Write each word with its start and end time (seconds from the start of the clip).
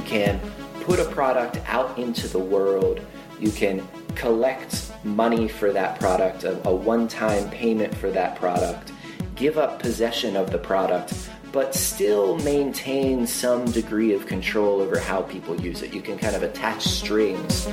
You 0.00 0.06
can 0.06 0.40
put 0.84 0.98
a 0.98 1.04
product 1.04 1.60
out 1.66 1.98
into 1.98 2.26
the 2.26 2.38
world. 2.38 3.04
You 3.38 3.50
can 3.50 3.86
collect 4.14 4.90
money 5.04 5.46
for 5.46 5.74
that 5.74 6.00
product, 6.00 6.44
a, 6.44 6.66
a 6.66 6.74
one 6.74 7.06
time 7.06 7.50
payment 7.50 7.94
for 7.94 8.10
that 8.10 8.36
product, 8.36 8.92
give 9.34 9.58
up 9.58 9.78
possession 9.78 10.36
of 10.36 10.52
the 10.52 10.56
product, 10.56 11.12
but 11.52 11.74
still 11.74 12.38
maintain 12.38 13.26
some 13.26 13.66
degree 13.66 14.14
of 14.14 14.24
control 14.24 14.80
over 14.80 14.98
how 14.98 15.20
people 15.20 15.60
use 15.60 15.82
it. 15.82 15.92
You 15.92 16.00
can 16.00 16.16
kind 16.16 16.34
of 16.34 16.42
attach 16.42 16.82
strings. 16.82 17.68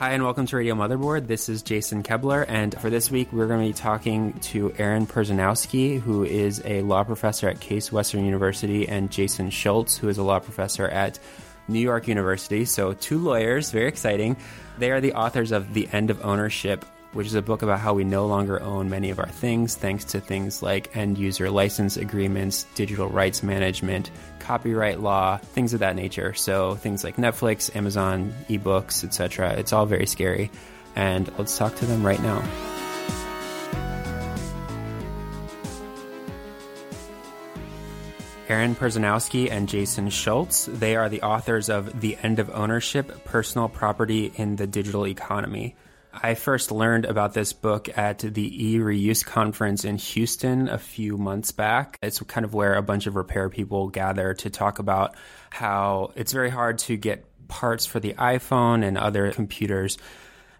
Hi, 0.00 0.12
and 0.12 0.24
welcome 0.24 0.46
to 0.46 0.56
Radio 0.56 0.74
Motherboard. 0.74 1.26
This 1.26 1.50
is 1.50 1.62
Jason 1.62 2.02
Koebler, 2.02 2.46
and 2.48 2.74
for 2.80 2.88
this 2.88 3.10
week, 3.10 3.30
we're 3.34 3.46
going 3.46 3.60
to 3.60 3.66
be 3.66 3.74
talking 3.74 4.32
to 4.32 4.72
Aaron 4.78 5.06
Perzanowski, 5.06 6.00
who 6.00 6.24
is 6.24 6.62
a 6.64 6.80
law 6.80 7.04
professor 7.04 7.50
at 7.50 7.60
Case 7.60 7.92
Western 7.92 8.24
University, 8.24 8.88
and 8.88 9.10
Jason 9.10 9.50
Schultz, 9.50 9.98
who 9.98 10.08
is 10.08 10.16
a 10.16 10.22
law 10.22 10.38
professor 10.38 10.88
at 10.88 11.18
New 11.68 11.80
York 11.80 12.08
University. 12.08 12.64
So, 12.64 12.94
two 12.94 13.18
lawyers, 13.18 13.72
very 13.72 13.88
exciting. 13.88 14.38
They 14.78 14.90
are 14.90 15.02
the 15.02 15.12
authors 15.12 15.52
of 15.52 15.74
The 15.74 15.86
End 15.92 16.08
of 16.08 16.24
Ownership, 16.24 16.86
which 17.12 17.26
is 17.26 17.34
a 17.34 17.42
book 17.42 17.62
about 17.62 17.80
how 17.80 17.94
we 17.94 18.04
no 18.04 18.26
longer 18.26 18.60
own 18.62 18.88
many 18.88 19.10
of 19.10 19.18
our 19.18 19.28
things 19.28 19.74
thanks 19.74 20.04
to 20.04 20.20
things 20.20 20.62
like 20.62 20.96
end 20.96 21.18
user 21.18 21.50
license 21.50 21.96
agreements, 21.96 22.66
digital 22.74 23.08
rights 23.08 23.42
management, 23.42 24.10
copyright 24.38 25.00
law, 25.00 25.36
things 25.36 25.74
of 25.74 25.80
that 25.80 25.96
nature. 25.96 26.34
So 26.34 26.74
things 26.76 27.02
like 27.04 27.16
Netflix, 27.16 27.74
Amazon, 27.74 28.32
ebooks, 28.48 29.04
etc. 29.04 29.54
It's 29.54 29.72
all 29.72 29.86
very 29.86 30.06
scary. 30.06 30.50
And 30.96 31.30
let's 31.38 31.56
talk 31.56 31.76
to 31.76 31.86
them 31.86 32.04
right 32.04 32.20
now. 32.20 32.42
Aaron 38.48 38.74
Perzanowski 38.74 39.48
and 39.48 39.68
Jason 39.68 40.10
Schultz. 40.10 40.66
They 40.66 40.96
are 40.96 41.08
the 41.08 41.22
authors 41.22 41.70
of 41.70 42.00
The 42.00 42.16
End 42.20 42.40
of 42.40 42.50
Ownership 42.50 43.24
Personal 43.24 43.68
Property 43.68 44.32
in 44.34 44.56
the 44.56 44.66
Digital 44.66 45.06
Economy. 45.06 45.76
I 46.12 46.34
first 46.34 46.72
learned 46.72 47.04
about 47.04 47.34
this 47.34 47.52
book 47.52 47.96
at 47.96 48.18
the 48.18 48.72
e 48.72 48.78
reuse 48.78 49.24
conference 49.24 49.84
in 49.84 49.96
Houston 49.96 50.68
a 50.68 50.78
few 50.78 51.16
months 51.16 51.52
back. 51.52 51.98
It's 52.02 52.20
kind 52.22 52.44
of 52.44 52.52
where 52.52 52.74
a 52.74 52.82
bunch 52.82 53.06
of 53.06 53.16
repair 53.16 53.48
people 53.48 53.88
gather 53.88 54.34
to 54.34 54.50
talk 54.50 54.78
about 54.78 55.14
how 55.50 56.12
it's 56.16 56.32
very 56.32 56.50
hard 56.50 56.78
to 56.80 56.96
get 56.96 57.24
parts 57.48 57.86
for 57.86 58.00
the 58.00 58.14
iPhone 58.14 58.84
and 58.84 58.98
other 58.98 59.30
computers. 59.32 59.98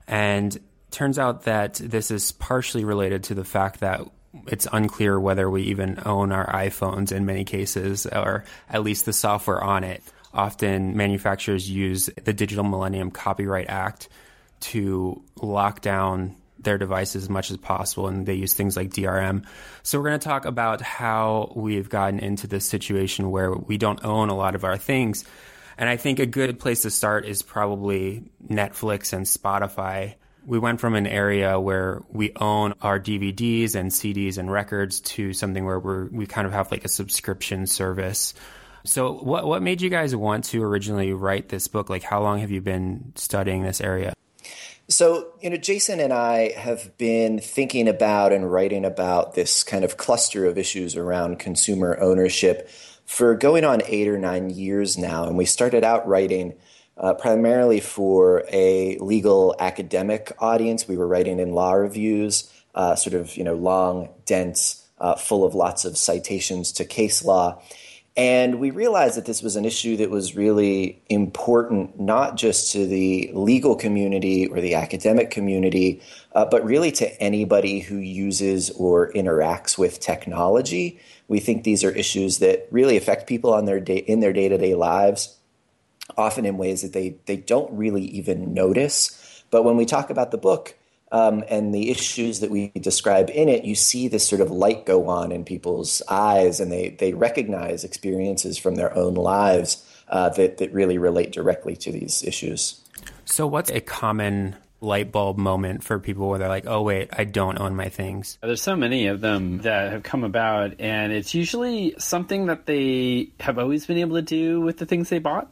And 0.07 0.57
turns 0.91 1.19
out 1.19 1.45
that 1.45 1.75
this 1.75 2.11
is 2.11 2.33
partially 2.33 2.85
related 2.85 3.25
to 3.25 3.35
the 3.35 3.45
fact 3.45 3.81
that 3.81 4.03
it's 4.47 4.67
unclear 4.73 5.19
whether 5.19 5.51
we 5.51 5.63
even 5.65 6.01
own 6.05 6.33
our 6.33 6.47
iPhones 6.47 7.13
in 7.13 7.27
many 7.27 7.45
cases, 7.45 8.07
or 8.07 8.45
at 8.69 8.83
least 8.83 9.05
the 9.05 9.13
software 9.13 9.63
on 9.63 9.85
it. 9.85 10.03
Often 10.33 10.97
manufacturers 10.97 11.69
use 11.69 12.09
the 12.23 12.33
Digital 12.33 12.63
Millennium 12.63 13.11
Copyright 13.11 13.69
Act 13.69 14.09
to 14.61 15.23
lock 15.41 15.81
down 15.81 16.37
their 16.59 16.79
devices 16.79 17.25
as 17.25 17.31
much 17.31 17.51
as 17.51 17.57
possible, 17.57 18.09
and 18.09 18.27
they 18.27 18.35
use 18.35 18.53
things 18.53 18.77
like 18.77 18.91
DRM. 18.91 19.45
So, 19.83 19.99
we're 19.99 20.09
going 20.09 20.21
to 20.21 20.29
talk 20.29 20.45
about 20.45 20.81
how 20.81 21.53
we've 21.57 21.89
gotten 21.89 22.19
into 22.19 22.47
this 22.47 22.67
situation 22.67 23.31
where 23.31 23.53
we 23.53 23.79
don't 23.79 24.05
own 24.05 24.29
a 24.29 24.37
lot 24.37 24.55
of 24.55 24.65
our 24.65 24.77
things. 24.77 25.25
And 25.79 25.89
I 25.89 25.97
think 25.97 26.19
a 26.19 26.27
good 26.27 26.59
place 26.59 26.83
to 26.83 26.91
start 26.91 27.25
is 27.25 27.43
probably 27.43 28.25
Netflix 28.47 29.15
and 29.15 29.25
Spotify. 29.25 30.17
We 30.45 30.59
went 30.59 30.79
from 30.79 30.95
an 30.95 31.07
area 31.07 31.59
where 31.59 32.03
we 32.11 32.33
own 32.37 32.75
our 32.83 33.01
DVDs 33.01 33.75
and 33.75 33.91
CDs 33.91 34.37
and 34.37 34.53
records 34.53 35.01
to 35.01 35.33
something 35.33 35.65
where 35.65 35.79
we're, 35.79 36.07
we 36.09 36.27
kind 36.27 36.47
of 36.47 36.53
have 36.53 36.71
like 36.71 36.85
a 36.85 36.89
subscription 36.89 37.67
service. 37.67 38.35
So, 38.85 39.13
what, 39.13 39.47
what 39.47 39.63
made 39.63 39.81
you 39.81 39.89
guys 39.89 40.15
want 40.15 40.45
to 40.47 40.63
originally 40.63 41.15
write 41.15 41.49
this 41.49 41.69
book? 41.69 41.89
Like, 41.89 42.03
how 42.03 42.23
long 42.23 42.41
have 42.41 42.51
you 42.51 42.61
been 42.61 43.13
studying 43.15 43.63
this 43.63 43.81
area? 43.81 44.13
So, 44.91 45.29
you 45.41 45.51
know, 45.51 45.57
Jason 45.57 46.01
and 46.01 46.13
I 46.13 46.51
have 46.51 46.99
been 46.99 47.39
thinking 47.39 47.87
about 47.87 48.33
and 48.33 48.51
writing 48.51 48.85
about 48.85 49.35
this 49.35 49.63
kind 49.63 49.85
of 49.85 49.97
cluster 49.97 50.47
of 50.47 50.59
issues 50.59 50.97
around 50.97 51.39
consumer 51.39 51.97
ownership 52.01 52.69
for 53.07 53.37
going 53.37 53.65
on 53.65 53.83
eight 53.87 54.09
or 54.09 54.19
nine 54.19 54.51
years 54.51 54.99
now. 54.99 55.27
And 55.27 55.39
we 55.39 55.45
started 55.45 55.85
out 55.85 56.09
writing 56.09 56.55
uh, 56.97 57.15
primarily 57.15 57.79
for 57.79 58.45
a 58.51 58.99
legal 58.99 59.55
academic 59.61 60.33
audience. 60.41 60.89
We 60.89 60.97
were 60.97 61.07
writing 61.07 61.39
in 61.39 61.53
law 61.53 61.75
reviews, 61.75 62.53
uh, 62.75 62.97
sort 62.97 63.15
of, 63.15 63.37
you 63.37 63.45
know, 63.45 63.55
long, 63.55 64.09
dense, 64.27 64.85
uh, 64.99 65.15
full 65.15 65.45
of 65.45 65.55
lots 65.55 65.85
of 65.85 65.97
citations 65.97 66.73
to 66.73 66.85
case 66.85 67.25
law. 67.25 67.63
And 68.17 68.59
we 68.59 68.71
realized 68.71 69.17
that 69.17 69.25
this 69.25 69.41
was 69.41 69.57
an 69.57 69.65
issue 69.65 69.97
that 69.99 70.11
was 70.11 70.35
really 70.35 71.01
important, 71.09 71.99
not 71.99 72.37
just 72.37 72.73
to 72.73 72.87
the 72.87 73.31
legal 73.33 73.77
community 73.77 74.47
or 74.49 74.61
the 74.61 74.75
academic 74.75 75.31
community, 75.31 76.03
uh, 76.35 76.45
but 76.45 76.65
really 76.65 76.91
to 76.93 77.23
anybody 77.23 77.81
who 77.81 77.97
uses 77.97 78.71
or 78.71 79.13
interacts 79.13 79.79
with 79.79 80.01
technology. 80.01 81.01
We 81.29 81.39
think 81.39 81.63
these 81.63 81.85
are 81.85 81.93
issues 81.93 82.39
that 82.39 82.67
really 82.73 82.97
affect 82.97 83.29
people 83.29 83.55
on 83.55 83.65
their 83.65 83.81
day, 83.81 83.99
in 83.99 84.21
their 84.21 84.33
day 84.33 84.49
to 84.49 84.59
day 84.59 84.75
lives, 84.75 85.37
often 86.17 86.45
in 86.45 86.59
ways 86.59 86.83
that 86.83 86.93
they, 86.93 87.17
they 87.27 87.37
don't 87.37 87.73
really 87.73 88.03
even 88.03 88.53
notice. 88.53 89.45
But 89.53 89.63
when 89.63 89.77
we 89.77 89.87
talk 89.87 90.11
about 90.11 90.33
the 90.33 90.39
book, 90.39 90.75
um, 91.13 91.45
and 91.49 91.75
the 91.75 91.91
issues 91.91 92.41
that 92.41 92.51
we 92.51 92.69
describe 92.69 93.31
in 93.31 93.49
it, 93.49 93.65
you 93.65 93.75
see 93.75 94.09
this 94.09 94.27
sort 94.27 94.41
of 94.41 94.51
light 94.51 94.87
go 94.87 95.09
on 95.09 95.33
in 95.33 95.45
people's 95.45 96.03
eyes, 96.09 96.61
and 96.61 96.71
they 96.71 96.91
they 96.91 97.15
recognize 97.15 97.85
experiences 97.85 98.59
from 98.59 98.77
their 98.77 98.97
own 98.97 99.15
lives 99.15 99.85
uh, 100.09 100.29
that 100.31 100.59
that 100.59 100.73
really 100.73 100.99
relate 100.99 101.33
directly 101.33 101.77
to 101.77 101.91
these 101.91 102.23
issues. 102.23 102.81
So, 103.25 103.47
what's 103.47 103.71
a 103.71 103.81
common 103.81 104.57
light 104.81 105.13
bulb 105.13 105.37
moment 105.37 105.85
for 105.85 105.99
people 105.99 106.29
where 106.29 106.39
they're 106.39 106.49
like, 106.49 106.67
"Oh 106.67 106.83
wait, 106.83 107.11
I 107.13 107.25
don't 107.25 107.59
own 107.61 107.75
my 107.75 107.89
things." 107.89 108.39
There's 108.41 108.63
so 108.63 108.77
many 108.77 109.07
of 109.07 109.21
them 109.21 109.59
that 109.59 109.93
have 109.93 110.03
come 110.03 110.25
about, 110.25 110.75
and 110.79 111.13
it's 111.13 111.35
usually 111.35 111.95
something 111.99 112.47
that 112.47 112.67
they 112.67 113.31
have 113.41 113.59
always 113.59 113.87
been 113.87 113.99
able 113.99 114.17
to 114.17 114.23
do 114.23 114.61
with 114.61 114.79
the 114.79 114.87
things 114.87 115.09
they 115.09 115.19
bought. 115.19 115.51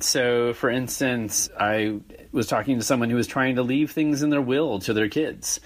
So, 0.00 0.54
for 0.54 0.70
instance, 0.70 1.48
I 1.58 2.00
was 2.32 2.46
talking 2.46 2.78
to 2.78 2.84
someone 2.84 3.10
who 3.10 3.16
was 3.16 3.26
trying 3.26 3.56
to 3.56 3.62
leave 3.62 3.92
things 3.92 4.22
in 4.22 4.30
their 4.30 4.42
will 4.42 4.80
to 4.80 4.92
their 4.92 5.08
kids. 5.08 5.60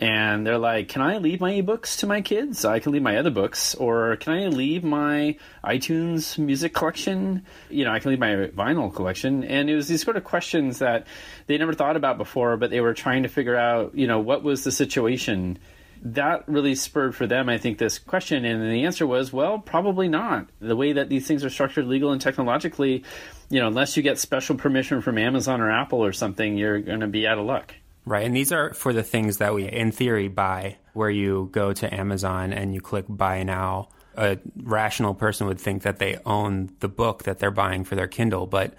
And 0.00 0.44
they're 0.44 0.58
like, 0.58 0.88
Can 0.88 1.02
I 1.02 1.18
leave 1.18 1.40
my 1.40 1.52
ebooks 1.52 1.98
to 1.98 2.06
my 2.06 2.20
kids? 2.20 2.64
I 2.64 2.80
can 2.80 2.92
leave 2.92 3.02
my 3.02 3.16
other 3.16 3.30
books. 3.30 3.74
Or 3.76 4.16
can 4.16 4.32
I 4.32 4.46
leave 4.48 4.82
my 4.82 5.36
iTunes 5.62 6.36
music 6.36 6.74
collection? 6.74 7.44
You 7.70 7.84
know, 7.84 7.92
I 7.92 8.00
can 8.00 8.10
leave 8.10 8.18
my 8.18 8.48
vinyl 8.48 8.92
collection. 8.92 9.44
And 9.44 9.70
it 9.70 9.76
was 9.76 9.86
these 9.86 10.02
sort 10.02 10.16
of 10.16 10.24
questions 10.24 10.80
that 10.80 11.06
they 11.46 11.58
never 11.58 11.74
thought 11.74 11.96
about 11.96 12.18
before, 12.18 12.56
but 12.56 12.70
they 12.70 12.80
were 12.80 12.94
trying 12.94 13.22
to 13.22 13.28
figure 13.28 13.56
out, 13.56 13.94
you 13.94 14.08
know, 14.08 14.18
what 14.18 14.42
was 14.42 14.64
the 14.64 14.72
situation 14.72 15.58
that 16.04 16.46
really 16.46 16.74
spurred 16.74 17.16
for 17.16 17.26
them, 17.26 17.48
I 17.48 17.56
think, 17.56 17.78
this 17.78 17.98
question. 17.98 18.44
And 18.44 18.62
the 18.70 18.84
answer 18.84 19.06
was, 19.06 19.32
well, 19.32 19.58
probably 19.58 20.06
not. 20.06 20.48
The 20.60 20.76
way 20.76 20.92
that 20.92 21.08
these 21.08 21.26
things 21.26 21.44
are 21.44 21.50
structured 21.50 21.86
legal 21.86 22.12
and 22.12 22.20
technologically, 22.20 23.04
you 23.50 23.60
know, 23.60 23.68
unless 23.68 23.96
you 23.96 24.02
get 24.02 24.18
special 24.18 24.56
permission 24.56 25.00
from 25.00 25.18
Amazon 25.18 25.60
or 25.60 25.70
Apple 25.70 26.04
or 26.04 26.12
something, 26.12 26.56
you're 26.56 26.80
going 26.80 27.00
to 27.00 27.06
be 27.06 27.26
out 27.26 27.38
of 27.38 27.46
luck. 27.46 27.74
Right. 28.06 28.26
And 28.26 28.36
these 28.36 28.52
are 28.52 28.74
for 28.74 28.92
the 28.92 29.02
things 29.02 29.38
that 29.38 29.54
we, 29.54 29.66
in 29.68 29.90
theory, 29.90 30.28
buy, 30.28 30.76
where 30.92 31.10
you 31.10 31.48
go 31.52 31.72
to 31.72 31.94
Amazon 31.94 32.52
and 32.52 32.74
you 32.74 32.80
click 32.80 33.06
buy 33.08 33.42
now. 33.42 33.88
A 34.16 34.38
rational 34.62 35.14
person 35.14 35.46
would 35.46 35.58
think 35.58 35.82
that 35.82 35.98
they 35.98 36.18
own 36.24 36.70
the 36.80 36.88
book 36.88 37.24
that 37.24 37.38
they're 37.38 37.50
buying 37.50 37.82
for 37.84 37.96
their 37.96 38.06
Kindle, 38.06 38.46
but 38.46 38.74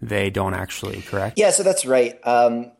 they 0.00 0.30
don't 0.30 0.54
actually, 0.54 1.02
correct? 1.02 1.38
Yeah, 1.38 1.50
so 1.50 1.62
that's 1.62 1.84
right. 1.84 2.18
Um, 2.24 2.72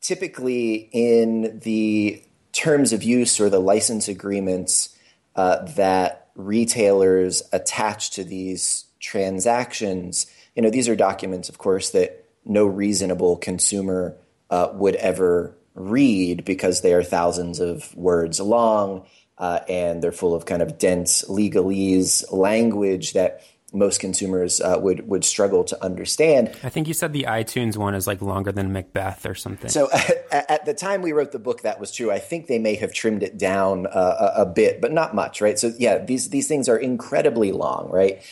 typically, 0.00 0.90
in 0.92 1.60
the 1.60 2.22
terms 2.52 2.92
of 2.92 3.02
use 3.02 3.40
or 3.40 3.48
the 3.48 3.60
license 3.60 4.08
agreements 4.08 4.96
uh, 5.36 5.64
that 5.76 6.28
retailers 6.34 7.42
attach 7.52 8.10
to 8.10 8.24
these 8.24 8.84
transactions, 9.00 10.26
you 10.56 10.62
know, 10.62 10.70
these 10.70 10.88
are 10.88 10.96
documents, 10.96 11.48
of 11.48 11.58
course, 11.58 11.90
that 11.90 12.24
no 12.44 12.64
reasonable 12.66 13.36
consumer 13.36 14.16
uh, 14.50 14.68
would 14.72 14.96
ever 14.96 15.56
read 15.74 16.44
because 16.44 16.80
they 16.80 16.94
are 16.94 17.02
thousands 17.02 17.60
of 17.60 17.94
words 17.94 18.40
long 18.40 19.06
uh, 19.38 19.60
and 19.68 20.02
they're 20.02 20.12
full 20.12 20.34
of 20.34 20.46
kind 20.46 20.62
of 20.62 20.78
dense 20.78 21.22
legalese 21.28 22.24
language 22.32 23.12
that 23.12 23.42
most 23.72 24.00
consumers 24.00 24.60
uh, 24.60 24.78
would 24.80 25.06
would 25.06 25.24
struggle 25.24 25.64
to 25.64 25.84
understand. 25.84 26.56
I 26.62 26.70
think 26.70 26.88
you 26.88 26.94
said 26.94 27.12
the 27.12 27.24
iTunes 27.24 27.76
one 27.76 27.94
is 27.94 28.06
like 28.06 28.22
longer 28.22 28.52
than 28.52 28.72
Macbeth 28.72 29.26
or 29.26 29.34
something. 29.34 29.68
So 29.68 29.90
at, 30.30 30.50
at 30.50 30.64
the 30.64 30.72
time 30.72 31.02
we 31.02 31.12
wrote 31.12 31.32
the 31.32 31.38
book, 31.38 31.62
that 31.62 31.78
was 31.78 31.92
true. 31.92 32.10
I 32.10 32.18
think 32.18 32.46
they 32.46 32.58
may 32.58 32.76
have 32.76 32.94
trimmed 32.94 33.22
it 33.22 33.36
down 33.36 33.86
uh, 33.86 34.32
a, 34.36 34.42
a, 34.42 34.46
bit, 34.46 34.80
but 34.80 34.92
not 34.92 35.14
much, 35.14 35.42
right? 35.42 35.58
So 35.58 35.72
yeah, 35.78 35.98
these 35.98 36.30
these 36.30 36.48
things 36.48 36.68
are 36.68 36.78
incredibly 36.78 37.52
long, 37.52 37.90
right? 37.90 38.22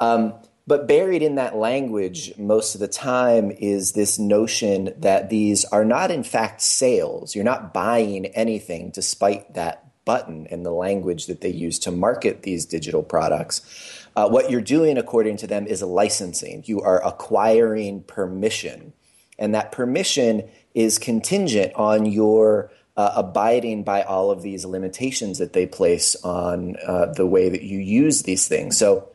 Um, 0.00 0.34
but 0.66 0.88
buried 0.88 1.22
in 1.22 1.34
that 1.34 1.56
language 1.56 2.36
most 2.38 2.74
of 2.74 2.80
the 2.80 2.88
time 2.88 3.50
is 3.50 3.92
this 3.92 4.18
notion 4.18 4.94
that 4.98 5.28
these 5.28 5.64
are 5.66 5.84
not 5.84 6.10
in 6.10 6.24
fact 6.24 6.62
sales. 6.62 7.34
You're 7.34 7.44
not 7.44 7.74
buying 7.74 8.26
anything 8.26 8.90
despite 8.90 9.54
that 9.54 9.84
button 10.04 10.46
and 10.50 10.64
the 10.64 10.70
language 10.70 11.26
that 11.26 11.40
they 11.40 11.50
use 11.50 11.78
to 11.80 11.90
market 11.90 12.42
these 12.42 12.66
digital 12.66 13.02
products. 13.02 14.06
Uh, 14.16 14.28
what 14.28 14.50
you're 14.50 14.60
doing, 14.60 14.96
according 14.96 15.36
to 15.38 15.46
them, 15.46 15.66
is 15.66 15.82
licensing. 15.82 16.62
You 16.66 16.80
are 16.82 17.04
acquiring 17.04 18.02
permission. 18.04 18.92
And 19.38 19.54
that 19.54 19.72
permission 19.72 20.48
is 20.74 20.98
contingent 20.98 21.74
on 21.74 22.06
your 22.06 22.70
uh, 22.96 23.12
abiding 23.16 23.82
by 23.82 24.02
all 24.02 24.30
of 24.30 24.42
these 24.42 24.64
limitations 24.64 25.38
that 25.38 25.52
they 25.52 25.66
place 25.66 26.14
on 26.22 26.76
uh, 26.86 27.06
the 27.06 27.26
way 27.26 27.48
that 27.48 27.62
you 27.62 27.80
use 27.80 28.22
these 28.22 28.46
things. 28.46 28.78
So 28.78 29.13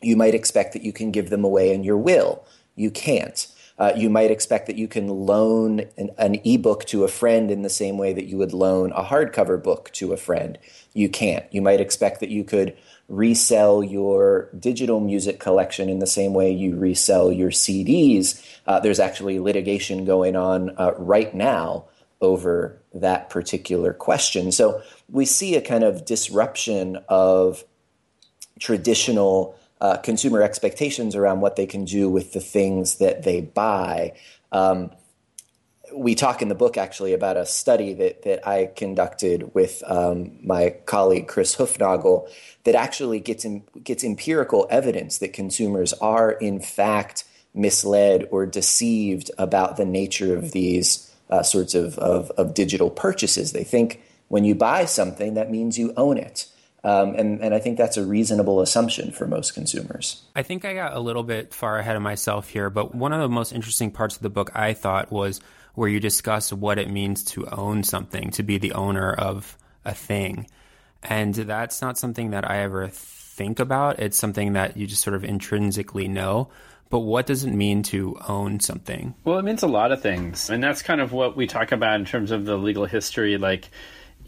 you 0.00 0.16
might 0.16 0.34
expect 0.34 0.72
that 0.72 0.82
you 0.82 0.92
can 0.92 1.10
give 1.10 1.30
them 1.30 1.44
away 1.44 1.72
in 1.72 1.84
your 1.84 1.96
will. 1.96 2.44
You 2.74 2.90
can't. 2.90 3.46
Uh, 3.78 3.92
you 3.94 4.10
might 4.10 4.30
expect 4.30 4.66
that 4.66 4.76
you 4.76 4.88
can 4.88 5.08
loan 5.08 5.80
an, 5.96 6.10
an 6.18 6.40
ebook 6.44 6.84
to 6.86 7.04
a 7.04 7.08
friend 7.08 7.50
in 7.50 7.62
the 7.62 7.70
same 7.70 7.96
way 7.96 8.12
that 8.12 8.26
you 8.26 8.36
would 8.36 8.52
loan 8.52 8.90
a 8.92 9.04
hardcover 9.04 9.62
book 9.62 9.90
to 9.92 10.12
a 10.12 10.16
friend. 10.16 10.58
You 10.94 11.08
can't. 11.08 11.44
You 11.52 11.62
might 11.62 11.80
expect 11.80 12.18
that 12.20 12.28
you 12.28 12.42
could 12.42 12.76
resell 13.08 13.82
your 13.82 14.50
digital 14.58 15.00
music 15.00 15.38
collection 15.38 15.88
in 15.88 16.00
the 16.00 16.06
same 16.06 16.34
way 16.34 16.50
you 16.50 16.76
resell 16.76 17.32
your 17.32 17.50
CDs. 17.50 18.44
Uh, 18.66 18.80
there's 18.80 19.00
actually 19.00 19.38
litigation 19.38 20.04
going 20.04 20.34
on 20.34 20.70
uh, 20.76 20.92
right 20.98 21.32
now 21.32 21.84
over 22.20 22.82
that 22.92 23.30
particular 23.30 23.92
question. 23.92 24.50
So 24.50 24.82
we 25.08 25.24
see 25.24 25.54
a 25.54 25.60
kind 25.60 25.84
of 25.84 26.04
disruption 26.04 26.98
of 27.08 27.64
traditional 28.58 29.56
uh, 29.80 29.96
consumer 29.98 30.42
expectations 30.42 31.14
around 31.14 31.40
what 31.40 31.56
they 31.56 31.66
can 31.66 31.84
do 31.84 32.08
with 32.08 32.32
the 32.32 32.40
things 32.40 32.98
that 32.98 33.22
they 33.22 33.40
buy. 33.40 34.14
Um, 34.52 34.90
we 35.94 36.14
talk 36.14 36.42
in 36.42 36.48
the 36.48 36.54
book 36.54 36.76
actually 36.76 37.14
about 37.14 37.36
a 37.36 37.46
study 37.46 37.94
that, 37.94 38.22
that 38.22 38.46
I 38.46 38.66
conducted 38.66 39.54
with 39.54 39.82
um, 39.86 40.38
my 40.42 40.70
colleague 40.84 41.28
Chris 41.28 41.56
Hoofnagle 41.56 42.28
that 42.64 42.74
actually 42.74 43.20
gets 43.20 43.44
in, 43.44 43.62
gets 43.82 44.04
empirical 44.04 44.66
evidence 44.70 45.18
that 45.18 45.32
consumers 45.32 45.92
are 45.94 46.32
in 46.32 46.60
fact 46.60 47.24
misled 47.54 48.28
or 48.30 48.46
deceived 48.46 49.30
about 49.38 49.76
the 49.76 49.84
nature 49.84 50.36
of 50.36 50.52
these 50.52 51.12
uh, 51.30 51.42
sorts 51.42 51.74
of, 51.74 51.98
of, 51.98 52.30
of 52.32 52.54
digital 52.54 52.90
purchases. 52.90 53.52
They 53.52 53.64
think 53.64 54.02
when 54.28 54.44
you 54.44 54.54
buy 54.54 54.84
something, 54.84 55.34
that 55.34 55.50
means 55.50 55.78
you 55.78 55.92
own 55.96 56.18
it. 56.18 56.46
Um, 56.84 57.14
and, 57.16 57.40
and 57.40 57.54
I 57.54 57.58
think 57.58 57.76
that's 57.76 57.96
a 57.96 58.04
reasonable 58.04 58.60
assumption 58.60 59.10
for 59.10 59.26
most 59.26 59.52
consumers. 59.52 60.22
I 60.36 60.42
think 60.42 60.64
I 60.64 60.74
got 60.74 60.94
a 60.94 61.00
little 61.00 61.24
bit 61.24 61.52
far 61.52 61.78
ahead 61.78 61.96
of 61.96 62.02
myself 62.02 62.48
here, 62.48 62.70
but 62.70 62.94
one 62.94 63.12
of 63.12 63.20
the 63.20 63.28
most 63.28 63.52
interesting 63.52 63.90
parts 63.90 64.16
of 64.16 64.22
the 64.22 64.30
book 64.30 64.52
I 64.54 64.74
thought 64.74 65.10
was 65.10 65.40
where 65.74 65.88
you 65.88 66.00
discuss 66.00 66.52
what 66.52 66.78
it 66.78 66.90
means 66.90 67.24
to 67.24 67.46
own 67.46 67.82
something, 67.82 68.30
to 68.32 68.42
be 68.42 68.58
the 68.58 68.72
owner 68.72 69.12
of 69.12 69.56
a 69.84 69.94
thing. 69.94 70.46
And 71.02 71.34
that's 71.34 71.82
not 71.82 71.98
something 71.98 72.30
that 72.30 72.48
I 72.48 72.62
ever 72.62 72.88
think 72.88 73.60
about. 73.60 73.98
It's 74.00 74.18
something 74.18 74.54
that 74.54 74.76
you 74.76 74.86
just 74.86 75.02
sort 75.02 75.14
of 75.14 75.24
intrinsically 75.24 76.08
know. 76.08 76.48
But 76.90 77.00
what 77.00 77.26
does 77.26 77.44
it 77.44 77.52
mean 77.52 77.82
to 77.84 78.16
own 78.28 78.60
something? 78.60 79.14
Well, 79.24 79.38
it 79.38 79.44
means 79.44 79.62
a 79.62 79.68
lot 79.68 79.92
of 79.92 80.00
things. 80.00 80.48
And 80.48 80.62
that's 80.62 80.82
kind 80.82 81.00
of 81.00 81.12
what 81.12 81.36
we 81.36 81.46
talk 81.46 81.70
about 81.70 82.00
in 82.00 82.06
terms 82.06 82.30
of 82.30 82.46
the 82.46 82.56
legal 82.56 82.86
history. 82.86 83.36
Like, 83.36 83.68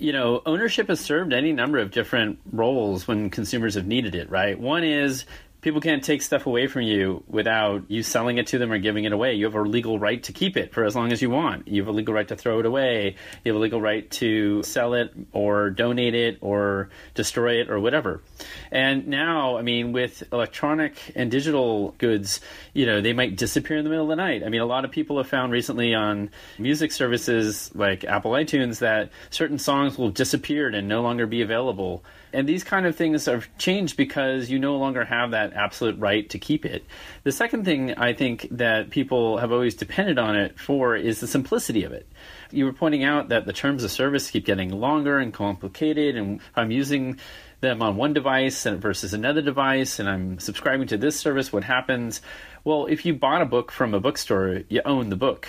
you 0.01 0.13
know, 0.13 0.41
ownership 0.47 0.89
has 0.89 0.99
served 0.99 1.33
any 1.33 1.53
number 1.53 1.79
of 1.79 1.91
different 1.91 2.39
roles 2.51 3.07
when 3.07 3.29
consumers 3.29 3.75
have 3.75 3.87
needed 3.87 4.15
it, 4.15 4.31
right? 4.31 4.59
One 4.59 4.83
is 4.83 5.27
people 5.61 5.81
can't 5.81 6.03
take 6.03 6.23
stuff 6.23 6.47
away 6.47 6.67
from 6.67 6.83
you 6.83 7.23
without 7.29 7.83
you 7.89 8.03
selling 8.03 8.39
it 8.39 8.47
to 8.49 8.59
them 8.59 8.73
or 8.73 8.79
giving 8.79 9.05
it 9.05 9.13
away. 9.13 9.35
You 9.35 9.45
have 9.45 9.55
a 9.55 9.63
legal 9.63 9.99
right 9.99 10.23
to 10.25 10.33
keep 10.33 10.57
it 10.57 10.73
for 10.73 10.85
as 10.85 10.97
long 10.97 11.13
as 11.13 11.21
you 11.21 11.31
want. 11.31 11.69
You 11.69 11.83
have 11.83 11.89
a 11.89 11.93
legal 11.93 12.15
right 12.15 12.27
to 12.29 12.37
throw 12.37 12.61
it 12.61 12.67
away. 12.67 13.17
You 13.45 13.53
have 13.53 13.57
a 13.59 13.63
legal 13.63 13.81
right 13.81 14.11
to 14.13 14.63
sell 14.63 14.95
it 14.95 15.13
or 15.33 15.71
donate 15.71 16.15
it 16.15 16.39
or 16.41 16.91
destroy 17.15 17.61
it 17.61 17.71
or 17.71 17.79
whatever. 17.79 18.23
And 18.71 19.09
now, 19.09 19.57
I 19.57 19.63
mean, 19.63 19.93
with 19.93 20.23
electronic 20.33 20.97
and 21.15 21.31
digital 21.31 21.95
goods, 21.99 22.41
you 22.73 22.87
know, 22.87 23.01
they 23.01 23.13
might 23.13 23.37
disappear 23.37 23.77
in 23.77 23.85
the 23.85 23.91
middle 23.91 24.11
of 24.11 24.17
the 24.17 24.23
night. 24.23 24.43
I 24.45 24.49
mean, 24.49 24.61
a 24.61 24.67
lot 24.67 24.85
of 24.85 24.91
people 24.91 25.19
have 25.19 25.29
found 25.29 25.53
recently 25.53 25.95
on 25.95 26.31
music 26.59 26.93
services 26.93 27.71
like 27.75 28.05
Apple 28.05 28.33
iTunes 28.33 28.79
that 28.79 29.11
certain 29.31 29.59
songs 29.59 29.99
will 29.99 30.11
disappear 30.11 30.69
and 30.69 30.89
no 30.89 31.03
longer 31.03 31.27
be 31.27 31.43
available. 31.43 32.05
And 32.33 32.49
these 32.49 32.65
kind 32.65 32.87
of 32.87 32.97
things 32.97 33.27
have 33.27 33.49
changed 33.59 33.97
because 33.97 34.51
you 34.51 34.59
no 34.59 34.77
longer 34.77 35.05
have 35.05 35.33
that 35.33 35.53
absolute 35.53 35.99
right 35.99 36.29
to 36.31 36.39
keep 36.39 36.65
it. 36.65 36.85
The 37.25 37.33
second 37.33 37.65
thing 37.65 37.95
I 37.95 38.13
think 38.13 38.49
that 38.53 38.91
people 38.91 39.39
have 39.39 39.53
always 39.53 39.75
depended 39.75 40.19
on 40.19 40.37
it 40.37 40.59
for 40.59 40.97
is 40.97 41.21
the 41.21 41.27
simplicity 41.27 41.85
of 41.85 41.93
it. 41.93 42.07
You 42.51 42.65
were 42.65 42.73
pointing 42.73 43.05
out 43.05 43.29
that 43.29 43.47
the 43.47 43.53
terms 43.53 43.85
of 43.85 43.91
service 43.91 44.31
keep 44.31 44.45
getting 44.45 44.71
longer 44.71 45.19
and 45.19 45.33
complicated, 45.33 46.17
and 46.17 46.41
I'm 46.55 46.71
using 46.71 47.19
them 47.61 47.83
on 47.83 47.97
one 47.97 48.13
device 48.13 48.65
versus 48.65 49.13
another 49.13 49.43
device, 49.43 49.99
and 49.99 50.09
I'm 50.09 50.39
subscribing 50.39 50.89
to 50.89 50.97
this 50.97 51.19
service. 51.19 51.53
What 51.53 51.65
happens? 51.65 52.23
Well, 52.65 52.87
if 52.87 53.05
you 53.05 53.15
bought 53.15 53.43
a 53.43 53.47
book 53.47 53.71
from 53.71 53.95
a 53.95 54.01
bookstore, 54.01 54.63
you 54.69 54.83
own 54.85 55.11
the 55.11 55.17
book 55.17 55.49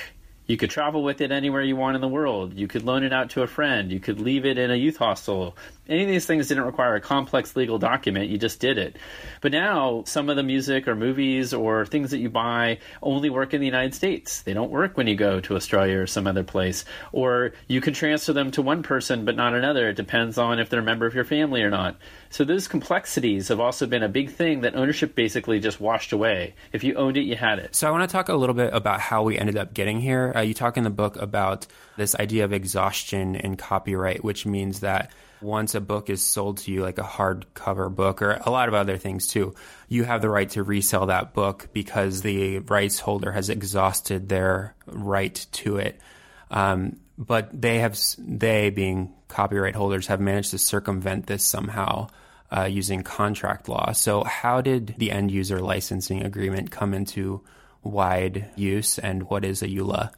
you 0.52 0.58
could 0.58 0.70
travel 0.70 1.02
with 1.02 1.22
it 1.22 1.32
anywhere 1.32 1.62
you 1.62 1.78
want 1.78 1.96
in 1.96 2.02
the 2.02 2.10
world. 2.10 2.54
You 2.58 2.68
could 2.68 2.84
loan 2.84 3.04
it 3.04 3.14
out 3.14 3.30
to 3.32 3.42
a 3.42 3.48
friend. 3.48 3.90
You 3.90 4.02
could 4.02 4.20
leave 4.20 4.46
it 4.46 4.58
in 4.58 4.70
a 4.70 4.76
youth 4.76 4.98
hostel. 4.98 5.56
Any 5.92 6.04
of 6.04 6.08
these 6.08 6.26
things 6.26 6.48
didn't 6.48 6.64
require 6.64 6.96
a 6.96 7.02
complex 7.02 7.54
legal 7.58 7.78
document. 7.78 8.30
You 8.30 8.38
just 8.38 8.62
did 8.62 8.78
it. 8.78 8.96
But 9.42 9.52
now, 9.52 10.04
some 10.06 10.30
of 10.30 10.38
the 10.38 10.44
music 10.44 10.88
or 10.88 10.96
movies 10.96 11.54
or 11.54 11.86
things 11.86 12.12
that 12.12 12.20
you 12.20 12.30
buy 12.30 12.78
only 13.04 13.30
work 13.30 13.54
in 13.54 13.60
the 13.60 13.66
United 13.66 13.94
States. 13.94 14.42
They 14.44 14.54
don't 14.54 14.72
work 14.72 14.96
when 14.96 15.08
you 15.08 15.16
go 15.16 15.42
to 15.42 15.56
Australia 15.58 15.98
or 15.98 16.08
some 16.08 16.28
other 16.28 16.46
place. 16.46 16.86
Or 17.12 17.52
you 17.68 17.82
can 17.82 17.94
transfer 17.94 18.32
them 18.32 18.52
to 18.52 18.62
one 18.62 18.84
person 18.84 19.26
but 19.26 19.36
not 19.36 19.54
another. 19.54 19.90
It 19.90 19.98
depends 19.98 20.38
on 20.38 20.60
if 20.60 20.70
they're 20.70 20.80
a 20.80 20.84
member 20.84 21.06
of 21.06 21.14
your 21.14 21.26
family 21.26 21.62
or 21.62 21.70
not. 21.70 21.98
So 22.30 22.46
those 22.46 22.70
complexities 22.70 23.50
have 23.50 23.60
also 23.60 23.86
been 23.86 24.02
a 24.02 24.08
big 24.08 24.32
thing 24.32 24.62
that 24.62 24.76
ownership 24.76 25.14
basically 25.14 25.60
just 25.60 25.82
washed 25.82 26.14
away. 26.14 26.56
If 26.72 26.86
you 26.86 26.96
owned 26.96 27.18
it, 27.18 27.24
you 27.24 27.36
had 27.36 27.60
it. 27.60 27.76
So 27.76 27.90
I 27.90 27.92
want 27.92 28.10
to 28.10 28.14
talk 28.14 28.30
a 28.30 28.36
little 28.36 28.56
bit 28.56 28.74
about 28.74 29.02
how 29.02 29.24
we 29.24 29.38
ended 29.38 29.58
up 29.58 29.74
getting 29.74 30.00
here. 30.00 30.32
Uh, 30.34 30.40
you 30.40 30.54
talk 30.54 30.78
in 30.78 30.86
the 30.86 30.90
book 30.90 31.18
about 31.18 31.68
this 31.98 32.16
idea 32.16 32.46
of 32.46 32.54
exhaustion 32.54 33.36
in 33.36 33.58
copyright, 33.58 34.24
which 34.24 34.46
means 34.46 34.80
that 34.80 35.12
once 35.42 35.76
a 35.76 35.82
book 35.82 36.10
is 36.10 36.26
sold 36.26 36.58
to 36.60 36.72
you, 36.72 36.82
like 36.82 36.98
a 36.98 37.04
hardcover 37.04 37.94
book 37.94 38.22
or 38.22 38.40
a 38.46 38.50
lot 38.50 38.68
of 38.68 38.74
other 38.74 38.98
things 38.98 39.28
too, 39.28 39.56
you 39.88 40.04
have 40.04 40.22
the 40.22 40.30
right 40.30 40.50
to 40.52 40.64
resell 40.64 41.08
that 41.08 41.34
book 41.34 41.70
because 41.74 42.22
the 42.22 42.60
rights 42.60 43.00
holder 43.00 43.32
has 43.32 43.50
exhausted 43.50 44.30
their 44.30 44.76
right 44.86 45.46
to 45.52 45.78
it. 45.78 46.00
Um, 46.50 47.00
but 47.18 47.50
they 47.60 47.80
have, 47.80 48.00
they 48.18 48.70
being 48.70 49.14
copyright 49.28 49.76
holders, 49.76 50.08
have 50.08 50.20
managed 50.20 50.52
to 50.52 50.58
circumvent 50.58 51.28
this 51.28 51.46
somehow 51.46 52.08
uh, 52.56 52.66
using 52.66 53.04
contract 53.04 53.70
law. 53.70 53.92
So, 53.94 54.24
how 54.24 54.62
did 54.62 54.96
the 54.98 55.12
end 55.12 55.32
user 55.32 55.60
licensing 55.60 56.24
agreement 56.24 56.72
come 56.72 56.94
into 56.94 57.42
wide 57.84 58.52
use, 58.56 59.00
and 59.00 59.24
what 59.30 59.46
is 59.46 59.62
a 59.62 59.68
EULA? 59.68 60.12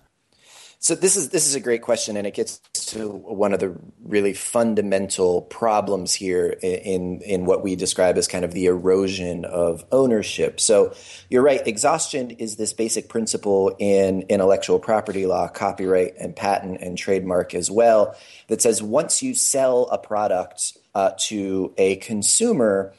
So 0.83 0.95
this 0.95 1.15
is 1.15 1.29
this 1.29 1.47
is 1.47 1.55
a 1.55 1.61
great 1.61 1.81
question, 1.81 2.17
and 2.17 2.27
it 2.27 2.33
gets 2.33 2.59
to 2.87 3.07
one 3.07 3.53
of 3.53 3.61
the 3.61 3.73
really 4.03 4.33
fundamental 4.33 5.43
problems 5.43 6.13
here 6.13 6.57
in 6.61 7.21
in 7.21 7.45
what 7.45 7.63
we 7.63 7.77
describe 7.77 8.17
as 8.17 8.27
kind 8.27 8.43
of 8.43 8.51
the 8.51 8.65
erosion 8.65 9.45
of 9.45 9.85
ownership. 9.93 10.59
So 10.59 10.93
you're 11.29 11.41
right, 11.41 11.65
exhaustion 11.65 12.31
is 12.31 12.57
this 12.57 12.73
basic 12.73 13.07
principle 13.07 13.73
in 13.79 14.23
intellectual 14.23 14.77
property 14.77 15.25
law, 15.25 15.47
copyright 15.47 16.15
and 16.19 16.35
patent 16.35 16.81
and 16.81 16.97
trademark 16.97 17.55
as 17.55 17.71
well 17.71 18.17
that 18.49 18.61
says 18.61 18.83
once 18.83 19.23
you 19.23 19.33
sell 19.35 19.87
a 19.89 19.97
product 19.97 20.77
uh, 20.93 21.11
to 21.17 21.73
a 21.77 21.95
consumer, 21.95 22.93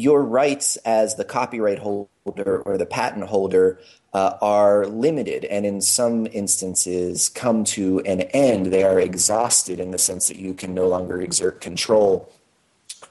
your 0.00 0.22
rights 0.22 0.76
as 0.78 1.16
the 1.16 1.24
copyright 1.24 1.78
holder 1.78 2.62
or 2.62 2.78
the 2.78 2.86
patent 2.86 3.26
holder 3.26 3.78
uh, 4.12 4.34
are 4.40 4.86
limited 4.86 5.44
and 5.44 5.66
in 5.66 5.80
some 5.80 6.26
instances 6.32 7.28
come 7.28 7.64
to 7.64 8.00
an 8.00 8.22
end. 8.32 8.66
They 8.66 8.82
are 8.82 8.98
exhausted 8.98 9.78
in 9.78 9.90
the 9.90 9.98
sense 9.98 10.28
that 10.28 10.38
you 10.38 10.54
can 10.54 10.74
no 10.74 10.88
longer 10.88 11.20
exert 11.20 11.60
control 11.60 12.32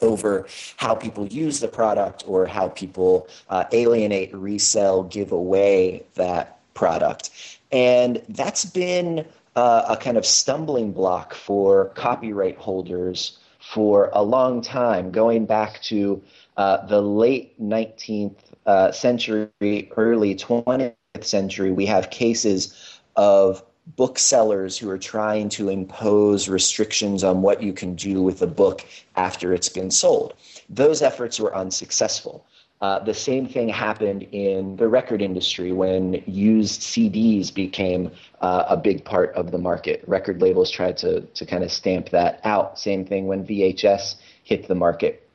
over 0.01 0.48
how 0.77 0.96
people 0.96 1.27
use 1.27 1.60
the 1.60 1.67
product 1.67 2.24
or 2.27 2.46
how 2.46 2.69
people 2.69 3.27
uh, 3.50 3.65
alienate, 3.72 4.34
resell, 4.34 5.03
give 5.03 5.31
away 5.31 6.03
that 6.15 6.60
product. 6.74 7.29
And 7.72 8.22
that's 8.29 8.65
been 8.65 9.25
uh, 9.55 9.86
a 9.89 9.98
kind 9.98 10.17
of 10.17 10.25
stumbling 10.25 10.91
block 10.91 11.34
for 11.34 11.89
copyright 11.89 12.58
holders 12.58 13.38
for 13.60 14.10
a 14.13 14.24
long 14.24 14.62
time, 14.62 15.12
going 15.12 15.46
back 15.46 15.81
to 15.84 16.22
uh, 16.60 16.86
the 16.88 17.01
late 17.01 17.58
19th 17.62 18.36
uh, 18.66 18.92
century, 18.92 19.89
early 19.96 20.36
20th 20.36 20.94
century. 21.22 21.72
We 21.72 21.86
have 21.86 22.10
cases 22.10 23.00
of 23.16 23.63
booksellers 23.96 24.78
who 24.78 24.89
are 24.89 24.98
trying 24.98 25.48
to 25.48 25.70
impose 25.70 26.50
restrictions 26.50 27.24
on 27.24 27.42
what 27.42 27.63
you 27.63 27.72
can 27.72 27.96
do 27.96 28.22
with 28.22 28.42
a 28.42 28.48
book 28.48 28.86
after 29.16 29.54
it's 29.54 29.70
been 29.70 29.89
sold. 29.89 30.34
Those 30.70 31.01
efforts 31.01 31.39
were 31.39 31.56
unsuccessful. 31.56 32.46
Uh, 32.82 33.00
the 33.00 33.13
same 33.13 33.48
thing 33.48 33.70
happened 33.70 34.24
in 34.34 34.75
the 34.75 34.89
record 34.89 35.22
industry 35.22 35.72
when 35.72 36.22
used 36.28 36.82
CDs 36.82 37.54
became 37.54 38.12
uh, 38.42 38.66
a 38.68 38.75
big 38.75 39.06
part 39.06 39.34
of 39.36 39.51
the 39.51 39.58
market. 39.58 40.04
Record 40.08 40.42
labels 40.42 40.70
tried 40.70 40.98
to, 40.98 41.22
to 41.22 41.46
kind 41.46 41.63
of 41.63 41.72
stamp 41.72 42.10
that 42.10 42.42
out. 42.44 42.78
Same 42.78 43.06
thing 43.06 43.28
when 43.28 43.46
VHS 43.46 44.16
hit 44.44 44.68
the 44.68 44.75
market. 44.75 45.25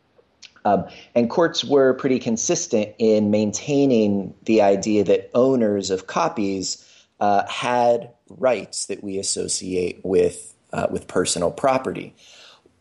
Um, 0.64 0.86
and 1.14 1.28
courts 1.28 1.64
were 1.64 1.94
pretty 1.94 2.18
consistent 2.18 2.94
in 2.98 3.30
maintaining 3.30 4.34
the 4.44 4.62
idea 4.62 5.04
that 5.04 5.30
owners 5.34 5.90
of 5.90 6.06
copies 6.06 6.88
uh, 7.20 7.46
had 7.46 8.10
rights 8.28 8.86
that 8.86 9.04
we 9.04 9.18
associate 9.18 10.00
with, 10.02 10.54
uh, 10.72 10.86
with 10.90 11.06
personal 11.06 11.50
property. 11.50 12.14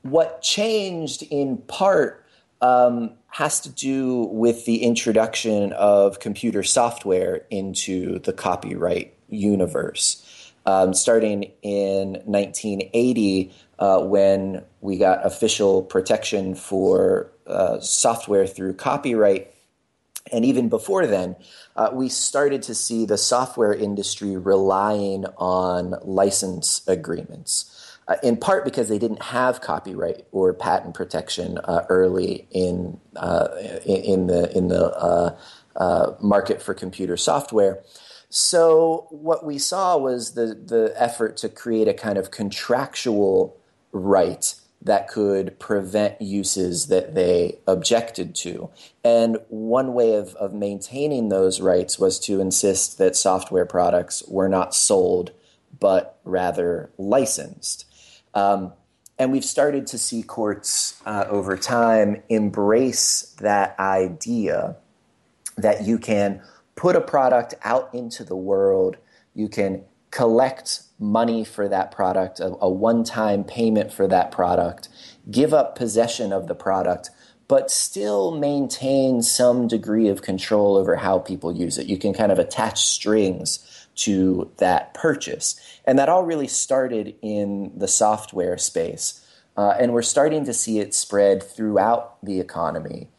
What 0.03 0.41
changed 0.41 1.23
in 1.23 1.57
part 1.57 2.25
um, 2.61 3.11
has 3.27 3.59
to 3.61 3.69
do 3.69 4.23
with 4.31 4.65
the 4.65 4.83
introduction 4.83 5.73
of 5.73 6.19
computer 6.19 6.63
software 6.63 7.45
into 7.49 8.19
the 8.19 8.31
copyright 8.31 9.13
universe. 9.27 10.42
Um, 10.65 10.93
starting 10.93 11.51
in 11.61 12.13
1980, 12.23 13.51
uh, 13.79 13.99
when 14.01 14.63
we 14.79 14.97
got 14.97 15.25
official 15.25 15.83
protection 15.83 16.55
for 16.55 17.31
uh, 17.45 17.81
software 17.81 18.47
through 18.47 18.75
copyright, 18.75 19.53
and 20.31 20.45
even 20.45 20.69
before 20.69 21.05
then, 21.05 21.35
uh, 21.75 21.89
we 21.91 22.07
started 22.07 22.63
to 22.63 22.75
see 22.75 23.05
the 23.05 23.17
software 23.17 23.73
industry 23.73 24.37
relying 24.37 25.25
on 25.37 25.95
license 26.03 26.81
agreements 26.87 27.83
uh, 28.07 28.15
in 28.23 28.37
part 28.37 28.65
because 28.65 28.89
they 28.89 28.99
didn't 28.99 29.21
have 29.21 29.61
copyright 29.61 30.25
or 30.31 30.53
patent 30.53 30.93
protection 30.93 31.57
uh, 31.59 31.85
early 31.89 32.47
in, 32.51 32.99
uh, 33.15 33.47
in 33.85 34.27
the 34.27 34.55
in 34.55 34.67
the 34.67 34.85
uh, 34.85 35.37
uh, 35.75 36.13
market 36.21 36.61
for 36.61 36.73
computer 36.73 37.17
software. 37.17 37.81
So 38.35 39.05
what 39.11 39.45
we 39.45 39.59
saw 39.59 39.95
was 39.95 40.33
the 40.33 40.55
the 40.55 40.91
effort 40.95 41.37
to 41.37 41.49
create 41.49 41.87
a 41.87 41.93
kind 41.93 42.17
of 42.17 42.31
contractual 42.31 43.55
right 43.91 44.55
that 44.81 45.07
could 45.07 45.59
prevent 45.59 46.19
uses 46.19 46.87
that 46.87 47.13
they 47.13 47.59
objected 47.67 48.33
to. 48.33 48.71
And 49.03 49.37
one 49.49 49.93
way 49.93 50.15
of, 50.15 50.33
of 50.33 50.51
maintaining 50.51 51.29
those 51.29 51.61
rights 51.61 51.99
was 51.99 52.19
to 52.21 52.41
insist 52.41 52.97
that 52.97 53.15
software 53.15 53.67
products 53.67 54.23
were 54.27 54.49
not 54.49 54.73
sold, 54.73 55.31
but 55.79 56.17
rather 56.23 56.89
licensed. 56.97 57.85
Um, 58.33 58.73
and 59.19 59.31
we've 59.31 59.45
started 59.45 59.85
to 59.87 59.99
see 59.99 60.23
courts 60.23 60.99
uh, 61.05 61.25
over 61.29 61.55
time 61.55 62.23
embrace 62.29 63.35
that 63.39 63.79
idea 63.79 64.77
that 65.55 65.83
you 65.83 65.99
can 65.99 66.41
put 66.75 66.95
a 66.95 67.01
product 67.01 67.53
out 67.63 67.93
into 67.93 68.23
the 68.23 68.35
world, 68.35 68.97
you 69.33 69.47
can 69.47 69.83
collect 70.11 70.83
money 70.99 71.43
for 71.43 71.67
that 71.67 71.91
product, 71.91 72.39
a, 72.39 72.55
a 72.61 72.69
one 72.69 73.03
time 73.03 73.43
payment 73.43 73.91
for 73.91 74.07
that 74.07 74.31
product, 74.31 74.87
give 75.29 75.53
up 75.53 75.75
possession 75.75 76.31
of 76.31 76.47
the 76.47 76.55
product, 76.55 77.09
but 77.47 77.69
still 77.69 78.31
maintain 78.31 79.21
some 79.21 79.67
degree 79.67 80.07
of 80.07 80.21
control 80.21 80.77
over 80.77 80.95
how 80.95 81.19
people 81.19 81.51
use 81.51 81.77
it. 81.77 81.87
You 81.87 81.97
can 81.97 82.13
kind 82.13 82.31
of 82.31 82.39
attach 82.39 82.81
strings 82.83 83.87
to 83.95 84.51
that 84.57 84.93
purchase. 84.93 85.59
And 85.85 85.99
that 85.99 86.09
all 86.09 86.23
really 86.23 86.47
started 86.47 87.15
in 87.21 87.71
the 87.75 87.87
software 87.87 88.57
space. 88.57 89.19
Uh, 89.55 89.75
and 89.79 89.93
we're 89.93 90.01
starting 90.01 90.45
to 90.45 90.53
see 90.53 90.79
it 90.79 90.93
spread 90.93 91.43
throughout 91.43 92.23
the 92.23 92.39
economy 92.39 93.09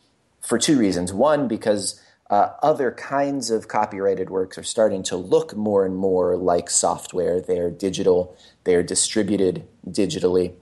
for 0.40 0.58
two 0.58 0.78
reasons. 0.78 1.12
One, 1.12 1.46
because 1.46 2.00
uh, 2.30 2.50
other 2.62 2.90
kinds 2.90 3.50
of 3.50 3.68
copyrighted 3.68 4.30
works 4.30 4.56
are 4.56 4.62
starting 4.62 5.02
to 5.04 5.16
look 5.16 5.54
more 5.54 5.84
and 5.84 5.96
more 5.96 6.36
like 6.36 6.70
software. 6.70 7.40
They're 7.40 7.70
digital, 7.70 8.36
they're 8.64 8.82
distributed 8.82 9.66
digitally. 9.86 10.54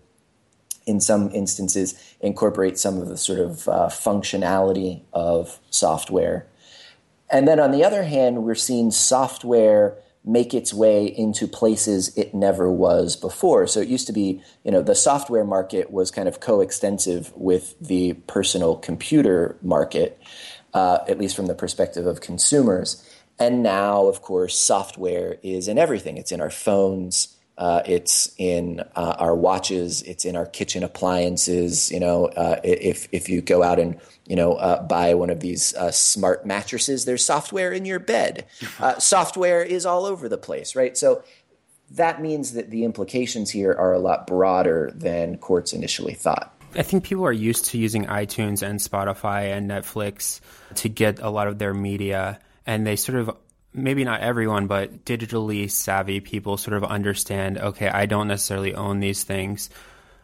In 0.85 1.01
some 1.01 1.31
instances, 1.31 1.95
incorporate 2.21 2.77
some 2.77 3.01
of 3.01 3.09
the 3.09 3.17
sort 3.17 3.39
of 3.39 3.69
uh, 3.69 3.89
functionality 3.89 5.03
of 5.13 5.61
software. 5.71 6.47
And 7.31 7.47
then 7.47 7.61
on 7.61 7.71
the 7.71 7.85
other 7.85 8.03
hand, 8.03 8.43
we're 8.43 8.57
seeing 8.57 8.91
software 8.91 9.97
make 10.25 10.55
its 10.55 10.73
way 10.73 11.07
into 11.07 11.49
places 11.49 12.17
it 12.17 12.33
never 12.33 12.71
was 12.71 13.17
before. 13.17 13.67
So 13.67 13.81
it 13.81 13.89
used 13.89 14.07
to 14.07 14.13
be, 14.13 14.41
you 14.65 14.71
know, 14.71 14.83
the 14.83 14.95
software 14.95 15.45
market 15.45 15.91
was 15.91 16.11
kind 16.11 16.29
of 16.29 16.39
coextensive 16.39 17.33
with 17.35 17.75
the 17.81 18.13
personal 18.29 18.77
computer 18.77 19.57
market, 19.63 20.21
uh, 20.75 20.99
at 21.09 21.19
least 21.19 21.37
from 21.37 21.47
the 21.47 21.55
perspective 21.55 22.07
of 22.07 22.21
consumers. 22.21 23.09
And 23.39 23.63
now, 23.63 24.07
of 24.07 24.23
course, 24.23 24.59
software 24.59 25.39
is 25.43 25.69
in 25.69 25.79
everything. 25.79 26.17
It's 26.17 26.33
in 26.33 26.41
our 26.41 26.51
phones, 26.51 27.37
uh, 27.59 27.83
it's 27.87 28.35
in 28.39 28.81
uh, 28.97 29.15
our 29.19 29.35
watches. 29.35 30.03
It's 30.03 30.25
in 30.25 30.37
our 30.37 30.47
kitchen 30.47 30.83
appliances. 30.83 31.91
You 31.91 32.01
know, 32.01 32.27
uh, 32.27 32.61
if 32.65 33.09
if 33.13 33.29
you 33.29 33.43
go 33.43 33.63
out 33.63 33.79
and 33.79 34.01
you 34.27 34.37
know 34.37 34.55
uh, 34.55 34.83
buy 34.83 35.15
one 35.15 35.31
of 35.31 35.41
these 35.41 35.75
uh, 35.75 35.91
smart 35.91 36.47
mattresses, 36.47 37.05
there's 37.05 37.25
software 37.25 37.71
in 37.73 37.85
your 37.85 37.99
bed. 37.99 38.47
Uh, 38.81 38.99
software 38.99 39.63
is 39.63 39.87
all 39.87 40.05
over 40.07 40.29
the 40.29 40.39
place, 40.39 40.75
right? 40.75 40.97
So 40.97 41.23
that 41.91 42.21
means 42.21 42.55
that 42.55 42.71
the 42.71 42.85
implications 42.85 43.51
here 43.51 43.73
are 43.73 43.93
a 43.93 43.99
lot 43.99 44.27
broader 44.27 44.91
than 44.93 45.39
courts 45.39 45.73
initially 45.73 46.15
thought. 46.15 46.53
I 46.75 46.83
think 46.83 47.05
people 47.05 47.25
are 47.25 47.33
used 47.33 47.67
to 47.67 47.79
using 47.79 48.07
iTunes 48.07 48.63
and 48.63 48.79
Spotify 48.79 49.57
and 49.57 49.71
Netflix 49.71 50.41
to 50.77 50.89
get 50.89 51.21
a 51.21 51.31
lot 51.31 51.49
of 51.49 51.59
their 51.59 51.75
media, 51.75 52.39
and 52.67 52.87
they 52.87 52.97
sort 52.97 53.19
of 53.19 53.37
maybe 53.75 54.05
not 54.05 54.21
everyone, 54.21 54.67
but 54.67 55.05
digitally 55.05 55.71
savvy 55.71 56.21
people 56.21 56.57
sort 56.57 56.77
of 56.77 56.85
understand 56.85 57.59
okay, 57.59 57.89
I 57.89 58.07
don't 58.07 58.29
necessarily 58.29 58.75
own 58.75 59.01
these 59.01 59.25
things, 59.25 59.71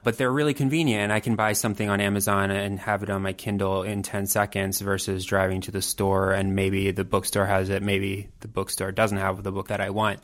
but 0.03 0.19
they're 0.19 0.33
really 0.33 0.55
convenient. 0.55 1.03
And 1.03 1.13
I 1.13 1.21
can 1.21 1.37
buy 1.37 1.53
something 1.53 1.89
on 1.89 2.01
Amazon 2.01 2.51
and 2.51 2.79
have 2.81 3.03
it 3.03 3.11
on 3.11 3.23
my 3.23 3.33
Kindle 3.33 3.83
in 3.83 4.03
10 4.03 4.27
seconds 4.27 4.81
versus 4.81 5.25
driving 5.25 5.61
to 5.63 5.71
the 5.71 5.83
store 5.83 6.33
and 6.33 6.55
maybe 6.55 6.91
the 6.91 7.05
bookstore 7.05 7.47
has 7.47 7.69
it, 7.71 7.83
maybe 7.83 8.29
the 8.41 8.49
bookstore 8.49 8.93
doesn't 8.93 9.19
have 9.19 9.43
the 9.43 9.53
book 9.53 9.69
that 9.69 9.81
I 9.81 9.91
want. 9.91 10.21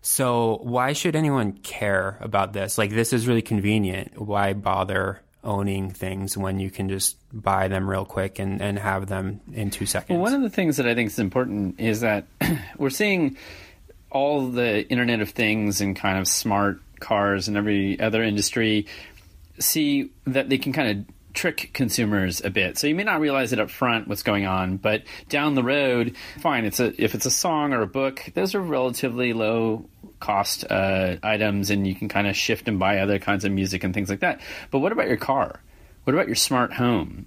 So, 0.00 0.60
why 0.62 0.92
should 0.92 1.16
anyone 1.16 1.52
care 1.52 2.18
about 2.20 2.52
this? 2.52 2.78
Like, 2.78 2.90
this 2.90 3.12
is 3.12 3.26
really 3.26 3.42
convenient. 3.42 4.16
Why 4.16 4.52
bother 4.52 5.20
owning 5.48 5.90
things 5.90 6.36
when 6.36 6.60
you 6.60 6.70
can 6.70 6.90
just 6.90 7.16
buy 7.32 7.68
them 7.68 7.88
real 7.88 8.04
quick 8.04 8.38
and, 8.38 8.60
and 8.60 8.78
have 8.78 9.06
them 9.06 9.40
in 9.54 9.70
two 9.70 9.86
seconds. 9.86 10.10
Well, 10.10 10.20
one 10.20 10.34
of 10.34 10.42
the 10.42 10.50
things 10.50 10.76
that 10.76 10.86
I 10.86 10.94
think 10.94 11.10
is 11.10 11.18
important 11.18 11.80
is 11.80 12.02
that 12.02 12.26
we're 12.78 12.90
seeing 12.90 13.38
all 14.10 14.48
the 14.48 14.86
Internet 14.88 15.22
of 15.22 15.30
Things 15.30 15.80
and 15.80 15.96
kind 15.96 16.18
of 16.18 16.28
smart 16.28 16.80
cars 17.00 17.48
and 17.48 17.56
every 17.56 17.98
other 17.98 18.22
industry 18.22 18.86
see 19.58 20.10
that 20.26 20.50
they 20.50 20.58
can 20.58 20.74
kind 20.74 20.98
of 20.98 21.14
trick 21.32 21.70
consumers 21.72 22.44
a 22.44 22.50
bit. 22.50 22.76
So 22.76 22.86
you 22.86 22.94
may 22.94 23.04
not 23.04 23.20
realize 23.20 23.52
it 23.52 23.58
up 23.58 23.70
front 23.70 24.06
what's 24.06 24.22
going 24.22 24.44
on, 24.44 24.76
but 24.76 25.04
down 25.28 25.54
the 25.54 25.62
road, 25.62 26.16
fine. 26.40 26.66
It's 26.66 26.80
a 26.80 26.92
if 27.02 27.14
it's 27.14 27.26
a 27.26 27.30
song 27.30 27.72
or 27.72 27.80
a 27.80 27.86
book, 27.86 28.22
those 28.34 28.54
are 28.54 28.60
relatively 28.60 29.32
low 29.32 29.88
cost 30.20 30.64
uh, 30.70 31.16
items 31.22 31.70
and 31.70 31.86
you 31.86 31.94
can 31.94 32.08
kind 32.08 32.26
of 32.26 32.36
shift 32.36 32.68
and 32.68 32.78
buy 32.78 32.98
other 32.98 33.18
kinds 33.18 33.44
of 33.44 33.52
music 33.52 33.84
and 33.84 33.94
things 33.94 34.08
like 34.08 34.20
that. 34.20 34.40
But 34.70 34.80
what 34.80 34.92
about 34.92 35.08
your 35.08 35.16
car? 35.16 35.60
What 36.04 36.14
about 36.14 36.26
your 36.26 36.36
smart 36.36 36.72
home? 36.72 37.26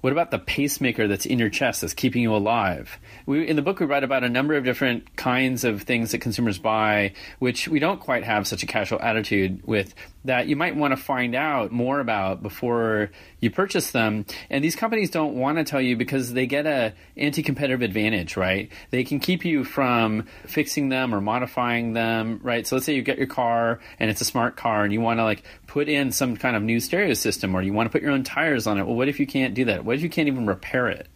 What 0.00 0.12
about 0.14 0.30
the 0.30 0.38
pacemaker 0.38 1.08
that's 1.08 1.26
in 1.26 1.38
your 1.38 1.50
chest 1.50 1.82
that's 1.82 1.92
keeping 1.92 2.22
you 2.22 2.34
alive? 2.34 2.98
We, 3.26 3.46
in 3.46 3.56
the 3.56 3.62
book, 3.62 3.80
we 3.80 3.86
write 3.86 4.02
about 4.02 4.24
a 4.24 4.30
number 4.30 4.54
of 4.54 4.64
different 4.64 5.14
kinds 5.16 5.62
of 5.64 5.82
things 5.82 6.12
that 6.12 6.18
consumers 6.20 6.58
buy, 6.58 7.12
which 7.38 7.68
we 7.68 7.80
don't 7.80 8.00
quite 8.00 8.24
have 8.24 8.46
such 8.46 8.62
a 8.62 8.66
casual 8.66 9.00
attitude 9.02 9.66
with, 9.66 9.94
that 10.24 10.48
you 10.48 10.56
might 10.56 10.76
want 10.76 10.92
to 10.92 10.96
find 10.96 11.34
out 11.34 11.72
more 11.72 12.00
about 12.00 12.42
before 12.42 13.10
you 13.40 13.50
purchase 13.50 13.90
them. 13.90 14.26
And 14.50 14.62
these 14.62 14.76
companies 14.76 15.10
don't 15.10 15.34
want 15.34 15.58
to 15.58 15.64
tell 15.64 15.80
you 15.80 15.96
because 15.96 16.32
they 16.32 16.46
get 16.46 16.66
a 16.66 16.92
anti-competitive 17.16 17.82
advantage, 17.82 18.36
right? 18.36 18.70
They 18.90 19.04
can 19.04 19.20
keep 19.20 19.44
you 19.44 19.64
from 19.64 20.26
fixing 20.46 20.90
them 20.90 21.14
or 21.14 21.20
modifying 21.20 21.94
them, 21.94 22.40
right? 22.42 22.66
So 22.66 22.76
let's 22.76 22.86
say 22.86 22.94
you 22.94 23.02
get 23.02 23.18
your 23.18 23.26
car 23.26 23.80
and 23.98 24.10
it's 24.10 24.20
a 24.20 24.26
smart 24.26 24.56
car 24.56 24.84
and 24.84 24.92
you 24.92 25.00
want 25.00 25.20
to 25.20 25.24
like 25.24 25.42
put 25.66 25.88
in 25.88 26.12
some 26.12 26.36
kind 26.36 26.56
of 26.56 26.62
new 26.62 26.80
stereo 26.80 27.14
system 27.14 27.54
or 27.54 27.62
you 27.62 27.72
want 27.72 27.86
to 27.86 27.90
put 27.90 28.02
your 28.02 28.12
own 28.12 28.24
tires 28.24 28.66
on 28.66 28.78
it. 28.78 28.86
Well, 28.86 28.96
what 28.96 29.08
if 29.08 29.20
you 29.20 29.26
can't 29.26 29.54
do 29.54 29.64
that? 29.66 29.84
What 29.84 29.96
if 29.96 30.02
you 30.02 30.10
can't 30.10 30.28
even 30.28 30.46
repair 30.46 30.88
it? 30.88 31.08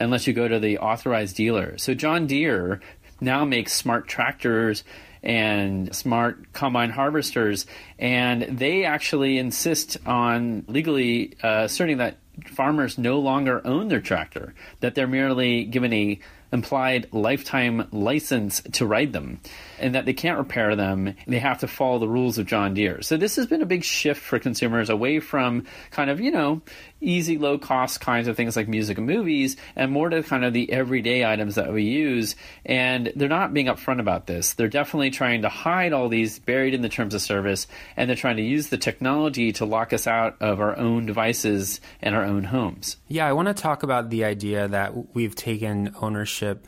Unless 0.00 0.26
you 0.28 0.32
go 0.32 0.46
to 0.46 0.60
the 0.60 0.78
authorized 0.78 1.34
dealer. 1.36 1.76
So 1.76 1.92
John 1.92 2.28
Deere 2.28 2.80
now 3.20 3.44
makes 3.44 3.72
smart 3.72 4.06
tractors 4.06 4.84
and 5.22 5.94
smart 5.94 6.52
combine 6.52 6.90
harvesters, 6.90 7.66
and 7.98 8.42
they 8.58 8.84
actually 8.84 9.38
insist 9.38 9.96
on 10.06 10.64
legally 10.68 11.36
uh, 11.42 11.64
asserting 11.64 11.98
that 11.98 12.18
farmers 12.46 12.98
no 12.98 13.18
longer 13.18 13.60
own 13.66 13.88
their 13.88 14.00
tractor, 14.00 14.54
that 14.80 14.94
they're 14.94 15.06
merely 15.06 15.64
given 15.64 15.92
a 15.92 16.20
implied 16.52 17.06
lifetime 17.12 17.86
license 17.92 18.62
to 18.72 18.86
ride 18.86 19.12
them 19.12 19.38
and 19.78 19.94
that 19.94 20.06
they 20.06 20.12
can't 20.12 20.38
repair 20.38 20.74
them. 20.76 21.14
They 21.26 21.38
have 21.38 21.58
to 21.58 21.68
follow 21.68 21.98
the 21.98 22.08
rules 22.08 22.38
of 22.38 22.46
John 22.46 22.74
Deere. 22.74 23.02
So 23.02 23.16
this 23.16 23.36
has 23.36 23.46
been 23.46 23.62
a 23.62 23.66
big 23.66 23.84
shift 23.84 24.22
for 24.22 24.38
consumers 24.38 24.88
away 24.88 25.20
from 25.20 25.66
kind 25.90 26.10
of, 26.10 26.20
you 26.20 26.30
know, 26.30 26.62
easy, 27.00 27.38
low 27.38 27.58
cost 27.58 28.00
kinds 28.00 28.28
of 28.28 28.36
things 28.36 28.56
like 28.56 28.68
music 28.68 28.98
and 28.98 29.06
movies 29.06 29.56
and 29.76 29.90
more 29.92 30.08
to 30.08 30.22
kind 30.22 30.44
of 30.44 30.52
the 30.52 30.70
everyday 30.72 31.24
items 31.24 31.54
that 31.54 31.72
we 31.72 31.84
use. 31.84 32.36
And 32.64 33.12
they're 33.16 33.28
not 33.28 33.54
being 33.54 33.66
upfront 33.66 34.00
about 34.00 34.26
this. 34.26 34.54
They're 34.54 34.68
definitely 34.68 35.10
trying 35.10 35.42
to 35.42 35.48
hide 35.48 35.92
all 35.92 36.08
these 36.08 36.38
buried 36.38 36.74
in 36.74 36.82
the 36.82 36.88
terms 36.88 37.14
of 37.14 37.22
service 37.22 37.66
and 37.96 38.08
they're 38.08 38.16
trying 38.16 38.36
to 38.36 38.42
use 38.42 38.68
the 38.68 38.78
technology 38.78 39.52
to 39.52 39.64
lock 39.64 39.92
us 39.92 40.06
out 40.06 40.36
of 40.40 40.60
our 40.60 40.76
own 40.76 41.06
devices 41.06 41.80
and 42.02 42.14
our 42.14 42.24
own 42.24 42.44
homes. 42.44 42.96
Yeah, 43.08 43.26
I 43.26 43.32
want 43.32 43.48
to 43.48 43.54
talk 43.54 43.82
about 43.82 44.10
the 44.10 44.24
idea 44.24 44.68
that 44.68 45.14
we've 45.14 45.34
taken 45.34 45.94
ownership 46.00 46.66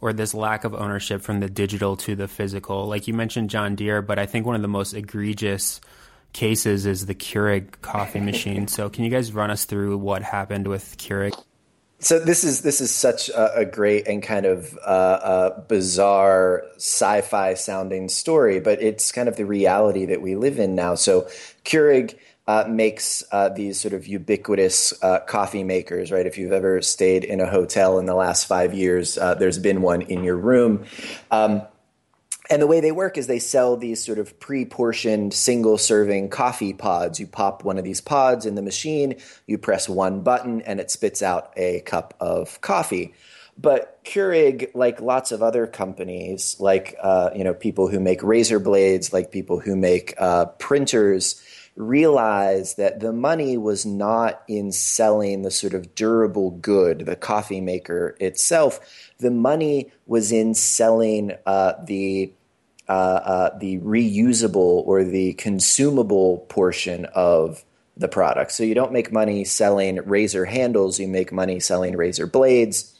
or 0.00 0.12
this 0.12 0.34
lack 0.34 0.64
of 0.64 0.74
ownership 0.74 1.22
from 1.22 1.40
the 1.40 1.48
digital 1.48 1.96
to 1.96 2.16
the 2.16 2.26
physical. 2.26 2.86
Like 2.86 3.06
you 3.06 3.14
mentioned 3.14 3.50
John 3.50 3.74
Deere, 3.74 4.02
but 4.02 4.18
I 4.18 4.26
think 4.26 4.46
one 4.46 4.56
of 4.56 4.62
the 4.62 4.68
most 4.68 4.94
egregious 4.94 5.80
cases 6.32 6.86
is 6.86 7.06
the 7.06 7.14
Keurig 7.14 7.80
coffee 7.82 8.20
machine. 8.20 8.68
so 8.68 8.88
can 8.88 9.04
you 9.04 9.10
guys 9.10 9.32
run 9.32 9.50
us 9.50 9.64
through 9.64 9.98
what 9.98 10.22
happened 10.22 10.66
with 10.66 10.96
Keurig? 10.98 11.34
So 12.02 12.18
this 12.18 12.44
is 12.44 12.62
this 12.62 12.80
is 12.80 12.94
such 12.94 13.28
a, 13.28 13.58
a 13.58 13.64
great 13.66 14.08
and 14.08 14.22
kind 14.22 14.46
of 14.46 14.78
uh, 14.86 14.88
uh, 14.88 15.60
bizarre 15.68 16.64
sci-fi 16.76 17.52
sounding 17.54 18.08
story, 18.08 18.58
but 18.58 18.80
it's 18.80 19.12
kind 19.12 19.28
of 19.28 19.36
the 19.36 19.44
reality 19.44 20.06
that 20.06 20.22
we 20.22 20.34
live 20.34 20.58
in 20.58 20.74
now. 20.74 20.94
So 20.94 21.28
Keurig 21.66 22.16
uh, 22.46 22.64
makes 22.66 23.22
uh, 23.32 23.50
these 23.50 23.78
sort 23.78 23.92
of 23.92 24.06
ubiquitous 24.06 24.94
uh, 25.02 25.20
coffee 25.20 25.62
makers, 25.62 26.10
right? 26.10 26.26
If 26.26 26.38
you've 26.38 26.52
ever 26.52 26.80
stayed 26.80 27.22
in 27.22 27.38
a 27.40 27.46
hotel 27.46 27.98
in 27.98 28.06
the 28.06 28.14
last 28.14 28.46
five 28.46 28.72
years, 28.72 29.18
uh, 29.18 29.34
there's 29.34 29.58
been 29.58 29.82
one 29.82 30.00
in 30.02 30.24
your 30.24 30.36
room. 30.36 30.84
Um, 31.30 31.62
and 32.50 32.60
the 32.60 32.66
way 32.66 32.80
they 32.80 32.90
work 32.90 33.16
is 33.16 33.28
they 33.28 33.38
sell 33.38 33.76
these 33.76 34.04
sort 34.04 34.18
of 34.18 34.38
pre 34.40 34.64
portioned 34.64 35.32
single 35.32 35.78
serving 35.78 36.30
coffee 36.30 36.72
pods. 36.72 37.20
You 37.20 37.28
pop 37.28 37.64
one 37.64 37.78
of 37.78 37.84
these 37.84 38.00
pods 38.00 38.44
in 38.44 38.56
the 38.56 38.62
machine, 38.62 39.16
you 39.46 39.56
press 39.56 39.88
one 39.88 40.22
button, 40.22 40.60
and 40.62 40.80
it 40.80 40.90
spits 40.90 41.22
out 41.22 41.52
a 41.56 41.80
cup 41.82 42.14
of 42.18 42.60
coffee. 42.60 43.14
But 43.56 44.02
Keurig, 44.04 44.70
like 44.74 45.00
lots 45.00 45.32
of 45.32 45.42
other 45.42 45.66
companies, 45.66 46.56
like 46.58 46.96
uh, 47.00 47.30
you 47.34 47.44
know 47.44 47.54
people 47.54 47.88
who 47.88 48.00
make 48.00 48.22
razor 48.22 48.58
blades, 48.58 49.12
like 49.12 49.30
people 49.30 49.60
who 49.60 49.76
make 49.76 50.14
uh, 50.18 50.46
printers, 50.46 51.40
realized 51.76 52.78
that 52.78 53.00
the 53.00 53.12
money 53.12 53.56
was 53.56 53.86
not 53.86 54.42
in 54.48 54.72
selling 54.72 55.42
the 55.42 55.50
sort 55.50 55.74
of 55.74 55.94
durable 55.94 56.50
good, 56.50 57.06
the 57.06 57.16
coffee 57.16 57.60
maker 57.60 58.16
itself. 58.18 58.80
The 59.18 59.30
money 59.30 59.92
was 60.06 60.32
in 60.32 60.54
selling 60.54 61.32
uh, 61.46 61.74
the 61.84 62.32
uh, 62.90 62.92
uh, 62.92 63.58
the 63.58 63.78
reusable 63.78 64.84
or 64.84 65.04
the 65.04 65.32
consumable 65.34 66.38
portion 66.48 67.04
of 67.14 67.64
the 67.96 68.08
product. 68.08 68.50
So 68.50 68.64
you 68.64 68.74
don't 68.74 68.92
make 68.92 69.12
money 69.12 69.44
selling 69.44 70.00
razor 70.04 70.44
handles; 70.44 70.98
you 70.98 71.06
make 71.06 71.32
money 71.32 71.60
selling 71.60 71.96
razor 71.96 72.26
blades. 72.26 72.96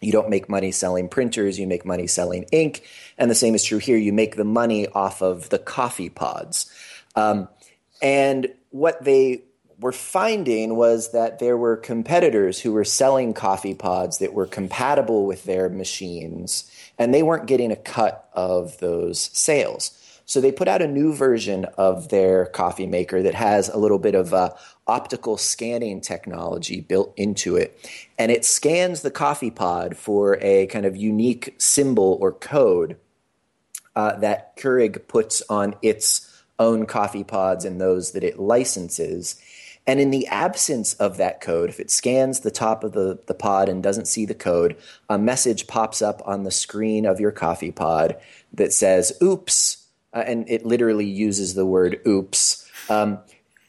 You 0.00 0.12
don't 0.12 0.28
make 0.28 0.50
money 0.50 0.72
selling 0.72 1.08
printers; 1.08 1.58
you 1.58 1.66
make 1.66 1.86
money 1.86 2.06
selling 2.06 2.44
ink. 2.52 2.84
And 3.16 3.30
the 3.30 3.34
same 3.34 3.54
is 3.54 3.64
true 3.64 3.78
here. 3.78 3.96
You 3.96 4.12
make 4.12 4.36
the 4.36 4.44
money 4.44 4.88
off 4.88 5.22
of 5.22 5.48
the 5.48 5.58
coffee 5.58 6.10
pods. 6.10 6.70
Um, 7.16 7.48
and 8.02 8.52
what 8.70 9.04
they 9.04 9.44
were 9.80 9.92
finding 9.92 10.76
was 10.76 11.12
that 11.12 11.38
there 11.38 11.56
were 11.56 11.76
competitors 11.76 12.60
who 12.60 12.72
were 12.72 12.84
selling 12.84 13.34
coffee 13.34 13.74
pods 13.74 14.18
that 14.18 14.34
were 14.34 14.46
compatible 14.46 15.26
with 15.26 15.44
their 15.44 15.68
machines, 15.68 16.70
and 16.98 17.12
they 17.12 17.22
weren't 17.22 17.46
getting 17.46 17.70
a 17.70 17.76
cut 17.76 18.28
of 18.32 18.78
those 18.78 19.20
sales. 19.32 20.00
So 20.26 20.40
they 20.40 20.52
put 20.52 20.68
out 20.68 20.80
a 20.80 20.88
new 20.88 21.14
version 21.14 21.66
of 21.76 22.08
their 22.08 22.46
coffee 22.46 22.86
maker 22.86 23.22
that 23.22 23.34
has 23.34 23.68
a 23.68 23.76
little 23.76 23.98
bit 23.98 24.14
of 24.14 24.32
uh, 24.32 24.50
optical 24.86 25.36
scanning 25.36 26.00
technology 26.00 26.80
built 26.80 27.12
into 27.16 27.56
it. 27.56 27.78
And 28.18 28.30
it 28.32 28.44
scans 28.44 29.02
the 29.02 29.10
coffee 29.10 29.50
pod 29.50 29.96
for 29.96 30.38
a 30.40 30.66
kind 30.68 30.86
of 30.86 30.96
unique 30.96 31.54
symbol 31.58 32.16
or 32.20 32.32
code 32.32 32.96
uh, 33.94 34.16
that 34.20 34.56
Keurig 34.56 35.06
puts 35.08 35.42
on 35.48 35.76
its 35.82 36.30
own 36.58 36.86
coffee 36.86 37.24
pods 37.24 37.64
and 37.64 37.80
those 37.80 38.12
that 38.12 38.24
it 38.24 38.38
licenses. 38.38 39.40
And 39.86 40.00
in 40.00 40.10
the 40.10 40.26
absence 40.28 40.94
of 40.94 41.18
that 41.18 41.40
code, 41.40 41.68
if 41.68 41.78
it 41.78 41.90
scans 41.90 42.40
the 42.40 42.50
top 42.50 42.84
of 42.84 42.92
the, 42.92 43.18
the 43.26 43.34
pod 43.34 43.68
and 43.68 43.82
doesn't 43.82 44.08
see 44.08 44.24
the 44.24 44.34
code, 44.34 44.76
a 45.10 45.18
message 45.18 45.66
pops 45.66 46.00
up 46.00 46.22
on 46.24 46.44
the 46.44 46.50
screen 46.50 47.04
of 47.04 47.20
your 47.20 47.32
coffee 47.32 47.70
pod 47.70 48.16
that 48.54 48.72
says, 48.72 49.12
oops, 49.22 49.86
uh, 50.14 50.24
and 50.26 50.48
it 50.48 50.64
literally 50.64 51.04
uses 51.04 51.54
the 51.54 51.66
word 51.66 52.00
oops. 52.06 52.66
Um, 52.88 53.18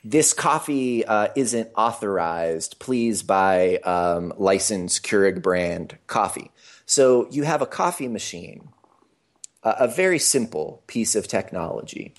this 0.06 0.34
coffee 0.34 1.04
uh, 1.04 1.30
isn't 1.36 1.70
authorized. 1.76 2.80
Please 2.80 3.24
buy 3.24 3.78
um, 3.78 4.32
licensed 4.38 5.04
Keurig 5.04 5.42
brand 5.42 5.98
coffee. 6.08 6.52
So 6.86 7.28
you 7.32 7.44
have 7.44 7.62
a 7.62 7.66
coffee 7.66 8.08
machine, 8.08 8.70
uh, 9.64 9.74
a 9.80 9.88
very 9.88 10.20
simple 10.20 10.84
piece 10.88 11.16
of 11.16 11.28
technology 11.28 12.14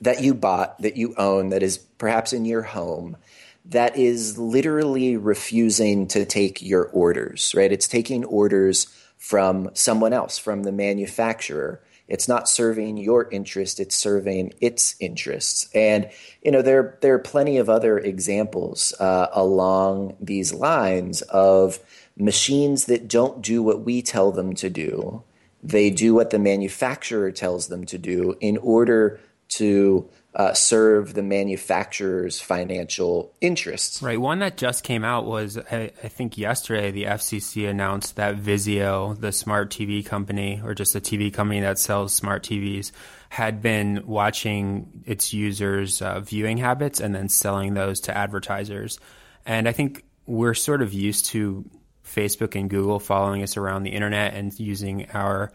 that 0.00 0.22
you 0.22 0.34
bought, 0.34 0.80
that 0.82 0.96
you 0.96 1.14
own, 1.16 1.50
that 1.50 1.62
is 1.62 1.78
perhaps 1.78 2.32
in 2.32 2.44
your 2.44 2.62
home, 2.62 3.16
that 3.64 3.96
is 3.96 4.38
literally 4.38 5.16
refusing 5.16 6.06
to 6.08 6.24
take 6.24 6.60
your 6.60 6.84
orders, 6.86 7.54
right? 7.56 7.72
It's 7.72 7.88
taking 7.88 8.24
orders 8.24 8.86
from 9.16 9.70
someone 9.72 10.12
else, 10.12 10.36
from 10.36 10.64
the 10.64 10.72
manufacturer. 10.72 11.80
It's 12.06 12.28
not 12.28 12.48
serving 12.48 12.98
your 12.98 13.30
interest, 13.30 13.80
it's 13.80 13.96
serving 13.96 14.52
its 14.60 14.94
interests. 15.00 15.70
And, 15.74 16.10
you 16.42 16.50
know, 16.50 16.60
there, 16.60 16.98
there 17.00 17.14
are 17.14 17.18
plenty 17.18 17.56
of 17.56 17.70
other 17.70 17.96
examples 17.98 18.92
uh, 19.00 19.28
along 19.32 20.16
these 20.20 20.52
lines 20.52 21.22
of 21.22 21.78
machines 22.18 22.84
that 22.84 23.08
don't 23.08 23.40
do 23.40 23.62
what 23.62 23.80
we 23.80 24.02
tell 24.02 24.30
them 24.30 24.54
to 24.56 24.68
do. 24.68 25.22
They 25.62 25.88
do 25.88 26.12
what 26.12 26.28
the 26.28 26.38
manufacturer 26.38 27.32
tells 27.32 27.68
them 27.68 27.86
to 27.86 27.96
do 27.96 28.36
in 28.40 28.58
order 28.58 29.18
to 29.48 30.08
uh, 30.34 30.52
serve 30.52 31.14
the 31.14 31.22
manufacturer's 31.22 32.40
financial 32.40 33.32
interests. 33.40 34.02
Right. 34.02 34.20
One 34.20 34.40
that 34.40 34.56
just 34.56 34.82
came 34.82 35.04
out 35.04 35.26
was, 35.26 35.56
I, 35.58 35.92
I, 36.02 36.08
think 36.08 36.36
yesterday, 36.36 36.90
the 36.90 37.04
FCC 37.04 37.68
announced 37.68 38.16
that 38.16 38.36
Vizio, 38.36 39.18
the 39.20 39.30
smart 39.30 39.70
TV 39.70 40.04
company, 40.04 40.60
or 40.64 40.74
just 40.74 40.96
a 40.96 41.00
TV 41.00 41.32
company 41.32 41.60
that 41.60 41.78
sells 41.78 42.12
smart 42.12 42.42
TVs, 42.42 42.90
had 43.28 43.62
been 43.62 44.02
watching 44.06 45.04
its 45.06 45.32
users' 45.32 46.02
uh, 46.02 46.18
viewing 46.18 46.58
habits 46.58 46.98
and 46.98 47.14
then 47.14 47.28
selling 47.28 47.74
those 47.74 48.00
to 48.00 48.16
advertisers. 48.16 48.98
And 49.46 49.68
I 49.68 49.72
think 49.72 50.02
we're 50.26 50.54
sort 50.54 50.82
of 50.82 50.92
used 50.92 51.26
to 51.26 51.64
Facebook 52.04 52.58
and 52.58 52.68
Google 52.68 52.98
following 52.98 53.42
us 53.44 53.56
around 53.56 53.84
the 53.84 53.90
internet 53.90 54.34
and 54.34 54.58
using 54.58 55.10
our 55.12 55.52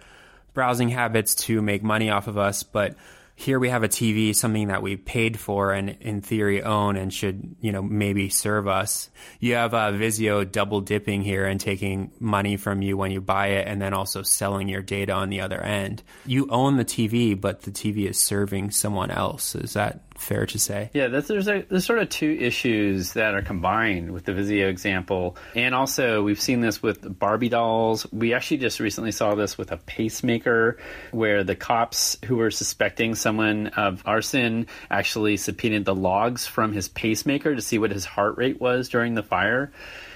browsing 0.54 0.90
habits 0.90 1.36
to 1.36 1.62
make 1.62 1.84
money 1.84 2.10
off 2.10 2.28
of 2.28 2.38
us. 2.38 2.64
But 2.64 2.96
here 3.40 3.58
we 3.58 3.70
have 3.70 3.84
a 3.84 3.88
TV, 3.88 4.36
something 4.36 4.68
that 4.68 4.82
we 4.82 4.98
paid 4.98 5.40
for 5.40 5.72
and 5.72 5.92
in 6.02 6.20
theory 6.20 6.62
own 6.62 6.98
and 6.98 7.14
should, 7.14 7.56
you 7.62 7.72
know, 7.72 7.82
maybe 7.82 8.28
serve 8.28 8.68
us. 8.68 9.10
You 9.40 9.56
have 9.56 9.74
uh, 9.74 9.94
Vizio 9.94 10.44
double 10.44 10.82
dipping 10.82 11.22
here 11.22 11.46
and 11.46 11.58
taking 11.58 12.12
money 12.20 12.58
from 12.58 12.82
you 12.82 12.98
when 12.98 13.12
you 13.12 13.22
buy 13.22 13.48
it 13.48 13.66
and 13.66 13.82
then 13.82 13.94
also 13.94 14.24
selling 14.24 14.68
your 14.68 14.82
data 14.82 15.14
on 15.14 15.30
the 15.30 15.40
other 15.40 15.62
end. 15.62 16.04
You 16.26 16.50
own 16.50 16.76
the 16.76 16.84
TV, 16.84 17.40
but 17.40 17.62
the 17.62 17.72
TV 17.72 18.10
is 18.10 18.20
serving 18.20 18.72
someone 18.72 19.10
else. 19.10 19.56
Is 19.56 19.72
that 19.72 20.02
fair 20.20 20.46
to 20.46 20.60
say? 20.60 20.90
Yeah, 20.94 21.08
there's, 21.08 21.48
a, 21.48 21.66
there's 21.70 21.86
sort 21.86 22.00
of 22.00 22.10
two 22.10 22.38
issues 22.40 23.14
that 23.14 23.34
are 23.34 23.42
combined 23.42 24.12
with 24.12 24.26
the 24.26 24.34
Vizio 24.34 24.70
example. 24.70 25.38
And 25.56 25.74
also, 25.74 26.24
we've 26.24 26.42
seen 26.42 26.62
this 26.62 26.84
with 26.84 27.18
Barbie 27.18 27.50
dolls. 27.50 28.06
We 28.12 28.34
actually 28.34 28.58
just 28.58 28.80
recently 28.80 29.12
saw 29.12 29.36
this 29.36 29.58
with 29.58 29.72
a 29.72 29.78
pacemaker 29.78 30.78
where 31.12 31.44
the 31.44 31.56
cops 31.56 32.18
who 32.26 32.36
were 32.36 32.52
suspecting 32.52 33.16
someone 33.16 33.68
of 33.68 34.04
arson 34.06 34.68
actually 34.90 35.38
subpoenaed 35.38 35.86
the 35.86 35.96
logs 35.96 36.46
from 36.46 36.74
his 36.74 36.90
pacemaker 36.90 37.56
to 37.56 37.62
see 37.62 37.80
what 37.80 37.92
his 37.92 38.06
heart 38.06 38.38
rate 38.38 38.60
was 38.60 38.90
during 38.90 39.16
the 39.16 39.24
fire. 39.24 39.72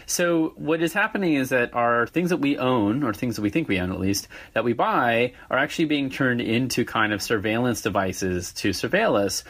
So 0.05 0.53
what 0.57 0.81
is 0.81 0.93
happening 0.93 1.35
is 1.35 1.49
that 1.49 1.73
our 1.73 2.07
things 2.07 2.29
that 2.29 2.37
we 2.37 2.57
own, 2.57 3.03
or 3.03 3.13
things 3.13 3.37
that 3.37 3.41
we 3.41 3.49
think 3.49 3.67
we 3.67 3.79
own 3.79 3.91
at 3.91 3.99
least, 3.99 4.27
that 4.53 4.63
we 4.63 4.73
buy, 4.73 5.33
are 5.49 5.57
actually 5.57 5.85
being 5.85 6.09
turned 6.09 6.41
into 6.41 6.85
kind 6.85 7.13
of 7.13 7.21
surveillance 7.21 7.81
devices 7.81 8.51
to 8.53 8.71
surveil 8.71 9.15
us 9.15 9.43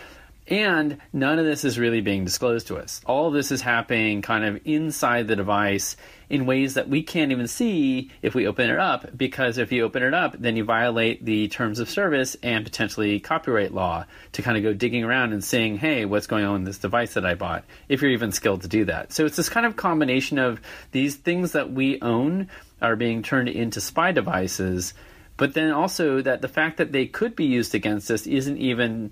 and 0.48 0.98
none 1.14 1.40
of 1.40 1.46
this 1.46 1.64
is 1.64 1.80
really 1.80 2.02
being 2.02 2.26
disclosed 2.26 2.68
to 2.68 2.78
us. 2.78 3.02
All 3.06 3.32
this 3.32 3.52
is 3.52 3.62
happening 3.62 4.22
kind 4.22 4.44
of 4.44 4.62
inside 4.66 5.28
the 5.28 5.36
device 5.36 5.96
in 6.30 6.46
ways 6.46 6.74
that 6.74 6.90
we 6.90 7.04
can't 7.04 7.32
even 7.32 7.48
see 7.48 8.12
if 8.22 8.34
we 8.36 8.48
open 8.48 8.70
it 8.70 8.80
up, 8.80 9.16
because 9.16 9.58
if 9.58 9.72
you 9.72 9.84
open 9.84 10.04
it 10.04 10.14
up, 10.14 10.36
then 10.40 10.56
you 10.56 10.64
violate 10.64 11.24
the 11.24 11.48
terms 11.48 11.80
of 11.80 11.90
service 11.90 12.36
and 12.44 12.66
potentially 12.66 13.20
copyright 13.20 13.74
law 13.74 14.06
to 14.34 14.42
kind 14.42 14.58
of 14.58 14.64
go 14.64 14.74
digging 14.74 15.04
around 15.04 15.32
and 15.32 15.44
saying, 15.44 15.78
hey, 15.78 16.06
what's 16.06 16.28
going 16.28 16.44
on 16.44 16.56
with 16.56 16.66
this 16.66 16.78
device 16.80 17.14
that 17.14 17.26
I 17.26 17.36
bought, 17.36 17.64
if 17.88 18.02
you're 18.02 18.12
even 18.12 18.32
skilled 18.32 18.64
to 18.64 18.68
do 18.68 18.86
that. 18.86 19.14
So 19.14 19.26
it's 19.26 19.38
this 19.38 19.50
kind 19.50 19.66
of 19.66 19.76
combination 19.76 20.40
of 20.40 20.60
these 20.92 21.16
things 21.16 21.52
that 21.54 21.72
we 21.72 22.02
own 22.02 22.50
are 22.82 22.96
being 22.96 23.24
turned 23.24 23.50
into 23.50 23.80
spy 23.80 24.12
devices 24.12 24.94
but 25.36 25.54
then 25.54 25.72
also 25.72 26.22
that 26.22 26.42
the 26.42 26.48
fact 26.48 26.78
that 26.78 26.92
they 26.92 27.06
could 27.06 27.36
be 27.36 27.46
used 27.46 27.74
against 27.74 28.12
us 28.12 28.28
isn't 28.28 28.58
even 28.58 29.12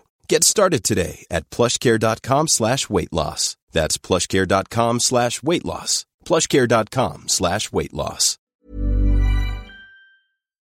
Get 0.27 0.43
started 0.43 0.83
today 0.83 1.25
at 1.29 1.49
plushcare.com 1.49 2.47
slash 2.47 2.89
weight 2.89 3.11
loss. 3.13 3.57
That's 3.71 3.97
plushcare.com 3.97 4.99
slash 4.99 5.43
weight 5.43 5.65
loss. 5.65 6.05
Plushcare.com 6.25 7.27
slash 7.27 7.71
weight 7.71 7.93
loss. 7.93 8.37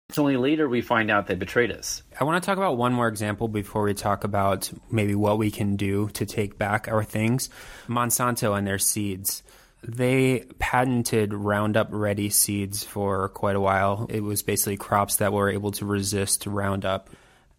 It's 0.09 0.19
only 0.19 0.39
later 0.39 0.67
we 0.67 0.81
find 0.81 1.11
out 1.11 1.27
they 1.27 1.35
betrayed 1.35 1.71
us. 1.71 2.03
I 2.19 2.25
want 2.25 2.43
to 2.43 2.47
talk 2.47 2.57
about 2.57 2.79
one 2.79 2.95
more 2.95 3.09
example 3.09 3.47
before 3.47 3.83
we 3.83 3.93
talk 3.93 4.25
about 4.25 4.71
maybe 4.91 5.15
what 5.15 5.37
we 5.37 5.51
can 5.51 5.77
do 5.77 6.09
to 6.15 6.25
take 6.25 6.57
back 6.57 6.89
our 6.89 7.05
things. 7.05 7.51
Monsanto 7.89 8.57
and 8.57 8.67
their 8.67 8.79
seeds. 8.79 9.43
They 9.83 10.47
patented 10.59 11.35
Roundup 11.35 11.89
Ready 11.91 12.31
seeds 12.31 12.85
for 12.85 13.29
quite 13.29 13.55
a 13.55 13.61
while. 13.61 14.07
It 14.09 14.23
was 14.23 14.43
basically 14.43 14.79
crops 14.79 15.17
that 15.17 15.35
were 15.35 15.51
able 15.51 15.73
to 15.73 15.85
resist 15.85 16.47
Roundup. 16.47 17.11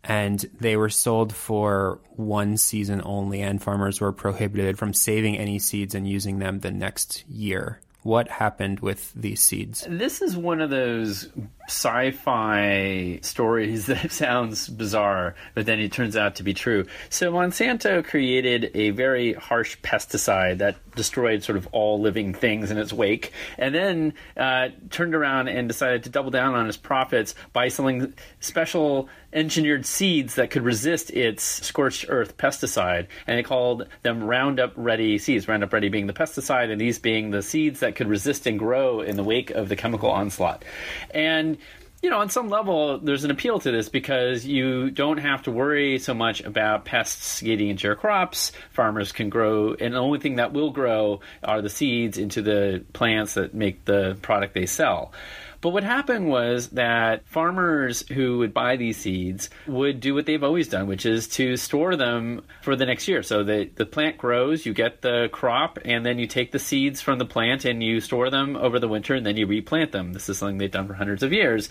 And 0.04 0.40
they 0.60 0.78
were 0.78 0.90
sold 0.90 1.34
for 1.34 2.00
one 2.16 2.58
season 2.58 3.02
only, 3.04 3.42
and 3.42 3.62
farmers 3.62 4.00
were 4.00 4.14
prohibited 4.14 4.78
from 4.78 4.94
saving 4.94 5.38
any 5.38 5.60
seeds 5.60 5.94
and 5.94 6.08
using 6.08 6.40
them 6.40 6.60
the 6.60 6.72
next 6.72 7.28
year. 7.28 7.82
What 8.04 8.30
happened 8.30 8.80
with 8.80 9.14
these 9.14 9.42
seeds? 9.42 9.86
This 9.90 10.22
is 10.22 10.38
one 10.38 10.62
of 10.62 10.70
those 10.70 11.30
sci 11.70 12.12
fi 12.12 13.20
stories 13.22 13.86
that 13.88 14.12
sounds 14.12 14.68
bizarre, 14.68 15.36
but 15.54 15.66
then 15.66 15.80
it 15.80 15.92
turns 15.92 16.18
out 16.18 16.36
to 16.36 16.44
be 16.44 16.54
true. 16.54 16.86
So, 17.10 17.32
Monsanto 17.32 18.04
created 18.04 18.72
a 18.74 18.90
very 18.92 19.34
harsh 19.34 19.78
pesticide 19.82 20.58
that 20.58 20.78
destroyed 20.96 21.44
sort 21.44 21.58
of 21.58 21.68
all 21.72 22.02
living 22.02 22.34
things 22.34 22.72
in 22.72 22.78
its 22.78 22.92
wake, 22.92 23.32
and 23.58 23.74
then 23.74 24.14
uh, 24.36 24.70
turned 24.90 25.16
around 25.16 25.48
and 25.48 25.68
decided 25.68 26.04
to 26.04 26.10
double 26.10 26.32
down 26.32 26.56
on 26.56 26.68
its 26.68 26.78
profits 26.78 27.36
by 27.54 27.68
selling 27.68 28.14
special 28.40 29.08
engineered 29.32 29.86
seeds 29.86 30.36
that 30.36 30.50
could 30.50 30.64
resist 30.64 31.12
its 31.12 31.44
scorched 31.44 32.06
earth 32.10 32.38
pesticide, 32.38 33.08
and 33.28 33.38
they 33.38 33.44
called 33.44 33.88
them 34.02 34.24
Roundup 34.24 34.74
Ready 34.76 35.18
seeds. 35.20 35.48
Roundup 35.48 35.72
Ready 35.72 35.90
being 35.90 36.08
the 36.08 36.14
pesticide, 36.14 36.72
and 36.72 36.82
these 36.82 37.00
being 37.00 37.30
the 37.32 37.42
seeds 37.42 37.82
that 37.82 37.96
could 37.96 38.08
resist 38.08 38.48
and 38.48 38.58
grow 38.58 39.02
in 39.02 39.16
the 39.16 39.24
wake 39.24 39.52
of 39.52 39.70
the 39.70 39.76
chemical 39.76 40.10
onslaught. 40.10 40.66
And 41.12 41.58
you 42.02 42.10
know, 42.10 42.20
on 42.20 42.30
some 42.30 42.50
level, 42.50 42.98
there's 42.98 43.26
an 43.26 43.32
appeal 43.32 43.60
to 43.60 43.72
this 43.72 43.90
because 43.90 44.46
you 44.46 44.90
don't 44.90 45.18
have 45.18 45.44
to 45.44 45.52
worry 45.52 46.00
so 46.00 46.14
much 46.14 46.42
about 46.42 46.86
pests 46.86 47.42
getting 47.42 47.70
into 47.70 47.88
your 47.88 47.96
crops. 47.96 48.54
Farmers 48.72 49.12
can 49.12 49.30
grow, 49.30 49.74
and 49.74 49.94
the 49.94 50.00
only 50.00 50.20
thing 50.20 50.38
that 50.38 50.54
will 50.54 50.72
grow 50.72 51.20
are 51.44 51.62
the 51.62 51.70
seeds 51.70 52.18
into 52.18 52.42
the 52.42 52.86
plants 52.94 53.34
that 53.34 53.54
make 53.54 53.84
the 53.84 54.18
product 54.22 54.54
they 54.54 54.66
sell. 54.66 55.12
But 55.62 55.72
what 55.72 55.84
happened 55.84 56.30
was 56.30 56.70
that 56.70 57.28
farmers 57.28 58.08
who 58.08 58.38
would 58.38 58.54
buy 58.54 58.78
these 58.78 58.98
seeds 58.98 59.50
would 59.68 60.00
do 60.00 60.14
what 60.14 60.26
they've 60.26 60.44
always 60.44 60.70
done, 60.70 60.88
which 60.88 61.06
is 61.06 61.28
to 61.30 61.58
store 61.58 61.98
them 61.98 62.44
for 62.62 62.78
the 62.78 62.86
next 62.86 63.08
year. 63.10 63.24
So 63.24 63.44
the, 63.44 63.70
the 63.76 63.86
plant 63.86 64.18
grows, 64.18 64.66
you 64.66 64.74
get 64.74 65.02
the 65.02 65.28
crop, 65.32 65.78
and 65.84 66.06
then 66.06 66.18
you 66.18 66.28
take 66.28 66.54
the 66.54 66.60
seeds 66.60 67.02
from 67.02 67.20
the 67.20 67.26
plant 67.26 67.66
and 67.66 67.84
you 67.84 68.00
store 68.00 68.30
them 68.30 68.56
over 68.56 68.80
the 68.80 68.88
winter 68.88 69.16
and 69.16 69.26
then 69.26 69.36
you 69.36 69.48
replant 69.48 69.92
them. 69.92 70.14
This 70.14 70.30
is 70.30 70.38
something 70.38 70.60
they've 70.60 70.72
done 70.72 70.88
for 70.88 70.94
hundreds 70.94 71.24
of 71.24 71.34
years. 71.34 71.70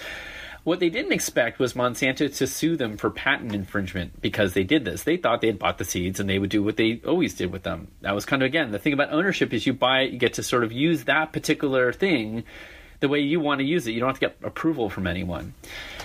What 0.64 0.80
they 0.80 0.90
didn't 0.90 1.12
expect 1.12 1.58
was 1.58 1.72
Monsanto 1.72 2.36
to 2.36 2.46
sue 2.46 2.76
them 2.76 2.98
for 2.98 3.08
patent 3.08 3.54
infringement 3.54 4.20
because 4.20 4.52
they 4.52 4.64
did 4.64 4.84
this. 4.84 5.04
They 5.04 5.16
thought 5.16 5.40
they 5.40 5.46
had 5.46 5.58
bought 5.58 5.78
the 5.78 5.84
seeds 5.86 6.20
and 6.20 6.28
they 6.28 6.38
would 6.38 6.50
do 6.50 6.62
what 6.62 6.76
they 6.76 7.00
always 7.06 7.32
did 7.32 7.52
with 7.52 7.62
them. 7.62 7.88
That 8.02 8.14
was 8.14 8.26
kind 8.26 8.42
of 8.42 8.46
again 8.46 8.70
the 8.70 8.78
thing 8.78 8.92
about 8.92 9.12
ownership 9.12 9.54
is 9.54 9.66
you 9.66 9.72
buy 9.72 10.00
it, 10.00 10.12
you 10.12 10.18
get 10.18 10.34
to 10.34 10.42
sort 10.42 10.64
of 10.64 10.72
use 10.72 11.04
that 11.04 11.32
particular 11.32 11.92
thing 11.92 12.44
the 13.00 13.08
way 13.08 13.20
you 13.20 13.40
want 13.40 13.60
to 13.60 13.64
use 13.64 13.86
it. 13.86 13.92
You 13.92 14.00
don't 14.00 14.08
have 14.08 14.20
to 14.20 14.26
get 14.28 14.36
approval 14.42 14.90
from 14.90 15.06
anyone. 15.06 15.54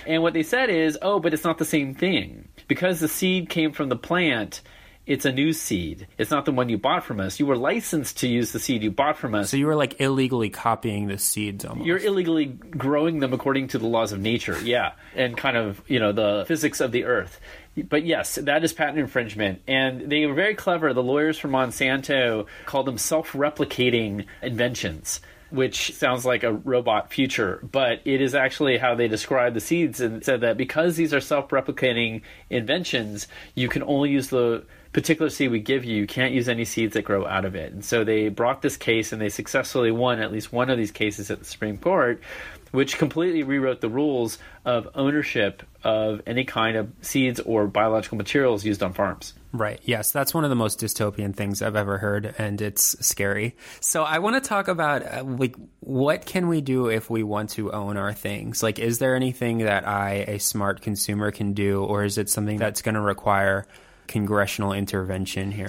And 0.06 0.22
what 0.22 0.32
they 0.32 0.42
said 0.42 0.70
is, 0.70 0.98
oh, 1.02 1.20
but 1.20 1.34
it's 1.34 1.44
not 1.44 1.58
the 1.58 1.64
same 1.64 1.94
thing. 1.94 2.48
Because 2.68 3.00
the 3.00 3.08
seed 3.08 3.48
came 3.48 3.72
from 3.72 3.88
the 3.88 3.96
plant, 3.96 4.60
it's 5.06 5.26
a 5.26 5.32
new 5.32 5.52
seed. 5.52 6.06
It's 6.16 6.30
not 6.30 6.46
the 6.46 6.52
one 6.52 6.68
you 6.68 6.78
bought 6.78 7.04
from 7.04 7.20
us. 7.20 7.38
You 7.38 7.46
were 7.46 7.56
licensed 7.56 8.18
to 8.18 8.28
use 8.28 8.52
the 8.52 8.58
seed 8.58 8.82
you 8.82 8.90
bought 8.90 9.18
from 9.18 9.34
us. 9.34 9.50
So 9.50 9.56
you 9.56 9.66
were 9.66 9.76
like 9.76 10.00
illegally 10.00 10.48
copying 10.48 11.08
the 11.08 11.18
seeds 11.18 11.64
almost. 11.64 11.86
You're 11.86 11.98
illegally 11.98 12.46
growing 12.46 13.20
them 13.20 13.32
according 13.32 13.68
to 13.68 13.78
the 13.78 13.86
laws 13.86 14.12
of 14.12 14.20
nature, 14.20 14.58
yeah, 14.62 14.92
and 15.14 15.36
kind 15.36 15.56
of, 15.56 15.82
you 15.88 16.00
know, 16.00 16.12
the 16.12 16.44
physics 16.46 16.80
of 16.80 16.90
the 16.92 17.04
earth. 17.04 17.38
But 17.76 18.06
yes, 18.06 18.36
that 18.36 18.64
is 18.64 18.72
patent 18.72 18.98
infringement. 18.98 19.60
And 19.66 20.10
they 20.10 20.24
were 20.26 20.34
very 20.34 20.54
clever. 20.54 20.94
The 20.94 21.02
lawyers 21.02 21.38
from 21.38 21.50
Monsanto 21.50 22.46
called 22.64 22.86
them 22.86 22.98
self 22.98 23.32
replicating 23.32 24.26
inventions 24.42 25.20
which 25.54 25.94
sounds 25.94 26.24
like 26.24 26.42
a 26.42 26.52
robot 26.52 27.12
future, 27.12 27.60
but 27.70 28.00
it 28.04 28.20
is 28.20 28.34
actually 28.34 28.76
how 28.76 28.94
they 28.94 29.08
describe 29.08 29.54
the 29.54 29.60
seeds 29.60 30.00
and 30.00 30.24
said 30.24 30.40
that 30.40 30.56
because 30.56 30.96
these 30.96 31.14
are 31.14 31.20
self 31.20 31.48
replicating 31.48 32.22
inventions, 32.50 33.28
you 33.54 33.68
can 33.68 33.82
only 33.84 34.10
use 34.10 34.28
the 34.28 34.64
particular 34.92 35.28
seed 35.28 35.50
we 35.50 35.60
give 35.60 35.84
you. 35.84 35.96
You 35.96 36.06
can't 36.06 36.32
use 36.32 36.48
any 36.48 36.64
seeds 36.64 36.94
that 36.94 37.02
grow 37.02 37.26
out 37.26 37.44
of 37.44 37.54
it. 37.54 37.72
And 37.72 37.84
so 37.84 38.04
they 38.04 38.28
brought 38.28 38.62
this 38.62 38.76
case 38.76 39.12
and 39.12 39.20
they 39.20 39.28
successfully 39.28 39.90
won 39.90 40.20
at 40.20 40.32
least 40.32 40.52
one 40.52 40.70
of 40.70 40.78
these 40.78 40.92
cases 40.92 41.30
at 41.30 41.40
the 41.40 41.44
Supreme 41.44 41.78
Court, 41.78 42.20
which 42.74 42.98
completely 42.98 43.44
rewrote 43.44 43.80
the 43.80 43.88
rules 43.88 44.36
of 44.64 44.88
ownership 44.96 45.62
of 45.84 46.20
any 46.26 46.44
kind 46.44 46.76
of 46.76 46.90
seeds 47.02 47.38
or 47.38 47.68
biological 47.68 48.18
materials 48.18 48.64
used 48.64 48.82
on 48.82 48.92
farms. 48.92 49.32
Right. 49.52 49.78
Yes, 49.84 50.10
that's 50.10 50.34
one 50.34 50.42
of 50.42 50.50
the 50.50 50.56
most 50.56 50.80
dystopian 50.80 51.36
things 51.36 51.62
I've 51.62 51.76
ever 51.76 51.98
heard, 51.98 52.34
and 52.36 52.60
it's 52.60 52.98
scary. 53.06 53.54
So 53.78 54.02
I 54.02 54.18
want 54.18 54.42
to 54.42 54.48
talk 54.48 54.66
about 54.66 55.06
uh, 55.06 55.22
like 55.22 55.54
what 55.78 56.26
can 56.26 56.48
we 56.48 56.62
do 56.62 56.88
if 56.88 57.08
we 57.08 57.22
want 57.22 57.50
to 57.50 57.70
own 57.70 57.96
our 57.96 58.12
things? 58.12 58.60
Like, 58.60 58.80
is 58.80 58.98
there 58.98 59.14
anything 59.14 59.58
that 59.58 59.86
I, 59.86 60.24
a 60.26 60.38
smart 60.40 60.80
consumer, 60.80 61.30
can 61.30 61.52
do, 61.52 61.84
or 61.84 62.02
is 62.02 62.18
it 62.18 62.28
something 62.28 62.58
that's 62.58 62.82
going 62.82 62.96
to 62.96 63.00
require 63.00 63.68
congressional 64.08 64.72
intervention 64.72 65.52
here? 65.52 65.68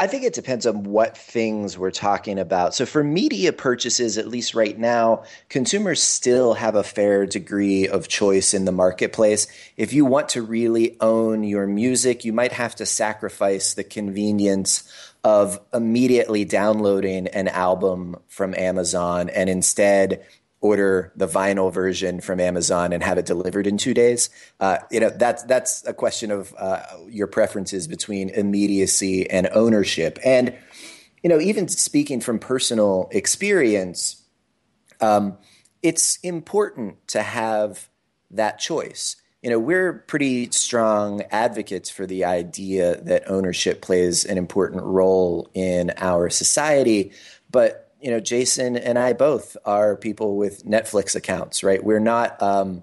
I 0.00 0.06
think 0.06 0.24
it 0.24 0.32
depends 0.32 0.64
on 0.64 0.84
what 0.84 1.14
things 1.14 1.76
we're 1.76 1.90
talking 1.90 2.38
about. 2.38 2.74
So, 2.74 2.86
for 2.86 3.04
media 3.04 3.52
purchases, 3.52 4.16
at 4.16 4.28
least 4.28 4.54
right 4.54 4.78
now, 4.78 5.24
consumers 5.50 6.02
still 6.02 6.54
have 6.54 6.74
a 6.74 6.82
fair 6.82 7.26
degree 7.26 7.86
of 7.86 8.08
choice 8.08 8.54
in 8.54 8.64
the 8.64 8.72
marketplace. 8.72 9.46
If 9.76 9.92
you 9.92 10.06
want 10.06 10.30
to 10.30 10.40
really 10.40 10.96
own 11.02 11.44
your 11.44 11.66
music, 11.66 12.24
you 12.24 12.32
might 12.32 12.52
have 12.52 12.74
to 12.76 12.86
sacrifice 12.86 13.74
the 13.74 13.84
convenience 13.84 14.90
of 15.22 15.60
immediately 15.74 16.46
downloading 16.46 17.26
an 17.28 17.48
album 17.48 18.16
from 18.26 18.54
Amazon 18.54 19.28
and 19.28 19.50
instead 19.50 20.24
order 20.60 21.12
the 21.16 21.26
vinyl 21.26 21.72
version 21.72 22.20
from 22.20 22.38
Amazon 22.38 22.92
and 22.92 23.02
have 23.02 23.18
it 23.18 23.26
delivered 23.26 23.66
in 23.66 23.78
two 23.78 23.94
days. 23.94 24.28
Uh, 24.58 24.78
you 24.90 25.00
know, 25.00 25.10
that's 25.10 25.42
that's 25.44 25.86
a 25.86 25.94
question 25.94 26.30
of 26.30 26.54
uh, 26.58 26.82
your 27.08 27.26
preferences 27.26 27.88
between 27.88 28.28
immediacy 28.30 29.28
and 29.30 29.48
ownership. 29.52 30.18
And 30.24 30.54
you 31.22 31.28
know, 31.28 31.40
even 31.40 31.68
speaking 31.68 32.20
from 32.20 32.38
personal 32.38 33.08
experience, 33.12 34.22
um, 35.00 35.38
it's 35.82 36.18
important 36.18 37.06
to 37.08 37.22
have 37.22 37.88
that 38.30 38.58
choice. 38.58 39.16
You 39.42 39.48
know, 39.48 39.58
we're 39.58 40.04
pretty 40.06 40.50
strong 40.50 41.22
advocates 41.30 41.88
for 41.88 42.06
the 42.06 42.26
idea 42.26 43.00
that 43.02 43.30
ownership 43.30 43.80
plays 43.80 44.26
an 44.26 44.36
important 44.36 44.82
role 44.82 45.50
in 45.54 45.92
our 45.96 46.28
society, 46.28 47.12
but 47.50 47.89
you 48.00 48.10
know, 48.10 48.20
Jason 48.20 48.76
and 48.76 48.98
I 48.98 49.12
both 49.12 49.56
are 49.64 49.96
people 49.96 50.36
with 50.36 50.64
Netflix 50.64 51.14
accounts, 51.14 51.62
right? 51.62 51.82
We're 51.82 52.00
not 52.00 52.40
um, 52.42 52.82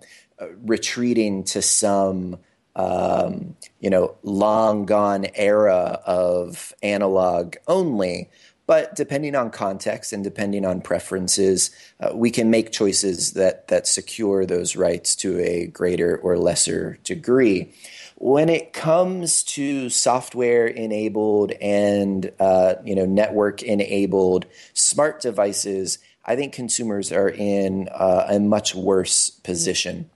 retreating 0.63 1.43
to 1.45 1.61
some, 1.61 2.37
um, 2.75 3.55
you 3.79 3.89
know, 3.89 4.15
long 4.23 4.85
gone 4.85 5.27
era 5.35 6.01
of 6.05 6.73
analog 6.83 7.55
only. 7.67 8.29
But 8.67 8.95
depending 8.95 9.33
on 9.33 9.49
context 9.49 10.11
and 10.11 10.25
depending 10.25 10.65
on 10.65 10.81
preferences, 10.81 11.71
uh, 12.01 12.11
we 12.13 12.29
can 12.29 12.49
make 12.49 12.71
choices 12.71 13.31
that 13.33 13.69
that 13.69 13.87
secure 13.87 14.45
those 14.45 14.75
rights 14.75 15.15
to 15.17 15.39
a 15.39 15.67
greater 15.67 16.17
or 16.17 16.37
lesser 16.37 16.99
degree. 17.03 17.73
When 18.19 18.49
it 18.49 18.73
comes 18.73 19.43
to 19.43 19.89
software 19.89 20.65
enabled 20.65 21.51
and 21.51 22.31
uh, 22.39 22.75
you 22.83 22.95
know 22.95 23.05
network 23.05 23.61
enabled 23.61 24.47
smart 24.73 25.21
devices, 25.21 25.99
I 26.25 26.35
think 26.35 26.51
consumers 26.51 27.11
are 27.11 27.29
in 27.29 27.89
uh, 27.89 28.25
a 28.27 28.39
much 28.39 28.73
worse 28.73 29.29
position. 29.29 30.09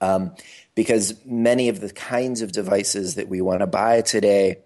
Um, 0.00 0.34
because 0.74 1.14
many 1.26 1.68
of 1.68 1.80
the 1.80 1.92
kinds 1.92 2.40
of 2.40 2.50
devices 2.50 3.16
that 3.16 3.28
we 3.28 3.42
want 3.42 3.60
to 3.60 3.66
buy 3.66 4.00
today 4.00 4.60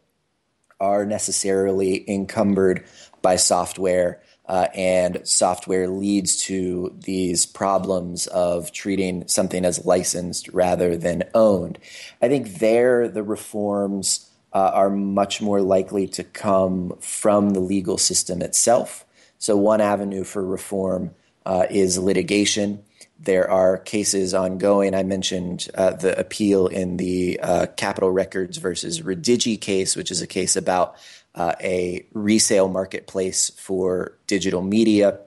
are 0.81 1.05
necessarily 1.05 2.09
encumbered 2.09 2.85
by 3.23 3.37
software 3.37 4.23
uh, 4.49 4.69
and 4.75 5.21
software 5.25 5.89
leads 5.89 6.37
to 6.45 6.95
these 7.01 7.47
problems 7.47 8.27
of 8.29 8.73
treating 8.73 9.27
something 9.27 9.65
as 9.65 9.85
licensed 9.85 10.49
rather 10.49 10.97
than 10.97 11.25
owned. 11.35 11.79
I 12.23 12.29
think 12.29 12.59
there 12.59 13.09
the 13.09 13.23
reforms 13.23 14.31
uh, 14.53 14.71
are 14.73 14.91
much 14.91 15.43
more 15.43 15.61
likely 15.61 16.07
to 16.09 16.25
come 16.25 16.97
from 17.01 17.51
the 17.51 17.61
legal 17.61 17.99
system 17.99 18.41
itself. 18.41 19.05
So, 19.39 19.57
one 19.57 19.81
avenue 19.81 20.25
for 20.25 20.45
reform 20.45 21.11
uh, 21.45 21.67
is 21.69 21.99
litigation. 21.99 22.83
There 23.19 23.51
are 23.51 23.79
cases 23.79 24.35
ongoing. 24.35 24.95
I 24.95 25.03
mentioned 25.03 25.69
uh, 25.75 25.91
the 25.91 26.19
appeal 26.19 26.67
in 26.67 26.97
the 26.97 27.41
uh, 27.43 27.67
Capitol 27.77 28.11
Records 28.11 28.59
versus 28.59 29.01
Redigi 29.01 29.61
case, 29.61 29.97
which 29.97 30.11
is 30.11 30.23
a 30.23 30.27
case 30.27 30.57
about 30.57 30.97
uh, 31.37 31.55
a 31.61 32.07
resale 32.13 32.69
marketplace 32.69 33.51
for 33.57 34.19
digital 34.27 34.63
media. 34.63 35.21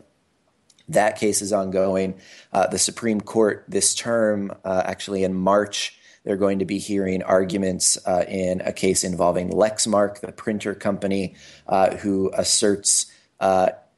That 0.89 1.17
case 1.17 1.41
is 1.41 1.53
ongoing. 1.53 2.19
Uh, 2.51 2.67
the 2.67 2.79
Supreme 2.79 3.21
Court 3.21 3.63
this 3.67 3.93
term, 3.93 4.51
uh, 4.65 4.81
actually 4.85 5.23
in 5.23 5.35
March, 5.35 5.95
they're 6.23 6.35
going 6.35 6.59
to 6.59 6.65
be 6.65 6.79
hearing 6.79 7.23
arguments 7.23 7.97
uh, 8.05 8.25
in 8.27 8.61
a 8.61 8.73
case 8.73 9.03
involving 9.03 9.51
Lexmark, 9.51 10.19
the 10.19 10.31
printer 10.31 10.75
company, 10.75 11.35
uh, 11.67 11.95
who 11.97 12.31
asserts 12.33 13.11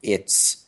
its 0.02 0.66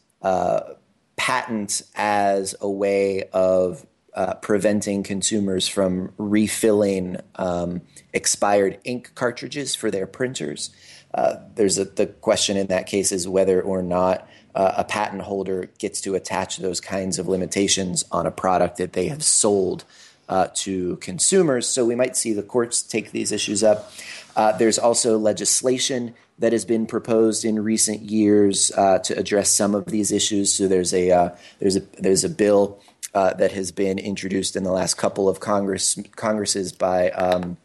patent 1.16 1.82
as 1.94 2.54
a 2.60 2.68
way 2.68 3.24
of 3.32 3.86
uh, 4.14 4.34
preventing 4.34 5.02
consumers 5.02 5.66
from 5.66 6.12
refilling 6.18 7.16
um, 7.36 7.80
expired 8.12 8.78
ink 8.84 9.10
cartridges 9.14 9.74
for 9.74 9.90
their 9.90 10.06
printers. 10.06 10.70
Uh, 11.14 11.36
there's 11.54 11.78
a, 11.78 11.84
the 11.84 12.06
question 12.06 12.56
in 12.56 12.66
that 12.66 12.86
case 12.86 13.12
is 13.12 13.28
whether 13.28 13.62
or 13.62 13.82
not 13.82 14.28
uh, 14.54 14.74
a 14.78 14.84
patent 14.84 15.22
holder 15.22 15.70
gets 15.78 16.00
to 16.00 16.14
attach 16.14 16.58
those 16.58 16.80
kinds 16.80 17.18
of 17.18 17.28
limitations 17.28 18.04
on 18.10 18.26
a 18.26 18.30
product 18.30 18.78
that 18.78 18.92
they 18.92 19.06
have 19.06 19.22
sold 19.22 19.84
uh, 20.28 20.48
to 20.54 20.96
consumers. 20.96 21.68
So 21.68 21.84
we 21.84 21.94
might 21.94 22.16
see 22.16 22.32
the 22.32 22.42
courts 22.42 22.82
take 22.82 23.12
these 23.12 23.30
issues 23.30 23.62
up. 23.62 23.92
Uh, 24.34 24.52
there's 24.52 24.78
also 24.78 25.16
legislation 25.16 26.14
that 26.40 26.52
has 26.52 26.64
been 26.64 26.86
proposed 26.86 27.44
in 27.44 27.62
recent 27.62 28.02
years 28.02 28.72
uh, 28.76 28.98
to 28.98 29.16
address 29.16 29.52
some 29.52 29.74
of 29.74 29.86
these 29.86 30.10
issues. 30.10 30.52
So 30.52 30.66
there's 30.66 30.92
a 30.92 31.36
there's 31.60 31.76
a 31.76 31.80
there's 31.98 32.24
a 32.24 32.28
bill 32.28 32.80
that 33.12 33.52
has 33.52 33.70
been 33.70 34.00
introduced 34.00 34.56
in 34.56 34.64
the 34.64 34.72
last 34.72 34.94
couple 34.94 35.28
of 35.28 35.38
Congress 35.38 35.96
Congresses 36.16 36.72
by. 36.72 37.10
Um, 37.10 37.56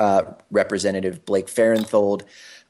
uh, 0.00 0.22
Representative 0.50 1.24
Blake 1.24 1.46
Farenthold 1.46 2.22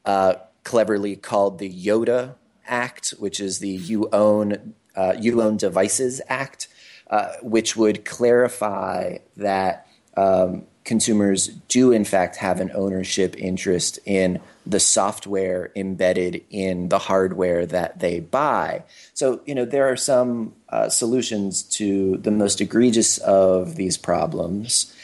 uh, 0.05 0.35
cleverly 0.65 1.17
called 1.17 1.59
the 1.59 1.73
Yoda 1.73 2.35
Act, 2.67 3.11
which 3.19 3.41
is 3.41 3.61
the 3.61 3.71
You 3.71 4.09
Own 4.13 4.75
uh, 4.97 5.15
You 5.19 5.41
Own 5.41 5.57
Devices 5.57 6.21
Act, 6.29 6.69
uh, 7.09 7.33
which 7.41 7.77
would 7.77 8.05
clarify 8.05 9.19
that 9.37 9.87
um, 10.17 10.67
consumers 10.85 11.47
do 11.69 11.93
in 11.93 12.05
fact 12.05 12.37
have 12.37 12.61
an 12.61 12.71
ownership 12.75 13.37
interest 13.39 13.99
in 14.05 14.41
the 14.67 14.81
software 14.81 15.71
embedded 15.77 16.45
in 16.51 16.89
the 16.89 16.99
hardware 16.99 17.65
that 17.67 18.01
they 18.01 18.21
buy. 18.21 18.83
So, 19.15 19.41
you 19.47 19.55
know, 19.55 19.65
there 19.65 19.89
are 19.89 19.97
some 19.97 20.55
uh, 20.69 20.89
solutions 20.89 21.63
to 21.63 22.17
the 22.19 22.31
most 22.31 22.61
egregious 22.61 23.19
of 23.19 23.77
these 23.77 23.97
problems 23.97 24.95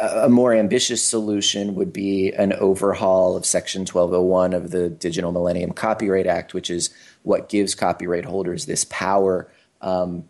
a 0.00 0.28
more 0.28 0.54
ambitious 0.54 1.02
solution 1.02 1.74
would 1.74 1.92
be 1.92 2.32
an 2.32 2.52
overhaul 2.54 3.36
of 3.36 3.46
Section 3.46 3.82
1201 3.82 4.52
of 4.52 4.70
the 4.70 4.88
Digital 4.88 5.32
Millennium 5.32 5.72
Copyright 5.72 6.26
Act, 6.26 6.54
which 6.54 6.70
is 6.70 6.90
what 7.22 7.48
gives 7.48 7.74
copyright 7.74 8.24
holders 8.24 8.66
this 8.66 8.84
power 8.84 9.50
um, 9.80 10.28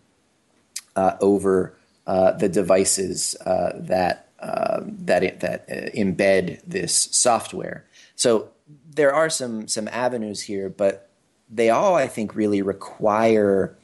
uh, 0.94 1.16
over 1.20 1.76
uh, 2.06 2.32
the 2.32 2.48
devices 2.48 3.36
uh, 3.44 3.72
that 3.74 4.28
uh, 4.38 4.80
that 4.84 5.40
that 5.40 5.66
uh, 5.70 5.90
embed 5.96 6.60
this 6.66 7.08
software. 7.10 7.84
So 8.14 8.50
there 8.88 9.12
are 9.12 9.30
some 9.30 9.68
some 9.68 9.88
avenues 9.88 10.42
here, 10.42 10.68
but 10.68 11.10
they 11.50 11.70
all, 11.70 11.94
I 11.94 12.06
think, 12.06 12.34
really 12.34 12.62
require 12.62 13.76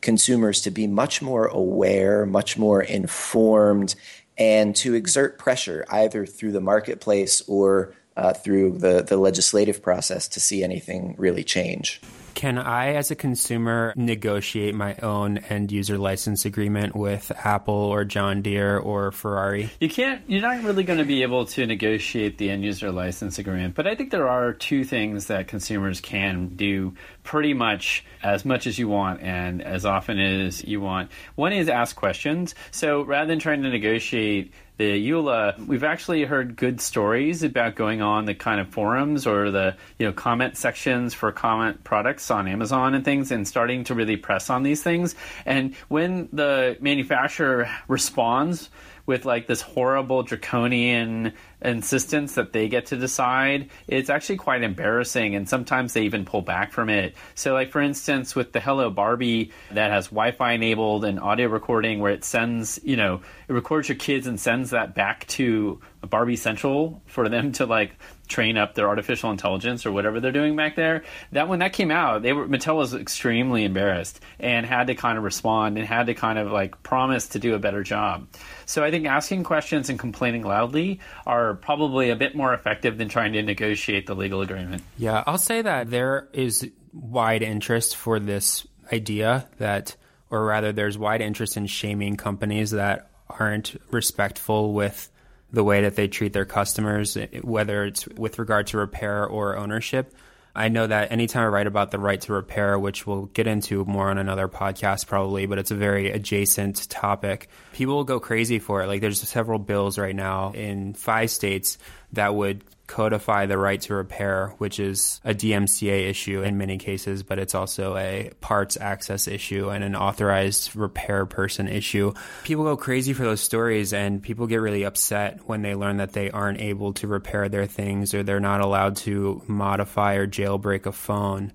consumers 0.00 0.62
to 0.62 0.70
be 0.70 0.86
much 0.86 1.20
more 1.20 1.46
aware, 1.46 2.24
much 2.24 2.56
more 2.56 2.82
informed, 2.82 3.94
and 4.38 4.74
to 4.76 4.94
exert 4.94 5.38
pressure 5.38 5.84
either 5.90 6.24
through 6.24 6.52
the 6.52 6.60
marketplace 6.60 7.42
or 7.48 7.94
uh, 8.16 8.32
through 8.32 8.78
the, 8.78 9.02
the 9.02 9.16
legislative 9.16 9.82
process 9.82 10.28
to 10.28 10.40
see 10.40 10.62
anything 10.64 11.14
really 11.18 11.44
change. 11.44 12.00
Can 12.38 12.56
I, 12.56 12.94
as 12.94 13.10
a 13.10 13.16
consumer, 13.16 13.92
negotiate 13.96 14.72
my 14.72 14.94
own 15.02 15.38
end 15.38 15.72
user 15.72 15.98
license 15.98 16.44
agreement 16.44 16.94
with 16.94 17.32
Apple 17.44 17.74
or 17.74 18.04
John 18.04 18.42
Deere 18.42 18.78
or 18.78 19.10
Ferrari? 19.10 19.70
You 19.80 19.88
can't, 19.88 20.22
you're 20.28 20.40
not 20.40 20.62
really 20.62 20.84
going 20.84 21.00
to 21.00 21.04
be 21.04 21.22
able 21.22 21.46
to 21.46 21.66
negotiate 21.66 22.38
the 22.38 22.50
end 22.50 22.62
user 22.62 22.92
license 22.92 23.40
agreement, 23.40 23.74
but 23.74 23.88
I 23.88 23.96
think 23.96 24.12
there 24.12 24.28
are 24.28 24.52
two 24.52 24.84
things 24.84 25.26
that 25.26 25.48
consumers 25.48 26.00
can 26.00 26.50
do 26.50 26.94
pretty 27.24 27.54
much 27.54 28.04
as 28.22 28.44
much 28.44 28.68
as 28.68 28.78
you 28.78 28.86
want 28.86 29.20
and 29.20 29.60
as 29.60 29.84
often 29.84 30.20
as 30.20 30.62
you 30.62 30.80
want. 30.80 31.10
One 31.34 31.52
is 31.52 31.68
ask 31.68 31.96
questions. 31.96 32.54
So 32.70 33.02
rather 33.02 33.26
than 33.26 33.40
trying 33.40 33.64
to 33.64 33.68
negotiate 33.68 34.52
the 34.78 35.10
EULA, 35.10 35.58
uh, 35.58 35.64
we've 35.66 35.82
actually 35.82 36.24
heard 36.24 36.54
good 36.54 36.80
stories 36.80 37.42
about 37.42 37.74
going 37.74 38.00
on 38.00 38.26
the 38.26 38.34
kind 38.34 38.60
of 38.60 38.68
forums 38.68 39.26
or 39.26 39.50
the 39.50 39.76
you 39.98 40.06
know 40.06 40.12
comment 40.12 40.56
sections 40.56 41.14
for 41.14 41.32
comment 41.32 41.82
products 41.82 42.30
on 42.30 42.46
Amazon 42.46 42.94
and 42.94 43.04
things, 43.04 43.32
and 43.32 43.46
starting 43.46 43.82
to 43.84 43.94
really 43.94 44.16
press 44.16 44.48
on 44.48 44.62
these 44.62 44.82
things. 44.82 45.16
And 45.44 45.74
when 45.88 46.28
the 46.32 46.76
manufacturer 46.80 47.68
responds 47.88 48.70
with 49.08 49.24
like 49.24 49.46
this 49.46 49.62
horrible 49.62 50.22
draconian 50.22 51.32
insistence 51.62 52.34
that 52.34 52.52
they 52.52 52.68
get 52.68 52.86
to 52.86 52.96
decide, 52.96 53.70
it's 53.88 54.10
actually 54.10 54.36
quite 54.36 54.62
embarrassing. 54.62 55.34
And 55.34 55.48
sometimes 55.48 55.94
they 55.94 56.02
even 56.02 56.26
pull 56.26 56.42
back 56.42 56.72
from 56.72 56.90
it. 56.90 57.16
So, 57.34 57.54
like 57.54 57.72
for 57.72 57.80
instance, 57.80 58.36
with 58.36 58.52
the 58.52 58.60
Hello 58.60 58.90
Barbie 58.90 59.50
that 59.72 59.90
has 59.90 60.08
Wi-Fi 60.08 60.52
enabled 60.52 61.06
and 61.06 61.18
audio 61.18 61.48
recording, 61.48 62.00
where 62.00 62.12
it 62.12 62.22
sends, 62.22 62.78
you 62.84 62.96
know, 62.96 63.22
it 63.48 63.52
records 63.54 63.88
your 63.88 63.96
kids 63.96 64.26
and 64.26 64.38
sends 64.38 64.70
that 64.70 64.94
back 64.94 65.26
to 65.28 65.80
Barbie 66.02 66.36
Central 66.36 67.02
for 67.06 67.30
them 67.30 67.52
to 67.52 67.64
like 67.64 67.96
train 68.28 68.56
up 68.56 68.74
their 68.74 68.88
artificial 68.88 69.30
intelligence 69.30 69.86
or 69.86 69.92
whatever 69.92 70.20
they're 70.20 70.32
doing 70.32 70.56
back 70.56 70.76
there. 70.76 71.04
That 71.32 71.48
when 71.48 71.58
that 71.60 71.72
came 71.72 71.90
out, 71.90 72.22
they 72.22 72.32
were 72.32 72.46
Mattel 72.46 72.76
was 72.76 72.94
extremely 72.94 73.64
embarrassed 73.64 74.20
and 74.38 74.64
had 74.64 74.88
to 74.88 74.94
kind 74.94 75.18
of 75.18 75.24
respond 75.24 75.78
and 75.78 75.86
had 75.86 76.06
to 76.06 76.14
kind 76.14 76.38
of 76.38 76.52
like 76.52 76.82
promise 76.82 77.28
to 77.28 77.38
do 77.38 77.54
a 77.54 77.58
better 77.58 77.82
job. 77.82 78.28
So 78.66 78.84
I 78.84 78.90
think 78.90 79.06
asking 79.06 79.44
questions 79.44 79.88
and 79.88 79.98
complaining 79.98 80.42
loudly 80.42 81.00
are 81.26 81.54
probably 81.54 82.10
a 82.10 82.16
bit 82.16 82.34
more 82.34 82.54
effective 82.54 82.98
than 82.98 83.08
trying 83.08 83.32
to 83.32 83.42
negotiate 83.42 84.06
the 84.06 84.14
legal 84.14 84.42
agreement. 84.42 84.82
Yeah, 84.96 85.24
I'll 85.26 85.38
say 85.38 85.62
that 85.62 85.90
there 85.90 86.28
is 86.32 86.70
wide 86.92 87.42
interest 87.42 87.96
for 87.96 88.20
this 88.20 88.66
idea 88.92 89.48
that 89.58 89.96
or 90.30 90.44
rather 90.44 90.72
there's 90.72 90.98
wide 90.98 91.20
interest 91.20 91.56
in 91.56 91.66
shaming 91.66 92.16
companies 92.16 92.72
that 92.72 93.10
aren't 93.28 93.76
respectful 93.90 94.72
with 94.72 95.10
the 95.52 95.64
way 95.64 95.82
that 95.82 95.96
they 95.96 96.08
treat 96.08 96.32
their 96.32 96.44
customers, 96.44 97.16
eh, 97.16 97.26
whether 97.42 97.84
it's 97.84 98.06
with 98.08 98.38
regard 98.38 98.66
to 98.68 98.78
repair 98.78 99.26
or 99.26 99.56
ownership. 99.56 100.14
I 100.54 100.68
know 100.68 100.86
that 100.86 101.12
anytime 101.12 101.44
I 101.44 101.48
write 101.48 101.66
about 101.68 101.92
the 101.92 102.00
right 102.00 102.20
to 102.22 102.32
repair, 102.32 102.78
which 102.78 103.06
we'll 103.06 103.26
get 103.26 103.46
into 103.46 103.84
more 103.84 104.10
on 104.10 104.18
another 104.18 104.48
podcast 104.48 105.06
probably, 105.06 105.46
but 105.46 105.58
it's 105.58 105.70
a 105.70 105.76
very 105.76 106.10
adjacent 106.10 106.88
topic, 106.90 107.48
people 107.72 107.94
will 107.94 108.04
go 108.04 108.18
crazy 108.18 108.58
for 108.58 108.82
it. 108.82 108.88
Like 108.88 109.00
there's 109.00 109.20
several 109.20 109.60
bills 109.60 109.98
right 109.98 110.16
now 110.16 110.52
in 110.52 110.94
five 110.94 111.30
states 111.30 111.78
that 112.12 112.34
would 112.34 112.64
codify 112.88 113.46
the 113.46 113.58
right 113.58 113.80
to 113.82 113.94
repair, 113.94 114.54
which 114.58 114.80
is 114.80 115.20
a 115.22 115.34
DMCA 115.34 116.08
issue 116.08 116.42
in 116.42 116.58
many 116.58 116.78
cases, 116.78 117.22
but 117.22 117.38
it's 117.38 117.54
also 117.54 117.96
a 117.96 118.32
parts 118.40 118.76
access 118.80 119.28
issue 119.28 119.68
and 119.68 119.84
an 119.84 119.94
authorized 119.94 120.74
repair 120.74 121.26
person 121.26 121.68
issue. 121.68 122.12
People 122.42 122.64
go 122.64 122.76
crazy 122.76 123.12
for 123.12 123.22
those 123.22 123.42
stories 123.42 123.92
and 123.92 124.22
people 124.22 124.46
get 124.46 124.56
really 124.56 124.84
upset 124.84 125.46
when 125.46 125.62
they 125.62 125.74
learn 125.74 125.98
that 125.98 126.14
they 126.14 126.30
aren't 126.30 126.60
able 126.60 126.94
to 126.94 127.06
repair 127.06 127.48
their 127.48 127.66
things 127.66 128.14
or 128.14 128.22
they're 128.22 128.40
not 128.40 128.62
allowed 128.62 128.96
to 128.96 129.42
modify 129.46 130.14
or 130.14 130.26
jailbreak 130.26 130.86
a 130.86 130.92
phone 130.92 131.52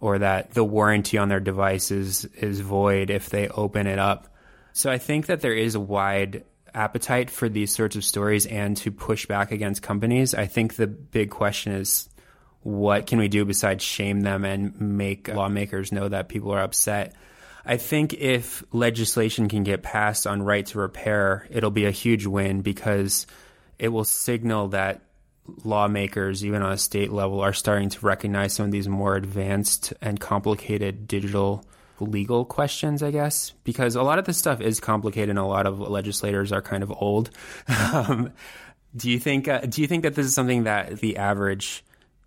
or 0.00 0.18
that 0.18 0.52
the 0.54 0.64
warranty 0.64 1.18
on 1.18 1.28
their 1.28 1.40
device 1.40 1.90
is, 1.90 2.24
is 2.36 2.60
void 2.60 3.10
if 3.10 3.28
they 3.28 3.48
open 3.48 3.86
it 3.86 3.98
up. 3.98 4.34
So 4.72 4.90
I 4.90 4.96
think 4.96 5.26
that 5.26 5.42
there 5.42 5.54
is 5.54 5.74
a 5.74 5.80
wide 5.80 6.44
appetite 6.74 7.30
for 7.30 7.48
these 7.48 7.74
sorts 7.74 7.96
of 7.96 8.04
stories 8.04 8.46
and 8.46 8.76
to 8.78 8.90
push 8.90 9.26
back 9.26 9.52
against 9.52 9.82
companies. 9.82 10.34
I 10.34 10.46
think 10.46 10.74
the 10.74 10.86
big 10.86 11.30
question 11.30 11.72
is 11.72 12.08
what 12.62 13.06
can 13.06 13.18
we 13.18 13.28
do 13.28 13.44
besides 13.44 13.82
shame 13.82 14.20
them 14.20 14.44
and 14.44 14.78
make 14.80 15.28
lawmakers 15.28 15.92
know 15.92 16.08
that 16.08 16.28
people 16.28 16.52
are 16.52 16.60
upset? 16.60 17.14
I 17.64 17.76
think 17.76 18.14
if 18.14 18.62
legislation 18.72 19.48
can 19.48 19.64
get 19.64 19.82
passed 19.82 20.26
on 20.26 20.42
right 20.42 20.64
to 20.66 20.78
repair, 20.78 21.46
it'll 21.50 21.70
be 21.70 21.84
a 21.84 21.90
huge 21.90 22.26
win 22.26 22.62
because 22.62 23.26
it 23.78 23.88
will 23.88 24.04
signal 24.04 24.68
that 24.68 25.02
lawmakers, 25.64 26.44
even 26.44 26.62
on 26.62 26.72
a 26.72 26.78
state 26.78 27.10
level, 27.10 27.40
are 27.40 27.52
starting 27.52 27.88
to 27.90 28.06
recognize 28.06 28.52
some 28.52 28.66
of 28.66 28.72
these 28.72 28.88
more 28.88 29.16
advanced 29.16 29.92
and 30.00 30.20
complicated 30.20 31.08
digital 31.08 31.64
legal 32.00 32.44
questions, 32.44 33.02
I 33.02 33.10
guess, 33.10 33.52
because 33.64 33.94
a 33.96 34.02
lot 34.02 34.18
of 34.18 34.24
this 34.24 34.38
stuff 34.38 34.60
is 34.60 34.80
complicated 34.80 35.30
and 35.30 35.38
a 35.38 35.44
lot 35.44 35.66
of 35.66 35.80
legislators 35.80 36.52
are 36.52 36.62
kind 36.62 36.82
of 36.82 36.92
old. 36.96 37.30
um, 37.92 38.32
do 38.96 39.10
you 39.10 39.18
think 39.18 39.48
uh, 39.48 39.60
do 39.60 39.80
you 39.80 39.86
think 39.86 40.02
that 40.02 40.14
this 40.14 40.26
is 40.26 40.34
something 40.34 40.64
that 40.64 40.98
the 41.00 41.16
average 41.16 41.84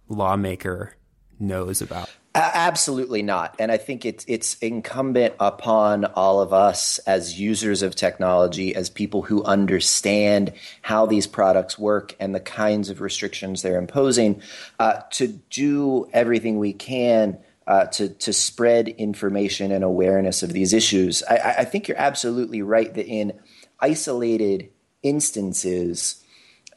lawmaker 0.08 0.96
knows 1.40 1.82
about? 1.82 2.10
Absolutely 2.36 3.22
not. 3.22 3.56
And 3.60 3.72
I 3.72 3.78
think 3.78 4.06
it's 4.06 4.26
it's 4.28 4.56
incumbent 4.56 5.36
upon 5.40 6.06
all 6.06 6.42
of 6.42 6.52
us 6.52 6.98
as 7.00 7.40
users 7.40 7.84
of 7.84 7.96
technology, 7.96 8.74
as 8.74 8.90
people 8.90 9.22
who 9.22 9.44
understand 9.44 10.54
how 10.82 11.06
these 11.06 11.28
products 11.28 11.78
work 11.78 12.16
and 12.20 12.34
the 12.34 12.40
kinds 12.40 12.90
of 12.90 13.02
restrictions 13.02 13.62
they're 13.62 13.78
imposing, 13.78 14.42
uh, 14.80 15.02
to 15.12 15.28
do 15.28 16.10
everything 16.12 16.58
we 16.58 16.74
can 16.74 17.38
uh, 17.68 17.86
to 17.86 18.10
to 18.10 18.34
spread 18.34 18.90
information 18.90 19.72
and 19.72 19.84
awareness 19.84 20.44
of 20.44 20.54
these 20.54 20.74
issues. 20.74 21.24
I, 21.30 21.56
I, 21.60 21.66
think 21.66 21.88
you're 21.88 21.98
absolutely 21.98 22.62
right 22.62 22.94
that 22.94 23.08
in 23.08 23.40
isolated 23.80 24.70
instances, 25.02 26.24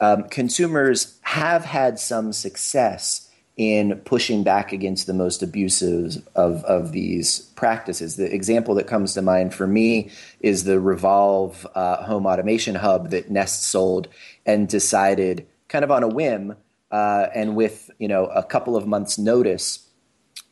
um, 0.00 0.24
consumers 0.24 1.18
have 1.22 1.64
had 1.64 1.98
some 1.98 2.32
success 2.32 3.26
in 3.56 3.96
pushing 4.04 4.42
back 4.42 4.72
against 4.72 5.06
the 5.06 5.14
most 5.14 5.42
abusive 5.42 6.22
of, 6.34 6.62
of 6.64 6.92
these 6.92 7.40
practices. 7.56 8.16
The 8.16 8.32
example 8.32 8.74
that 8.74 8.86
comes 8.86 9.14
to 9.14 9.22
mind 9.22 9.54
for 9.54 9.66
me 9.66 10.10
is 10.40 10.64
the 10.64 10.72
Revolv 10.72 11.64
uh, 11.74 12.02
home 12.04 12.26
automation 12.26 12.74
hub 12.74 13.10
that 13.10 13.30
Nest 13.30 13.62
sold 13.64 14.08
and 14.44 14.68
decided, 14.68 15.46
kind 15.68 15.84
of 15.84 15.90
on 15.90 16.02
a 16.02 16.08
whim, 16.08 16.54
uh, 16.90 17.26
and 17.34 17.56
with 17.56 17.90
you 17.98 18.08
know 18.08 18.26
a 18.26 18.42
couple 18.42 18.76
of 18.76 18.86
months' 18.86 19.18
notice 19.18 19.85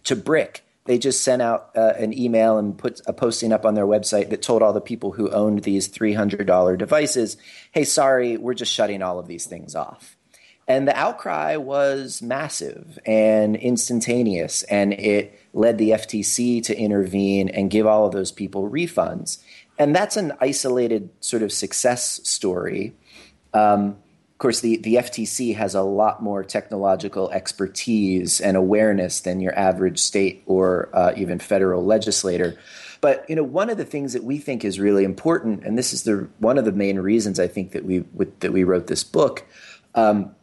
to 0.05 0.17
Brick. 0.17 0.65
They 0.87 0.99
just 0.99 1.23
sent 1.23 1.41
out 1.41 1.71
uh, 1.75 1.95
an 1.97 2.17
email 2.17 2.59
and 2.59 2.77
put 2.77 3.01
a 3.07 3.13
posting 3.13 3.53
up 3.53 3.65
on 3.65 3.75
their 3.75 3.87
website 3.87 4.29
that 4.31 4.43
told 4.43 4.63
all 4.63 4.75
the 4.75 4.81
people 4.81 5.13
who 5.13 5.31
owned 5.31 5.63
these 5.63 5.89
$300 5.89 6.79
devices, 6.79 7.39
hey, 7.73 7.85
sorry, 7.85 8.37
we're 8.37 8.55
just 8.55 8.73
shutting 8.73 9.03
all 9.03 9.19
of 9.19 9.27
these 9.27 9.47
things 9.47 9.75
off. 9.75 10.17
And 10.67 10.89
the 10.89 10.97
outcry 10.97 11.57
was 11.57 12.23
massive 12.23 12.99
and 13.05 13.55
instantaneous, 13.57 14.63
and 14.65 14.95
it 14.95 15.39
led 15.53 15.77
the 15.77 15.91
FTC 15.91 16.63
to 16.65 16.77
intervene 16.77 17.49
and 17.51 17.71
give 17.71 17.87
all 17.87 18.07
of 18.07 18.13
those 18.13 18.33
people 18.33 18.71
refunds. 18.71 19.43
And 19.79 19.95
that's 19.95 20.17
an 20.17 20.33
isolated 20.41 21.11
sort 21.21 21.43
of 21.43 21.53
success 21.53 22.21
story. 22.25 22.95
Um, 23.53 23.97
course, 24.45 24.61
the, 24.61 24.77
the 24.77 24.97
FTC 24.97 25.57
has 25.57 25.75
a 25.75 25.81
lot 25.81 26.23
more 26.23 26.45
technological 26.45 27.31
expertise 27.31 28.43
and 28.43 28.59
awareness 28.59 29.21
than 29.21 29.41
your 29.41 29.59
average 29.59 29.99
state 29.99 30.43
or 30.45 30.91
uh, 30.93 31.15
even 31.17 31.39
federal 31.39 31.83
legislator. 31.83 32.59
But 33.01 33.25
you 33.31 33.37
know, 33.37 33.43
one 33.43 33.71
of 33.71 33.79
the 33.79 33.87
things 33.87 34.13
that 34.13 34.23
we 34.23 34.37
think 34.37 34.63
is 34.63 34.79
really 34.79 35.05
important, 35.05 35.65
and 35.65 35.79
this 35.79 35.95
is 35.95 36.03
the 36.03 36.29
one 36.41 36.59
of 36.59 36.67
the 36.67 36.73
main 36.73 36.99
reasons 36.99 37.41
I 37.41 37.47
think 37.47 37.73
that 37.73 37.87
we 37.87 38.05
that 38.41 38.53
we 38.53 38.65
wrote 38.65 38.87
this 38.87 39.03
book, 39.03 39.47
um, 39.95 40.35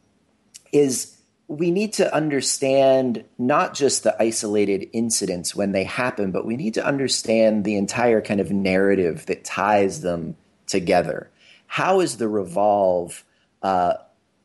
is 0.71 1.15
we 1.47 1.69
need 1.69 1.93
to 1.93 2.11
understand 2.11 3.23
not 3.37 3.75
just 3.75 4.01
the 4.01 4.19
isolated 4.19 4.89
incidents 4.93 5.55
when 5.55 5.73
they 5.73 5.83
happen, 5.83 6.31
but 6.31 6.43
we 6.43 6.57
need 6.57 6.73
to 6.73 6.83
understand 6.83 7.65
the 7.65 7.75
entire 7.75 8.21
kind 8.21 8.39
of 8.39 8.49
narrative 8.49 9.27
that 9.27 9.45
ties 9.45 10.01
them 10.01 10.35
together. 10.65 11.29
How 11.67 11.99
is 11.99 12.17
the 12.17 12.25
Revolv? 12.25 13.21
Uh, 13.63 13.93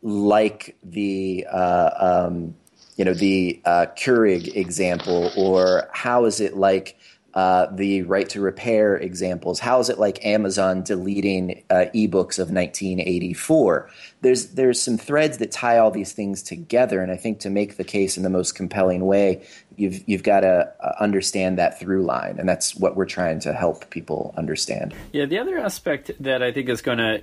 like 0.02 0.76
the 0.82 1.46
uh, 1.50 1.90
um, 2.26 2.54
you 2.96 3.04
know 3.04 3.14
the 3.14 3.60
uh, 3.64 3.86
Keurig 3.96 4.56
example, 4.56 5.30
or 5.36 5.88
how 5.92 6.24
is 6.24 6.40
it 6.40 6.56
like 6.56 6.98
uh, 7.34 7.66
the 7.70 8.02
right 8.02 8.30
to 8.30 8.40
repair 8.40 8.96
examples? 8.96 9.60
How 9.60 9.78
is 9.78 9.90
it 9.90 9.98
like 9.98 10.24
Amazon 10.24 10.82
deleting 10.82 11.62
uh, 11.68 11.84
ebooks 11.94 12.38
of 12.38 12.50
1984? 12.50 13.90
There's 14.22 14.46
there's 14.54 14.80
some 14.80 14.96
threads 14.96 15.38
that 15.38 15.52
tie 15.52 15.76
all 15.76 15.90
these 15.90 16.12
things 16.12 16.42
together, 16.42 17.02
and 17.02 17.12
I 17.12 17.16
think 17.16 17.40
to 17.40 17.50
make 17.50 17.76
the 17.76 17.84
case 17.84 18.16
in 18.16 18.22
the 18.22 18.30
most 18.30 18.54
compelling 18.54 19.04
way, 19.04 19.46
you've 19.76 20.08
you've 20.08 20.22
got 20.22 20.40
to 20.40 20.72
understand 20.98 21.58
that 21.58 21.78
through 21.78 22.04
line, 22.04 22.38
and 22.38 22.48
that's 22.48 22.74
what 22.74 22.96
we're 22.96 23.04
trying 23.04 23.40
to 23.40 23.52
help 23.52 23.90
people 23.90 24.32
understand. 24.38 24.94
Yeah, 25.12 25.26
the 25.26 25.38
other 25.38 25.58
aspect 25.58 26.12
that 26.20 26.42
I 26.42 26.52
think 26.52 26.70
is 26.70 26.80
going 26.80 26.98
to 26.98 27.22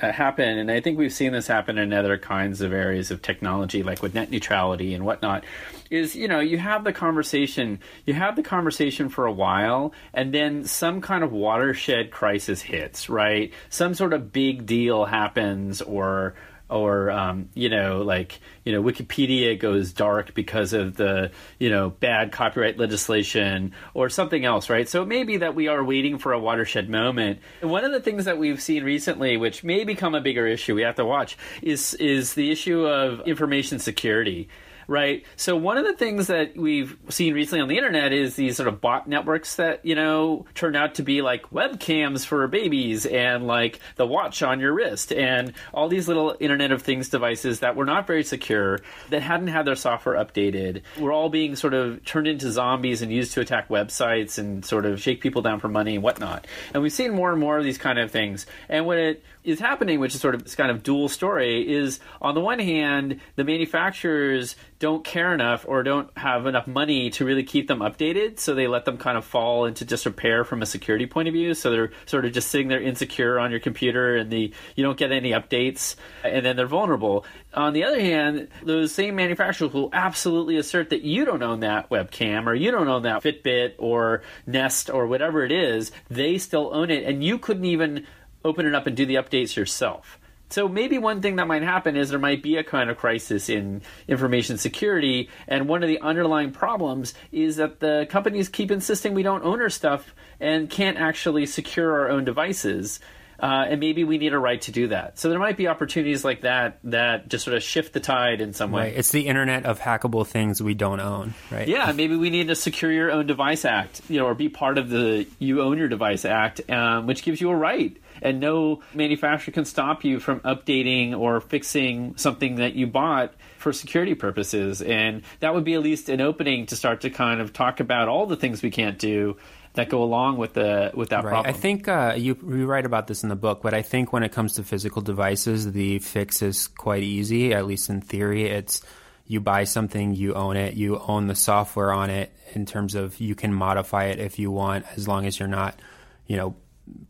Uh, 0.00 0.12
happen, 0.12 0.58
and 0.58 0.70
I 0.70 0.80
think 0.80 0.98
we've 0.98 1.12
seen 1.12 1.32
this 1.32 1.46
happen 1.46 1.78
in 1.78 1.92
other 1.92 2.18
kinds 2.18 2.60
of 2.60 2.72
areas 2.72 3.10
of 3.10 3.22
technology, 3.22 3.82
like 3.82 4.02
with 4.02 4.14
net 4.14 4.30
neutrality 4.30 4.92
and 4.94 5.04
whatnot. 5.04 5.44
Is 5.90 6.14
you 6.14 6.28
know 6.28 6.40
you 6.40 6.58
have 6.58 6.84
the 6.84 6.92
conversation, 6.92 7.80
you 8.04 8.12
have 8.12 8.36
the 8.36 8.42
conversation 8.42 9.08
for 9.08 9.26
a 9.26 9.32
while, 9.32 9.92
and 10.12 10.34
then 10.34 10.64
some 10.64 11.00
kind 11.00 11.24
of 11.24 11.32
watershed 11.32 12.10
crisis 12.10 12.60
hits, 12.60 13.08
right? 13.08 13.52
Some 13.70 13.94
sort 13.94 14.12
of 14.12 14.32
big 14.32 14.66
deal 14.66 15.04
happens, 15.04 15.80
or 15.80 16.34
or 16.68 17.10
um, 17.10 17.48
you 17.54 17.68
know 17.68 18.02
like 18.02 18.40
you 18.64 18.72
know 18.72 18.82
wikipedia 18.82 19.58
goes 19.58 19.92
dark 19.92 20.34
because 20.34 20.72
of 20.72 20.96
the 20.96 21.30
you 21.58 21.70
know 21.70 21.90
bad 21.90 22.32
copyright 22.32 22.78
legislation 22.78 23.72
or 23.94 24.08
something 24.08 24.44
else 24.44 24.68
right? 24.68 24.88
So 24.88 25.02
it 25.02 25.06
may 25.06 25.24
be 25.24 25.38
that 25.38 25.54
we 25.54 25.68
are 25.68 25.82
waiting 25.84 26.18
for 26.18 26.32
a 26.32 26.38
watershed 26.38 26.88
moment. 26.88 27.40
And 27.60 27.70
one 27.70 27.84
of 27.84 27.92
the 27.92 28.00
things 28.00 28.24
that 28.24 28.38
we've 28.38 28.60
seen 28.60 28.84
recently 28.84 29.36
which 29.36 29.62
may 29.62 29.84
become 29.84 30.14
a 30.14 30.20
bigger 30.20 30.46
issue 30.46 30.74
we 30.74 30.82
have 30.82 30.96
to 30.96 31.04
watch 31.04 31.36
is 31.62 31.94
is 31.94 32.34
the 32.34 32.50
issue 32.50 32.86
of 32.86 33.26
information 33.26 33.78
security 33.78 34.48
right? 34.86 35.24
So 35.36 35.56
one 35.56 35.78
of 35.78 35.84
the 35.84 35.94
things 35.94 36.28
that 36.28 36.56
we've 36.56 36.96
seen 37.08 37.34
recently 37.34 37.60
on 37.60 37.68
the 37.68 37.76
internet 37.76 38.12
is 38.12 38.36
these 38.36 38.56
sort 38.56 38.68
of 38.68 38.80
bot 38.80 39.08
networks 39.08 39.56
that 39.56 39.84
you 39.84 39.94
know 39.94 40.46
turn 40.54 40.76
out 40.76 40.96
to 40.96 41.02
be 41.02 41.22
like 41.22 41.50
webcams 41.50 42.24
for 42.24 42.46
babies 42.48 43.06
and 43.06 43.46
like 43.46 43.80
the 43.96 44.06
watch 44.06 44.42
on 44.42 44.60
your 44.60 44.72
wrist 44.72 45.12
and 45.12 45.52
all 45.72 45.88
these 45.88 46.08
little 46.08 46.36
Internet 46.40 46.72
of 46.72 46.82
Things 46.82 47.08
devices 47.08 47.60
that 47.60 47.76
were 47.76 47.84
not 47.84 48.06
very 48.06 48.24
secure 48.24 48.80
that 49.10 49.22
hadn't 49.22 49.48
had 49.48 49.66
their 49.66 49.74
software 49.74 50.16
updated. 50.16 50.82
We're 50.98 51.12
all 51.12 51.28
being 51.28 51.56
sort 51.56 51.74
of 51.74 52.04
turned 52.04 52.26
into 52.26 52.50
zombies 52.50 53.02
and 53.02 53.12
used 53.12 53.32
to 53.34 53.40
attack 53.40 53.68
websites 53.68 54.38
and 54.38 54.64
sort 54.64 54.86
of 54.86 55.00
shake 55.00 55.20
people 55.20 55.42
down 55.42 55.60
for 55.60 55.68
money 55.68 55.94
and 55.94 56.02
whatnot. 56.02 56.46
And 56.74 56.82
we've 56.82 56.92
seen 56.92 57.12
more 57.12 57.30
and 57.30 57.40
more 57.40 57.58
of 57.58 57.64
these 57.64 57.78
kind 57.78 57.98
of 57.98 58.10
things. 58.10 58.46
And 58.68 58.86
when 58.86 58.98
it 58.98 59.24
is 59.46 59.60
happening, 59.60 60.00
which 60.00 60.14
is 60.14 60.20
sort 60.20 60.34
of 60.34 60.42
this 60.42 60.54
kind 60.54 60.70
of 60.70 60.82
dual 60.82 61.08
story, 61.08 61.72
is 61.72 62.00
on 62.20 62.34
the 62.34 62.40
one 62.40 62.58
hand, 62.58 63.20
the 63.36 63.44
manufacturers 63.44 64.56
don't 64.78 65.04
care 65.04 65.32
enough 65.32 65.64
or 65.66 65.82
don't 65.82 66.10
have 66.18 66.46
enough 66.46 66.66
money 66.66 67.08
to 67.08 67.24
really 67.24 67.44
keep 67.44 67.68
them 67.68 67.78
updated, 67.78 68.38
so 68.38 68.54
they 68.54 68.66
let 68.66 68.84
them 68.84 68.98
kind 68.98 69.16
of 69.16 69.24
fall 69.24 69.64
into 69.64 69.84
disrepair 69.84 70.44
from 70.44 70.60
a 70.60 70.66
security 70.66 71.06
point 71.06 71.28
of 71.28 71.32
view. 71.32 71.54
So 71.54 71.70
they're 71.70 71.92
sort 72.04 72.26
of 72.26 72.32
just 72.32 72.50
sitting 72.50 72.68
there 72.68 72.82
insecure 72.82 73.38
on 73.38 73.50
your 73.50 73.60
computer, 73.60 74.16
and 74.16 74.30
the 74.30 74.52
you 74.74 74.84
don't 74.84 74.98
get 74.98 75.12
any 75.12 75.30
updates, 75.30 75.96
and 76.24 76.44
then 76.44 76.56
they're 76.56 76.66
vulnerable. 76.66 77.24
On 77.54 77.72
the 77.72 77.84
other 77.84 78.00
hand, 78.00 78.48
those 78.62 78.92
same 78.92 79.16
manufacturers 79.16 79.72
will 79.72 79.88
absolutely 79.92 80.58
assert 80.58 80.90
that 80.90 81.02
you 81.02 81.24
don't 81.24 81.42
own 81.42 81.60
that 81.60 81.88
webcam 81.88 82.46
or 82.46 82.54
you 82.54 82.70
don't 82.70 82.88
own 82.88 83.04
that 83.04 83.22
Fitbit 83.22 83.74
or 83.78 84.22
Nest 84.46 84.90
or 84.90 85.06
whatever 85.06 85.42
it 85.42 85.52
is. 85.52 85.90
They 86.10 86.36
still 86.36 86.74
own 86.74 86.90
it, 86.90 87.04
and 87.04 87.24
you 87.24 87.38
couldn't 87.38 87.64
even 87.64 88.06
open 88.46 88.66
it 88.66 88.74
up 88.74 88.86
and 88.86 88.96
do 88.96 89.04
the 89.04 89.16
updates 89.16 89.56
yourself. 89.56 90.18
So 90.48 90.68
maybe 90.68 90.98
one 90.98 91.22
thing 91.22 91.36
that 91.36 91.48
might 91.48 91.62
happen 91.62 91.96
is 91.96 92.10
there 92.10 92.18
might 92.18 92.42
be 92.42 92.56
a 92.56 92.64
kind 92.64 92.88
of 92.88 92.96
crisis 92.96 93.48
in 93.48 93.82
information 94.06 94.58
security, 94.58 95.28
and 95.48 95.68
one 95.68 95.82
of 95.82 95.88
the 95.88 96.00
underlying 96.00 96.52
problems 96.52 97.14
is 97.32 97.56
that 97.56 97.80
the 97.80 98.06
companies 98.08 98.48
keep 98.48 98.70
insisting 98.70 99.14
we 99.14 99.24
don't 99.24 99.44
own 99.44 99.60
our 99.60 99.70
stuff 99.70 100.14
and 100.38 100.70
can't 100.70 100.98
actually 100.98 101.46
secure 101.46 102.00
our 102.00 102.10
own 102.10 102.24
devices. 102.24 103.00
Uh, 103.38 103.66
and 103.68 103.80
maybe 103.80 104.02
we 104.02 104.16
need 104.16 104.32
a 104.32 104.38
right 104.38 104.62
to 104.62 104.72
do 104.72 104.88
that. 104.88 105.18
So 105.18 105.28
there 105.28 105.38
might 105.38 105.58
be 105.58 105.68
opportunities 105.68 106.24
like 106.24 106.40
that 106.40 106.78
that 106.84 107.28
just 107.28 107.44
sort 107.44 107.54
of 107.54 107.62
shift 107.62 107.92
the 107.92 108.00
tide 108.00 108.40
in 108.40 108.54
some 108.54 108.72
way. 108.72 108.84
Right. 108.84 108.94
It's 108.96 109.10
the 109.10 109.26
internet 109.26 109.66
of 109.66 109.78
hackable 109.78 110.26
things 110.26 110.62
we 110.62 110.72
don't 110.72 111.00
own, 111.00 111.34
right? 111.50 111.68
Yeah, 111.68 111.92
maybe 111.92 112.16
we 112.16 112.30
need 112.30 112.48
a 112.48 112.54
secure 112.54 112.90
your 112.90 113.10
own 113.10 113.26
device 113.26 113.66
act, 113.66 114.00
you 114.08 114.20
know, 114.20 114.24
or 114.24 114.34
be 114.34 114.48
part 114.48 114.78
of 114.78 114.88
the 114.88 115.26
you 115.38 115.60
own 115.60 115.76
your 115.76 115.88
device 115.88 116.24
act, 116.24 116.70
um, 116.70 117.06
which 117.06 117.22
gives 117.24 117.38
you 117.38 117.50
a 117.50 117.54
right 117.54 117.94
and 118.22 118.40
no 118.40 118.80
manufacturer 118.94 119.52
can 119.52 119.64
stop 119.64 120.04
you 120.04 120.20
from 120.20 120.40
updating 120.40 121.18
or 121.18 121.40
fixing 121.40 122.16
something 122.16 122.56
that 122.56 122.74
you 122.74 122.86
bought 122.86 123.34
for 123.58 123.72
security 123.72 124.14
purposes. 124.14 124.82
And 124.82 125.22
that 125.40 125.54
would 125.54 125.64
be 125.64 125.74
at 125.74 125.82
least 125.82 126.08
an 126.08 126.20
opening 126.20 126.66
to 126.66 126.76
start 126.76 127.02
to 127.02 127.10
kind 127.10 127.40
of 127.40 127.52
talk 127.52 127.80
about 127.80 128.08
all 128.08 128.26
the 128.26 128.36
things 128.36 128.62
we 128.62 128.70
can't 128.70 128.98
do 128.98 129.36
that 129.76 129.88
go 129.88 130.02
along 130.02 130.38
with 130.38 130.54
the 130.54 130.90
with 130.94 131.10
that 131.10 131.24
right. 131.24 131.30
problem. 131.30 131.54
I 131.54 131.56
think 131.56 131.86
uh, 131.86 132.14
you, 132.16 132.36
you 132.48 132.66
write 132.66 132.86
about 132.86 133.06
this 133.06 133.22
in 133.22 133.28
the 133.28 133.36
book, 133.36 133.62
but 133.62 133.74
I 133.74 133.82
think 133.82 134.12
when 134.12 134.22
it 134.22 134.32
comes 134.32 134.54
to 134.54 134.64
physical 134.64 135.02
devices, 135.02 135.70
the 135.70 135.98
fix 136.00 136.42
is 136.42 136.66
quite 136.66 137.02
easy. 137.02 137.52
At 137.52 137.66
least 137.66 137.88
in 137.90 138.00
theory, 138.00 138.44
it's 138.44 138.82
you 139.26 139.40
buy 139.40 139.64
something, 139.64 140.14
you 140.14 140.34
own 140.34 140.56
it, 140.56 140.74
you 140.74 140.98
own 140.98 141.26
the 141.26 141.34
software 141.34 141.92
on 141.92 142.10
it. 142.10 142.32
In 142.54 142.64
terms 142.64 142.94
of 142.94 143.20
you 143.20 143.34
can 143.34 143.52
modify 143.52 144.06
it 144.06 144.18
if 144.18 144.38
you 144.38 144.50
want, 144.50 144.86
as 144.96 145.06
long 145.06 145.26
as 145.26 145.38
you're 145.38 145.48
not, 145.48 145.78
you 146.26 146.36
know, 146.36 146.56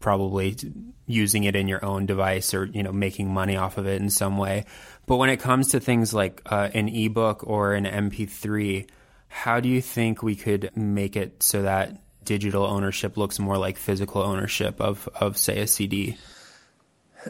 probably 0.00 0.56
using 1.06 1.44
it 1.44 1.54
in 1.54 1.68
your 1.68 1.84
own 1.84 2.06
device 2.06 2.52
or 2.52 2.66
you 2.66 2.82
know 2.82 2.92
making 2.92 3.32
money 3.32 3.56
off 3.56 3.78
of 3.78 3.86
it 3.86 4.00
in 4.00 4.10
some 4.10 4.36
way. 4.38 4.64
But 5.06 5.16
when 5.16 5.30
it 5.30 5.38
comes 5.38 5.68
to 5.68 5.80
things 5.80 6.12
like 6.12 6.42
uh, 6.46 6.68
an 6.74 6.88
ebook 6.88 7.46
or 7.46 7.74
an 7.74 7.84
MP3, 7.84 8.88
how 9.28 9.60
do 9.60 9.68
you 9.68 9.80
think 9.80 10.22
we 10.22 10.34
could 10.34 10.70
make 10.76 11.16
it 11.16 11.42
so 11.42 11.62
that 11.62 11.96
digital 12.24 12.64
ownership 12.64 13.16
looks 13.16 13.38
more 13.38 13.56
like 13.56 13.76
physical 13.76 14.22
ownership 14.22 14.80
of 14.80 15.08
of 15.14 15.38
say 15.38 15.60
a 15.60 15.66
CD? 15.66 16.16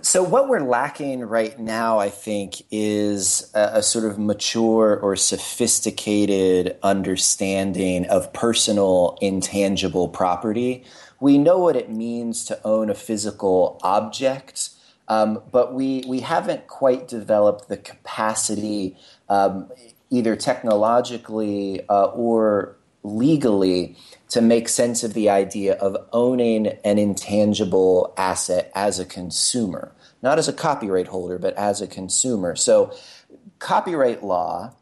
So, 0.02 0.22
what 0.22 0.48
we're 0.48 0.60
lacking 0.60 1.20
right 1.20 1.58
now, 1.58 1.98
I 1.98 2.10
think, 2.10 2.62
is 2.70 3.50
a, 3.54 3.78
a, 3.78 3.82
sort 3.82 4.04
of 4.04 4.18
mature 4.18 4.98
or 4.98 5.16
sophisticated 5.16 6.76
understanding 6.82 8.04
of 8.06 8.30
personal 8.34 9.16
intangible 9.22 10.08
property 10.08 10.84
we 11.20 11.38
know 11.38 11.58
what 11.58 11.76
it 11.76 11.90
means 11.90 12.44
to 12.46 12.60
own 12.64 12.90
a 12.90 12.94
physical 12.94 13.78
object, 13.82 14.70
um, 15.08 15.42
but 15.50 15.72
we, 15.72 16.04
we 16.06 16.20
haven't 16.20 16.66
quite 16.66 17.08
developed 17.08 17.68
the 17.68 17.76
capacity, 17.76 18.96
um, 19.28 19.70
either 20.10 20.36
technologically 20.36 21.80
uh, 21.88 22.06
or 22.06 22.76
legally, 23.02 23.96
to 24.28 24.40
make 24.40 24.68
sense 24.68 25.04
of 25.04 25.14
the 25.14 25.30
idea 25.30 25.74
of 25.74 25.96
owning 26.12 26.66
an 26.84 26.98
intangible 26.98 28.12
asset 28.16 28.70
as 28.74 28.98
a 28.98 29.04
consumer, 29.04 29.92
not 30.22 30.38
as 30.38 30.48
a 30.48 30.52
copyright 30.52 31.06
holder, 31.06 31.38
but 31.38 31.54
as 31.54 31.80
a 31.80 31.86
consumer. 31.86 32.56
So, 32.56 32.92
copyright 33.58 34.22
law 34.22 34.72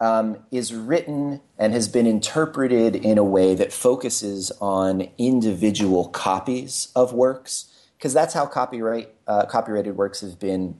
um, 0.00 0.38
is 0.50 0.74
written 0.74 1.40
and 1.58 1.72
has 1.72 1.88
been 1.88 2.06
interpreted 2.06 2.96
in 2.96 3.18
a 3.18 3.24
way 3.24 3.54
that 3.54 3.72
focuses 3.72 4.50
on 4.60 5.08
individual 5.18 6.08
copies 6.08 6.88
of 6.96 7.12
works, 7.12 7.72
because 7.96 8.12
that's 8.12 8.34
how 8.34 8.46
copyright 8.46 9.10
uh, 9.26 9.46
copyrighted 9.46 9.96
works 9.96 10.20
have 10.20 10.38
been 10.38 10.78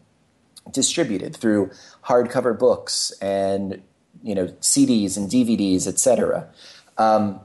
distributed 0.70 1.36
through 1.36 1.70
hardcover 2.04 2.58
books 2.58 3.12
and 3.20 3.82
you 4.22 4.34
know 4.34 4.46
CDs 4.60 5.16
and 5.16 5.30
DVDs, 5.30 5.86
etc. 5.86 6.48
Um, 6.98 7.40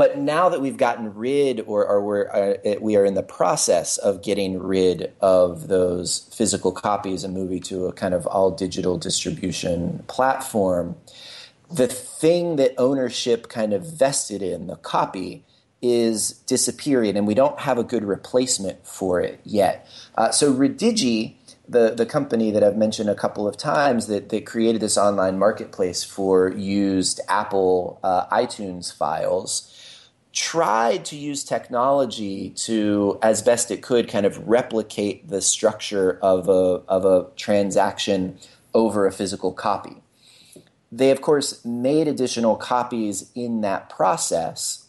but 0.00 0.16
now 0.16 0.48
that 0.48 0.62
we've 0.62 0.78
gotten 0.78 1.12
rid, 1.14 1.60
or, 1.66 1.86
or 1.86 2.00
we're, 2.00 2.26
uh, 2.30 2.76
we 2.80 2.96
are 2.96 3.04
in 3.04 3.12
the 3.12 3.22
process 3.22 3.98
of 3.98 4.22
getting 4.22 4.58
rid 4.58 5.12
of 5.20 5.68
those 5.68 6.26
physical 6.32 6.72
copies 6.72 7.22
and 7.22 7.34
moving 7.34 7.60
to 7.64 7.84
a 7.84 7.92
kind 7.92 8.14
of 8.14 8.26
all 8.26 8.50
digital 8.50 8.96
distribution 8.96 10.02
platform, 10.08 10.96
the 11.70 11.86
thing 11.86 12.56
that 12.56 12.72
ownership 12.78 13.50
kind 13.50 13.74
of 13.74 13.82
vested 13.84 14.40
in, 14.40 14.68
the 14.68 14.76
copy, 14.76 15.44
is 15.82 16.30
disappearing, 16.46 17.18
and 17.18 17.26
we 17.26 17.34
don't 17.34 17.60
have 17.60 17.76
a 17.76 17.84
good 17.84 18.02
replacement 18.02 18.86
for 18.86 19.20
it 19.20 19.38
yet. 19.44 19.86
Uh, 20.14 20.30
so 20.30 20.50
ReDigi, 20.50 21.34
the, 21.68 21.90
the 21.94 22.06
company 22.06 22.50
that 22.52 22.64
I've 22.64 22.78
mentioned 22.78 23.10
a 23.10 23.14
couple 23.14 23.46
of 23.46 23.58
times 23.58 24.06
that, 24.06 24.30
that 24.30 24.46
created 24.46 24.80
this 24.80 24.96
online 24.96 25.38
marketplace 25.38 26.02
for 26.02 26.48
used 26.48 27.20
Apple 27.28 28.00
uh, 28.02 28.24
iTunes 28.28 28.96
files, 28.96 29.76
tried 30.32 31.04
to 31.06 31.16
use 31.16 31.42
technology 31.42 32.50
to, 32.50 33.18
as 33.22 33.42
best 33.42 33.70
it 33.70 33.82
could, 33.82 34.08
kind 34.08 34.24
of 34.24 34.46
replicate 34.48 35.28
the 35.28 35.40
structure 35.40 36.18
of 36.22 36.48
a, 36.48 36.82
of 36.88 37.04
a 37.04 37.26
transaction 37.36 38.38
over 38.72 39.06
a 39.06 39.12
physical 39.12 39.52
copy. 39.52 40.02
They, 40.92 41.10
of 41.10 41.20
course, 41.20 41.64
made 41.64 42.08
additional 42.08 42.56
copies 42.56 43.30
in 43.34 43.60
that 43.62 43.88
process. 43.88 44.86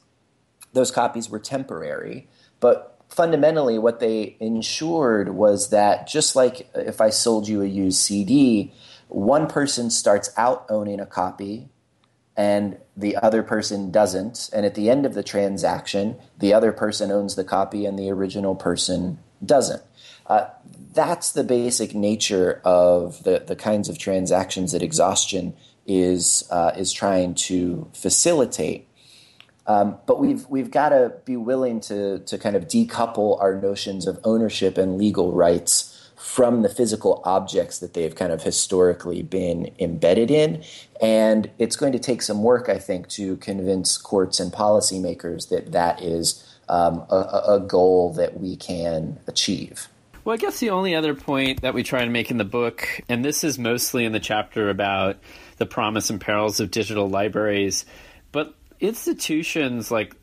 Those 0.73 0.91
copies 0.91 1.29
were 1.29 1.39
temporary, 1.39 2.27
but 2.59 2.99
fundamentally, 3.09 3.77
what 3.77 3.99
they 3.99 4.37
ensured 4.39 5.29
was 5.35 5.69
that 5.69 6.07
just 6.07 6.35
like 6.35 6.69
if 6.73 7.01
I 7.01 7.09
sold 7.09 7.47
you 7.47 7.61
a 7.61 7.65
used 7.65 7.99
CD, 7.99 8.73
one 9.09 9.47
person 9.47 9.89
starts 9.89 10.31
out 10.37 10.65
owning 10.69 10.99
a 10.99 11.05
copy 11.05 11.70
and 12.41 12.75
the 12.97 13.15
other 13.17 13.43
person 13.43 13.91
doesn't. 13.91 14.49
And 14.51 14.65
at 14.65 14.73
the 14.73 14.89
end 14.89 15.05
of 15.05 15.13
the 15.13 15.21
transaction, 15.21 16.15
the 16.39 16.55
other 16.55 16.71
person 16.71 17.11
owns 17.11 17.35
the 17.35 17.43
copy 17.43 17.85
and 17.85 17.99
the 17.99 18.09
original 18.09 18.55
person 18.55 19.19
doesn't. 19.45 19.83
Uh, 20.25 20.47
that's 20.91 21.31
the 21.33 21.43
basic 21.43 21.93
nature 21.93 22.59
of 22.65 23.23
the, 23.25 23.43
the 23.45 23.55
kinds 23.55 23.89
of 23.89 23.99
transactions 23.99 24.71
that 24.71 24.81
exhaustion 24.81 25.53
is 25.85 26.47
uh, 26.49 26.71
is 26.75 26.91
trying 26.91 27.35
to 27.35 27.87
facilitate. 27.93 28.87
Um, 29.67 29.97
but 30.07 30.19
we've 30.19 30.47
we've 30.49 30.71
got 30.71 30.89
to 30.89 31.13
be 31.25 31.37
willing 31.37 31.79
to 31.81 32.19
to 32.19 32.37
kind 32.39 32.55
of 32.55 32.67
decouple 32.67 33.39
our 33.39 33.53
notions 33.53 34.07
of 34.07 34.19
ownership 34.23 34.79
and 34.79 34.97
legal 34.97 35.31
rights 35.31 35.90
from 36.21 36.61
the 36.61 36.69
physical 36.69 37.21
objects 37.25 37.79
that 37.79 37.93
they've 37.93 38.15
kind 38.15 38.31
of 38.31 38.43
historically 38.43 39.23
been 39.23 39.71
embedded 39.79 40.29
in. 40.29 40.63
And 41.01 41.49
it's 41.57 41.75
going 41.75 41.93
to 41.93 41.99
take 41.99 42.21
some 42.21 42.43
work, 42.43 42.69
I 42.69 42.77
think, 42.77 43.09
to 43.09 43.37
convince 43.37 43.97
courts 43.97 44.39
and 44.39 44.53
policymakers 44.53 45.49
that 45.49 45.71
that 45.71 46.01
is 46.01 46.47
um, 46.69 47.03
a, 47.09 47.55
a 47.55 47.59
goal 47.59 48.13
that 48.13 48.39
we 48.39 48.55
can 48.55 49.19
achieve. 49.27 49.87
Well, 50.23 50.35
I 50.35 50.37
guess 50.37 50.59
the 50.59 50.69
only 50.69 50.93
other 50.93 51.15
point 51.15 51.61
that 51.61 51.73
we 51.73 51.81
try 51.81 52.05
to 52.05 52.11
make 52.11 52.29
in 52.29 52.37
the 52.37 52.45
book, 52.45 52.87
and 53.09 53.25
this 53.25 53.43
is 53.43 53.57
mostly 53.57 54.05
in 54.05 54.11
the 54.11 54.19
chapter 54.19 54.69
about 54.69 55.17
the 55.57 55.65
promise 55.65 56.11
and 56.11 56.21
perils 56.21 56.59
of 56.59 56.69
digital 56.69 57.09
libraries, 57.09 57.85
but 58.31 58.53
institutions 58.79 59.89
like 59.89 60.15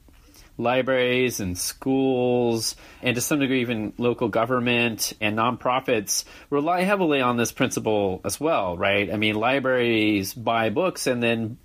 libraries 0.58 1.40
and 1.40 1.56
schools, 1.56 2.76
and 3.02 3.14
to 3.14 3.20
some 3.20 3.38
degree, 3.38 3.62
even 3.62 3.92
local 3.96 4.28
government 4.28 5.12
and 5.20 5.38
nonprofits 5.38 6.24
rely 6.50 6.82
heavily 6.82 7.20
on 7.20 7.36
this 7.36 7.52
principle 7.52 8.20
as 8.24 8.38
well, 8.38 8.76
right? 8.76 9.12
I 9.12 9.16
mean, 9.16 9.36
libraries 9.36 10.34
buy 10.34 10.70
books 10.70 11.06
and 11.06 11.22
then 11.22 11.56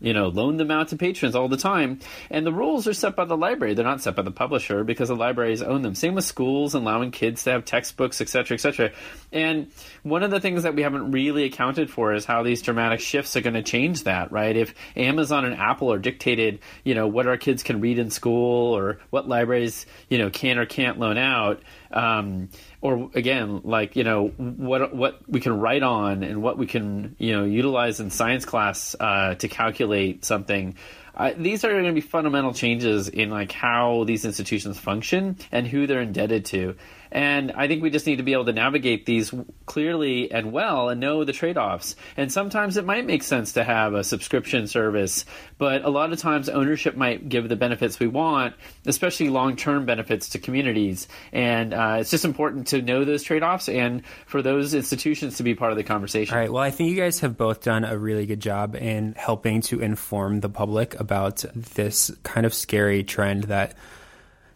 you 0.00 0.12
know, 0.12 0.28
loan 0.28 0.56
them 0.56 0.70
out 0.70 0.88
to 0.88 0.96
patrons 0.96 1.34
all 1.34 1.48
the 1.48 1.56
time. 1.56 2.00
And 2.30 2.46
the 2.46 2.52
rules 2.52 2.86
are 2.88 2.94
set 2.94 3.16
by 3.16 3.24
the 3.24 3.36
library. 3.36 3.74
They're 3.74 3.84
not 3.84 4.00
set 4.00 4.16
by 4.16 4.22
the 4.22 4.30
publisher 4.30 4.84
because 4.84 5.08
the 5.08 5.16
libraries 5.16 5.62
own 5.62 5.82
them. 5.82 5.94
Same 5.94 6.14
with 6.14 6.24
schools, 6.24 6.74
allowing 6.74 7.10
kids 7.10 7.44
to 7.44 7.50
have 7.50 7.64
textbooks, 7.64 8.20
etc., 8.20 8.54
etc. 8.54 8.92
And 9.32 9.70
one 10.02 10.22
of 10.22 10.30
the 10.30 10.40
things 10.40 10.62
that 10.62 10.74
we 10.74 10.82
haven't 10.82 11.12
really 11.12 11.44
accounted 11.44 11.90
for 11.90 12.14
is 12.14 12.24
how 12.24 12.42
these 12.42 12.62
dramatic 12.62 13.00
shifts 13.00 13.36
are 13.36 13.40
going 13.40 13.54
to 13.54 13.62
change 13.62 14.04
that, 14.04 14.32
right? 14.32 14.56
If 14.56 14.74
Amazon 14.96 15.44
and 15.44 15.54
Apple 15.54 15.92
are 15.92 15.98
dictated, 15.98 16.60
you 16.84 16.94
know, 16.94 17.06
what 17.06 17.26
our 17.26 17.36
kids 17.36 17.62
can 17.62 17.80
read 17.80 17.98
in 17.98 18.10
school 18.10 18.76
or 18.76 18.98
what 19.10 19.28
libraries, 19.28 19.86
you 20.08 20.18
know, 20.18 20.30
can 20.30 20.58
or 20.58 20.66
can't 20.66 20.98
loan 20.98 21.18
out, 21.18 21.60
Um, 21.90 22.50
or 22.80 23.10
again, 23.14 23.62
like 23.64 23.96
you 23.96 24.04
know 24.04 24.28
what 24.28 24.94
what 24.94 25.20
we 25.28 25.40
can 25.40 25.58
write 25.58 25.82
on 25.82 26.22
and 26.22 26.42
what 26.42 26.56
we 26.56 26.66
can 26.66 27.16
you 27.18 27.32
know 27.32 27.44
utilize 27.44 28.00
in 28.00 28.10
science 28.10 28.44
class 28.44 28.94
uh, 28.98 29.34
to 29.36 29.48
calculate 29.48 30.24
something. 30.24 30.76
Uh, 31.14 31.32
these 31.36 31.64
are 31.64 31.70
going 31.70 31.84
to 31.84 31.92
be 31.92 32.00
fundamental 32.00 32.54
changes 32.54 33.08
in 33.08 33.30
like 33.30 33.52
how 33.52 34.04
these 34.04 34.24
institutions 34.24 34.78
function 34.78 35.36
and 35.52 35.66
who 35.66 35.86
they're 35.86 36.00
indebted 36.00 36.44
to. 36.46 36.76
And 37.12 37.52
I 37.52 37.68
think 37.68 37.82
we 37.82 37.90
just 37.90 38.06
need 38.06 38.16
to 38.16 38.22
be 38.22 38.32
able 38.32 38.44
to 38.46 38.52
navigate 38.52 39.06
these 39.06 39.32
clearly 39.66 40.30
and 40.30 40.52
well 40.52 40.88
and 40.88 41.00
know 41.00 41.24
the 41.24 41.32
trade 41.32 41.58
offs. 41.58 41.96
And 42.16 42.32
sometimes 42.32 42.76
it 42.76 42.84
might 42.84 43.04
make 43.04 43.22
sense 43.22 43.52
to 43.52 43.64
have 43.64 43.94
a 43.94 44.04
subscription 44.04 44.66
service, 44.66 45.24
but 45.58 45.84
a 45.84 45.90
lot 45.90 46.12
of 46.12 46.18
times 46.18 46.48
ownership 46.48 46.96
might 46.96 47.28
give 47.28 47.48
the 47.48 47.56
benefits 47.56 47.98
we 47.98 48.06
want, 48.06 48.54
especially 48.86 49.28
long 49.28 49.56
term 49.56 49.86
benefits 49.86 50.30
to 50.30 50.38
communities. 50.38 51.08
And 51.32 51.74
uh, 51.74 51.98
it's 52.00 52.10
just 52.10 52.24
important 52.24 52.68
to 52.68 52.82
know 52.82 53.04
those 53.04 53.22
trade 53.22 53.42
offs 53.42 53.68
and 53.68 54.02
for 54.26 54.42
those 54.42 54.74
institutions 54.74 55.38
to 55.38 55.42
be 55.42 55.54
part 55.54 55.72
of 55.72 55.78
the 55.78 55.84
conversation. 55.84 56.34
All 56.34 56.40
right. 56.40 56.52
Well, 56.52 56.62
I 56.62 56.70
think 56.70 56.90
you 56.90 56.96
guys 56.96 57.20
have 57.20 57.36
both 57.36 57.62
done 57.62 57.84
a 57.84 57.98
really 57.98 58.26
good 58.26 58.40
job 58.40 58.76
in 58.76 59.14
helping 59.16 59.60
to 59.62 59.80
inform 59.80 60.40
the 60.40 60.48
public 60.48 60.98
about 60.98 61.44
this 61.54 62.10
kind 62.22 62.46
of 62.46 62.54
scary 62.54 63.02
trend 63.02 63.44
that 63.44 63.74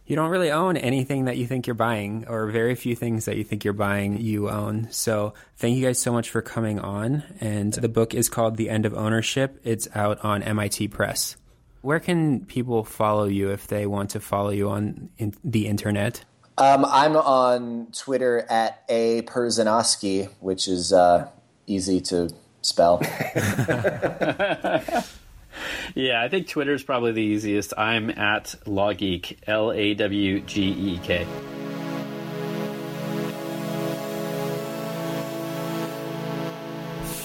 you 0.06 0.16
don't 0.16 0.30
really 0.30 0.50
own 0.50 0.76
anything 0.76 1.24
that 1.24 1.38
you 1.38 1.46
think 1.46 1.66
you're 1.66 1.74
buying, 1.74 2.26
or 2.28 2.46
very 2.48 2.74
few 2.74 2.94
things 2.94 3.24
that 3.24 3.36
you 3.36 3.44
think 3.44 3.64
you're 3.64 3.72
buying 3.72 4.20
you 4.20 4.50
own. 4.50 4.88
So 4.90 5.32
thank 5.56 5.76
you 5.76 5.84
guys 5.84 5.98
so 5.98 6.12
much 6.12 6.28
for 6.28 6.42
coming 6.42 6.78
on. 6.78 7.22
And 7.40 7.72
the 7.72 7.88
book 7.88 8.14
is 8.14 8.28
called 8.28 8.56
The 8.56 8.68
End 8.68 8.84
of 8.84 8.94
Ownership. 8.94 9.60
It's 9.64 9.88
out 9.94 10.22
on 10.22 10.42
MIT 10.42 10.88
Press. 10.88 11.36
Where 11.80 12.00
can 12.00 12.44
people 12.44 12.84
follow 12.84 13.24
you 13.24 13.50
if 13.50 13.66
they 13.66 13.86
want 13.86 14.10
to 14.10 14.20
follow 14.20 14.50
you 14.50 14.70
on 14.70 15.10
in 15.16 15.34
the 15.42 15.66
internet? 15.66 16.24
Um, 16.56 16.84
I'm 16.84 17.16
on 17.16 17.88
Twitter 17.92 18.46
at 18.48 18.84
a 18.88 19.22
Perzanowski, 19.22 20.30
which 20.40 20.68
is 20.68 20.92
uh, 20.92 21.28
easy 21.66 22.00
to 22.02 22.30
spell. 22.62 23.00
yeah, 25.94 26.22
I 26.22 26.28
think 26.28 26.48
Twitter 26.48 26.72
is 26.72 26.82
probably 26.82 27.12
the 27.12 27.22
easiest. 27.22 27.74
I'm 27.76 28.10
at 28.10 28.54
Lawgeek, 28.64 29.38
L 29.46 29.72
A 29.72 29.94
W 29.94 30.40
G 30.40 30.62
E 30.62 30.98
K. 31.02 31.26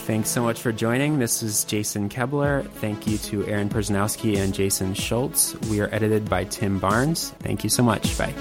Thanks 0.10 0.30
so 0.32 0.42
much 0.42 0.60
for 0.60 0.72
joining. 0.72 1.20
This 1.20 1.44
is 1.44 1.64
Jason 1.66 2.10
Koebler. 2.10 2.68
Thank 2.68 3.06
you 3.06 3.20
to 3.20 3.46
Aaron 3.46 3.70
Perzanowski 3.70 4.38
and 4.38 4.56
Jason 4.56 4.96
Schultz. 4.96 5.54
We 5.70 5.82
are 5.82 5.90
edited 5.94 6.28
by 6.28 6.46
Tim 6.46 6.80
Barnes. 6.80 7.30
Thank 7.42 7.64
you 7.64 7.70
so 7.70 7.84
much. 7.84 8.18
Bye. 8.18 8.34